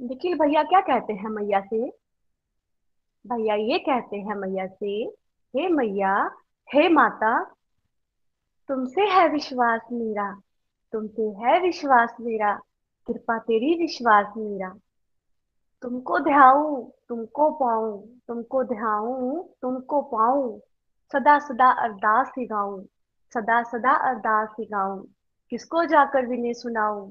[0.00, 1.88] निखिल भैया क्या कहते हैं मैया से?
[3.26, 5.04] भैया ये कहते हैं मैया से,
[5.56, 6.30] हे मैया,
[6.74, 7.44] हे माता,
[8.68, 10.40] तुमसे है विश्वास मेरा,
[10.92, 12.60] तुमसे है विश्वास मेरा,
[13.06, 14.74] कृपा तेरी विश्वास मेरा।
[15.82, 20.60] तुमको ध्याऊं, तुमको पाऊँ, तुमको ध्याऊं, तुमको पाऊँ
[21.12, 22.84] सदा सदा अरदास ही गाऊं
[23.34, 25.04] सदा सदा अरदास ही गाऊं
[25.52, 27.08] किसको जाकर विनय सुनाऊं?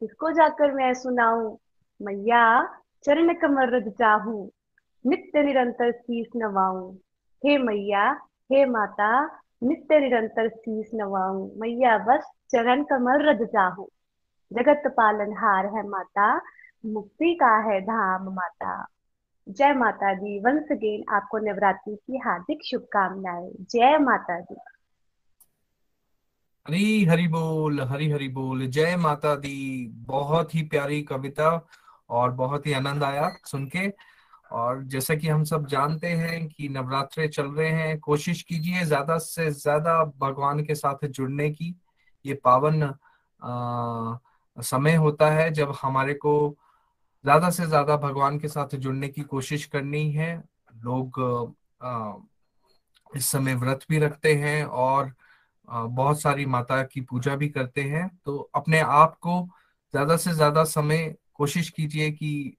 [0.00, 1.56] किसको जाकर मैं सुनाऊं?
[2.02, 2.74] मैया,
[3.04, 4.50] चरण कमर रज चाहूँ,
[5.06, 6.94] नित्य निरंतर शीस नवाऊं।
[7.44, 8.12] हे मैया,
[8.52, 9.26] हे माता,
[9.62, 13.86] नित्य निरंतर शीस नवाऊं। मैया, बस चरण कमल रज चाहूँ।
[14.52, 16.40] जगत पालन हार है माता,
[16.86, 18.86] मुक्ति का है धाम माता।
[19.48, 24.56] जय माता दी वंस अगेन आपको नवरात्रि की हार्दिक शुभकामनाएँ। जय माता दी।
[26.66, 31.50] हरी हरी बोल हरी हरी बोल। जय माता दी। बहुत ही प्यारी कविता
[32.10, 33.88] और बहुत ही आनंद आया सुन के।
[34.52, 39.16] और जैसा कि हम सब जानते हैं कि नवरात्रे चल रहे हैं कोशिश कीजिए ज़्यादा
[39.18, 41.74] से ज़्यादा भगवान के साथ जुड़ने की।
[42.24, 44.18] ये पावन आ,
[44.58, 46.34] समय होता है जब हमारे को
[47.24, 50.34] ज़्यादा से ज़्यादा भगवान के साथ जुड़ने की कोशिश करनी है।
[50.84, 51.20] लोग
[51.82, 52.12] आ,
[53.10, 55.12] इस समय व्रत भी रखते हैं और
[55.68, 59.40] बहुत सारी माता की पूजा भी करते हैं। तो अपने आप को
[59.94, 62.56] ज़्यादा से ज़्यादा समय कोशिश कीजिए कि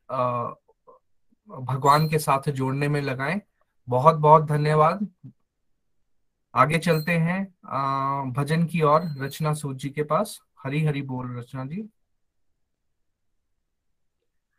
[1.49, 3.41] भगवान के साथ जोड़ने में लगाएँ।
[3.87, 5.07] बहुत बहुत धन्यवाद।
[6.53, 7.43] आगे चलते हैं
[8.33, 11.89] भजन की ओर, रचना सूद जी के पास। हरी हरी बोल रचना जी।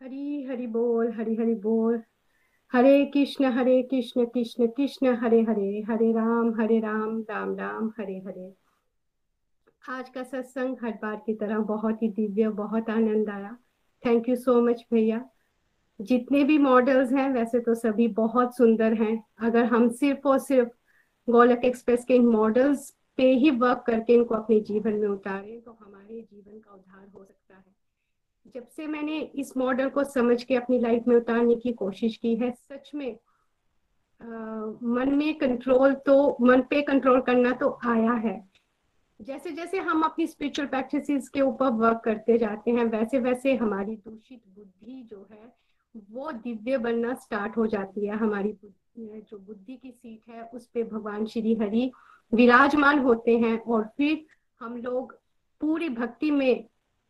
[0.00, 2.02] हरी हरी बोल, हरी हरी बोल।
[2.72, 8.18] हरे कृष्ण हरे कृष्ण कृष्ण कृष्ण हरे हरे हरे राम हरे राम राम राम हरे
[8.18, 8.54] हरे
[9.88, 13.56] आज का सत्संग हर बार की तरह बहुत ही दिव्य, बहुत आनंद आया।
[14.06, 15.30] थैंक यू सो मच भैया।
[16.00, 20.70] जितने भी मॉडल्स हैं, वैसे तो सभी बहुत सुंदर हैं। अगर हम सिर्फ़ और सिर्फ़
[21.30, 25.70] गोलक एक्सप्रेस के इन मॉडल्स पे ही वर्क करके इनको अपने जीवन में उतारें तो
[25.70, 27.79] हमारे जीवन का उद्धार हो सकता है।
[28.46, 32.34] जब से मैंने इस मॉडल को समझ के अपनी लाइफ में उतारने की कोशिश की
[32.36, 33.10] है सच में
[34.20, 34.26] आ,
[34.82, 38.48] मन में कंट्रोल तो मन पे कंट्रोल करना तो आया है।
[39.20, 43.96] जैसे जैसे हम अपनी स्पिरिचुअल प्रैक्टिसेस के ऊपर वर्क करते जाते हैं वैसे वैसे हमारी
[43.96, 45.52] दूषित बुद्धि जो है
[46.10, 48.56] वो दिव्य बनना स्टार्ट हो जाती है। हमारी
[48.98, 51.90] जो बुद्धि की सीट है उस पे भगवान श्री हरि
[52.34, 54.26] विराजमान होते हैं और फिर
[54.60, 55.18] हम लोग
[55.60, 56.64] पूरी भक्ति में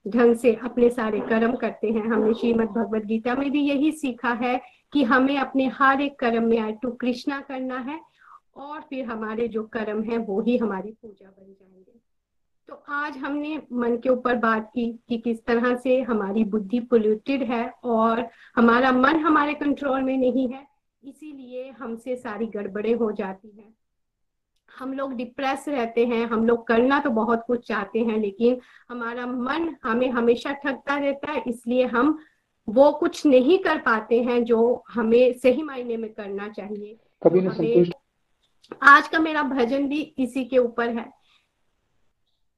[0.06, 4.32] ढंग से अपने सारे कर्म करते हैं। हमने श्रीमद भगवद गीता में भी यही सीखा
[4.34, 4.60] है
[4.92, 8.00] कि हमें अपने हर एक कर्म में आए टू कृष्णा करना है
[8.56, 11.98] और फिर हमारे जो कर्म है, वो ही हमारी पूजा बन जाएँगे।
[12.68, 17.42] तो आज हमने मन के ऊपर बात की कि किस तरह से हमारी बुद्धि पोल्यूटेड
[17.42, 20.66] है और हमारा मन हमारे कंट्रोल में नहीं है,
[21.04, 23.74] इसीलिए हमसे सारी गड़बड़े हो जाती हैं।
[24.78, 28.60] हम लोग डिप्रेस रहते हैं हम लोग करना तो बहुत कुछ चाहते हैं लेकिन
[28.90, 32.18] हमारा मन हमें हमेशा ठगता रहता है इसलिए हम
[32.68, 37.50] वो कुछ नहीं कर पाते हैं जो हमें सही मायने में करना चाहिए। कभी तो
[37.50, 37.90] हमें
[38.82, 41.08] आज का मेरा भजन भी इसी के ऊपर है।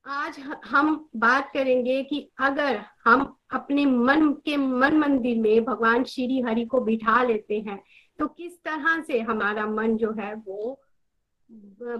[0.06, 6.40] आज हम बात करेंगे कि अगर हम अपने मन के मन मंदिर में भगवान श्री
[6.40, 7.82] हरि को बिठा लेते हैं
[8.18, 10.80] तो किस तरह से हमारा मन जो है वो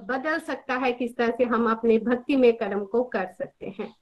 [0.07, 3.97] बदल सकता है किस तरह से हम अपने भक्ति में कर्म को कर सकते हैं।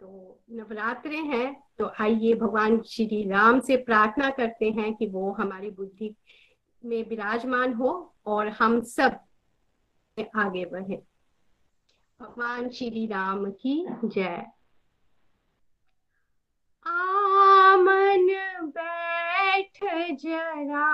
[0.00, 5.70] तो नवरात्रे हैं तो आइए भगवान श्री राम से प्रार्थना करते हैं कि वो हमारी
[5.70, 6.14] बुद्धि
[6.84, 9.20] में विराजमान हो और हम सब
[10.36, 11.02] आगे बढ़े।
[12.20, 14.46] भगवान श्री राम की जय।
[16.86, 18.26] आमन
[18.76, 19.78] बैठ
[20.20, 20.86] जरा।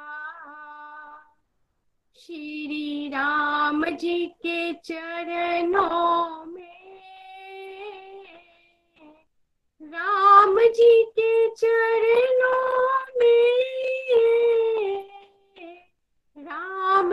[2.16, 6.64] श्री राम जी के चरणों में
[9.82, 12.85] राम जी के चरणों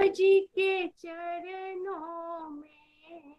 [0.03, 3.37] जी के चरणों में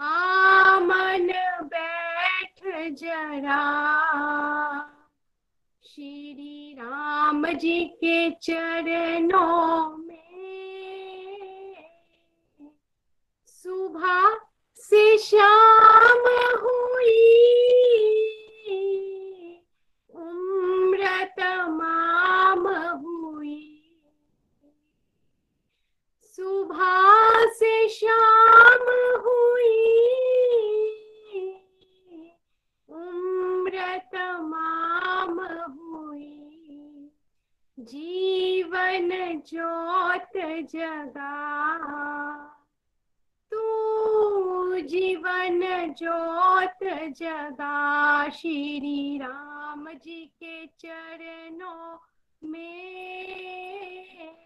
[0.00, 1.26] आमन
[1.72, 2.62] बैठ
[3.00, 3.62] जरा।
[5.82, 10.16] श्री राम जी के चरणों में
[13.48, 14.38] सुबह
[14.76, 16.26] से शाम
[16.62, 17.22] हुई
[20.14, 22.68] उम्र तमाम
[23.04, 23.62] हुई
[26.38, 28.84] सुबह से शाम
[29.24, 30.12] हुई।
[32.88, 35.42] उम्र तमाम
[35.72, 37.10] हुई।
[37.78, 41.36] जीवन ज्योत जगा।
[43.50, 51.98] तू जीवन ज्योत जगा। श्री राम जी के चरणों
[52.44, 54.45] में।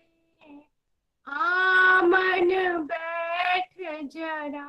[1.27, 2.51] आमन
[2.87, 3.75] बैठ
[4.05, 4.69] जरा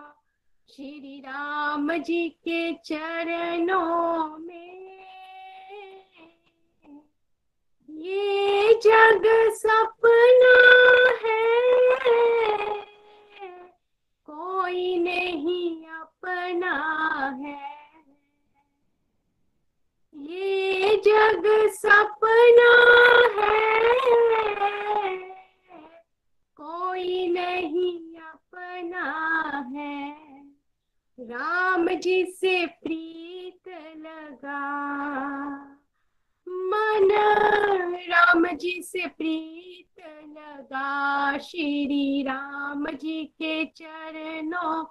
[0.70, 4.72] श्री राम जी के चरणों में।
[7.90, 9.26] ये जग
[9.56, 10.54] सपना
[11.24, 12.68] है,
[14.28, 16.76] कोई नहीं अपना
[17.42, 17.60] है।
[20.16, 21.46] ये जग
[21.76, 22.72] सपना
[23.38, 24.31] है
[26.92, 29.04] कोई नहीं अपना
[29.76, 30.18] है।
[31.20, 34.60] राम जी से प्रीत लगा।
[36.50, 37.10] मन,
[38.10, 40.00] राम जी से प्रीत
[40.38, 44.86] लगा। श्री राम जी के चरणों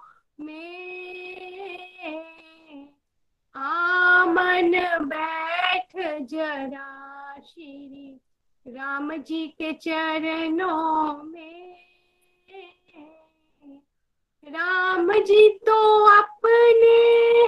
[0.45, 1.81] में
[3.55, 4.71] आमन
[5.01, 8.21] बैठ जरा। श्री
[8.67, 11.70] राम जी के चरणों में
[14.43, 15.73] राम जी तो
[16.05, 16.97] अपने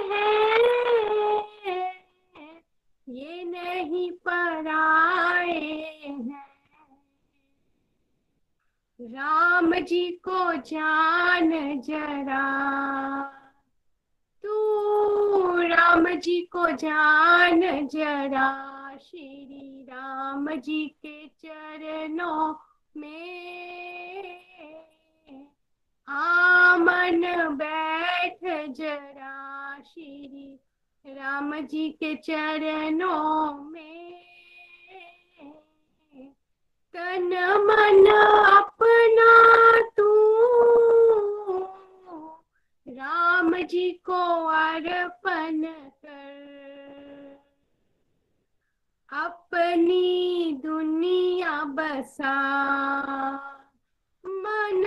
[0.08, 1.42] हैं,
[3.08, 6.44] ये नहीं पराए हैं।
[9.00, 11.50] राम जी को जान
[11.80, 12.44] जरा,
[14.44, 14.54] तू
[15.68, 18.48] राम जी को जान जरा,
[19.00, 22.54] श्री राम जी के चरणों
[22.96, 24.43] में
[26.08, 28.38] आमन बैठ
[28.72, 30.60] जरा श्री
[31.06, 34.24] राम जी के चरणों में।
[36.92, 37.30] तन
[37.66, 38.06] मन
[38.46, 40.34] अपना तू।
[42.88, 45.62] राम जी को अर्पण
[46.04, 46.44] कर।
[49.12, 52.34] अपनी दुनिया बसा।
[54.26, 54.84] मन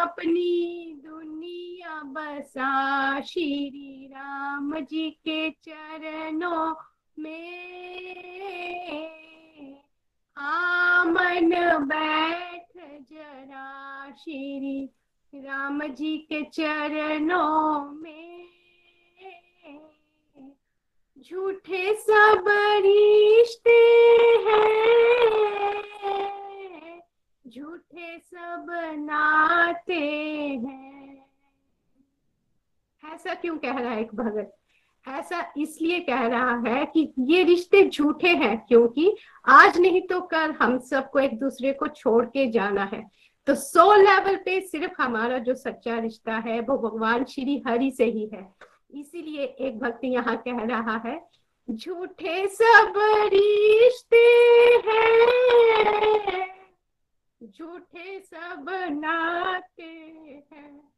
[0.00, 6.74] अपनी दुनिया बसा श्री राम जी के चरणों
[7.18, 7.80] में।
[10.36, 11.50] आमन
[11.86, 12.68] बैठ
[13.12, 14.90] जरा श्री
[15.34, 18.30] राम जी के चरणों में।
[21.18, 22.44] झूठे सब
[22.84, 23.80] रिश्ते
[24.46, 25.99] हैं।
[27.50, 28.66] झूठे सब
[28.98, 31.26] नाते हैं।
[33.02, 34.52] ऐसा क्यों कह रहा है एक भगत?
[35.04, 39.16] ऐसा इसलिए कह रहा है कि ये रिश्ते झूठे हैं, क्योंकि
[39.48, 43.02] आज नहीं तो कल हम सबको एक दूसरे को छोड़ के जाना है।
[43.46, 48.04] तो सो लेवल पे सिर्फ़ हमारा जो सच्चा रिश्ता है, वो भगवान श्री हरि से
[48.04, 48.46] ही है।
[48.94, 51.20] इसीलिए एक भक्त यहाँ कह रहा है,
[51.68, 52.92] झूठे सब
[53.34, 54.26] रिश्ते
[54.86, 56.59] हैं।
[57.42, 59.92] झूठे सब नाते
[60.52, 60.92] हैं।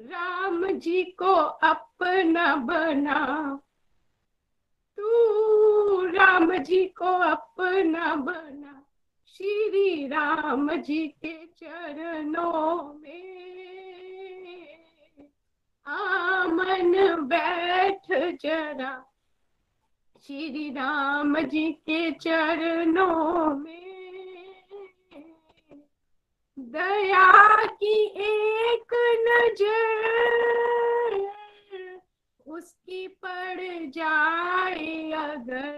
[0.00, 1.34] राम जी को
[1.66, 3.60] अपना बना।
[4.96, 5.06] तू
[6.06, 8.86] राम जी को अपना बना।
[9.28, 13.46] श्री राम जी के चरणों में
[15.86, 19.04] आमन बैठ जरा।
[20.26, 23.85] श्री राम जी के चरणों में
[26.58, 28.94] दया की एक
[29.26, 29.72] नज़र,
[32.46, 33.60] उसकी पड़
[33.90, 35.74] जाए अगर।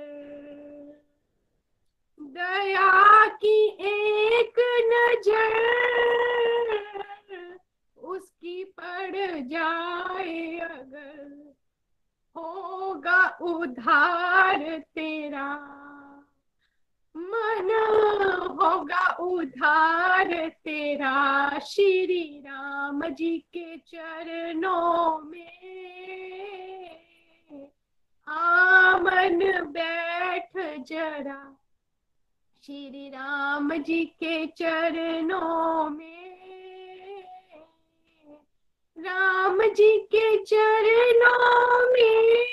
[2.20, 4.60] दया की एक
[4.92, 5.56] नज़र,
[7.96, 9.16] उसकी पड़
[9.48, 11.54] जाए अगर।
[12.36, 15.50] होगा उधार तेरा,
[17.14, 17.70] मन
[19.28, 20.32] उधार
[20.64, 26.08] तेरा श्री राम जी के चरणों में।
[28.26, 29.38] आमन
[29.72, 30.50] बैठ
[30.88, 31.42] जरा
[32.62, 36.28] श्री राम जी के चरणों में।
[38.96, 42.46] राम जी के चरणों में,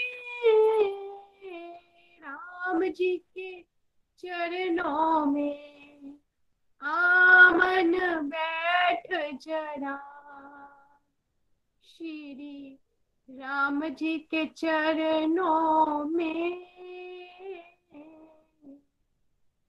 [2.22, 3.62] राम जी के
[4.20, 5.75] चरणों में।
[6.86, 9.96] आमन बैठ जरा।
[11.84, 12.80] श्री
[13.30, 16.76] राम जी के चरणों में।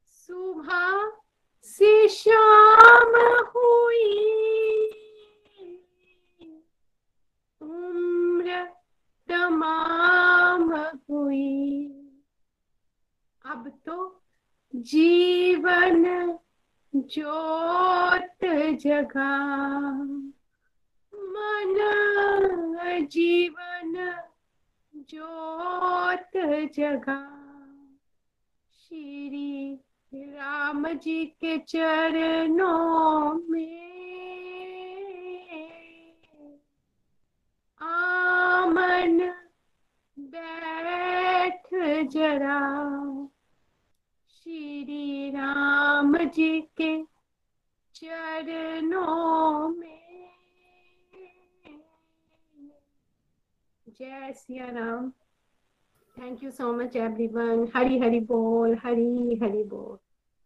[0.06, 1.12] सुबह
[1.62, 4.32] से शाम हुई।
[7.60, 8.64] उम्र
[9.28, 10.74] तमाम
[11.10, 11.86] हुई।
[13.47, 14.22] अब तो
[14.74, 16.38] जीवन
[17.01, 18.44] जोत
[18.81, 19.39] जगा,
[21.12, 21.74] मन
[23.10, 23.93] जीवन
[24.94, 26.36] जोत
[26.74, 27.18] जगा।
[28.73, 29.81] श्री
[30.14, 33.86] राम जी के चरणों में
[37.81, 39.18] आमन
[40.18, 41.68] बैठ
[42.10, 42.60] जरा।
[44.77, 47.03] श्री राम जी के
[47.94, 50.28] चरणों में।
[53.89, 55.11] जय Siya Ram.
[56.19, 59.98] Thank you so much everyone Hari Hari बोल, हरी हरी बोल।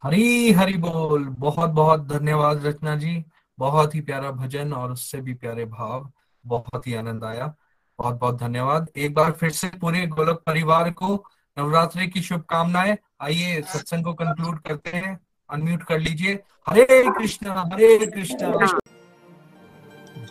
[0.02, 3.24] हरी हरी बोल। बहुत बहुत धन्यवाद रचना जी।
[3.58, 6.12] बहुत ही प्यारा भजन और उससे भी प्यारे भाव।
[6.46, 7.54] बहुत ही आनंद आया।
[7.98, 11.24] बहुत बहुत धन्यवाद। एक बार फिर से पूरे गोलक परिवार को
[11.56, 15.18] नवरात्रि की शुभकामनाएँ। आइए सत्संग को कंक्लूड करते हैं।
[15.50, 16.86] अनम्यूट कर लीजिए। हरे
[17.18, 18.78] कृष्णा हरे कृष्णा।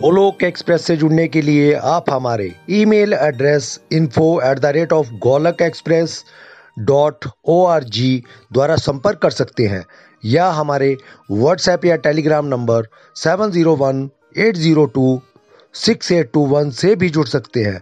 [0.01, 5.09] गोलोक एक्सप्रेस से जुड़ने के लिए आप हमारे email address info at the rate of
[5.23, 6.23] Golok express
[6.79, 8.11] dot O R G
[8.53, 9.85] द्वारा संपर्क कर सकते हैं
[10.23, 10.95] या हमारे
[11.31, 15.21] व्हाट्सएप या Telegram number seven zero one eight zero two
[15.75, 17.81] six eight two one से भी जुड़ सकते हैं।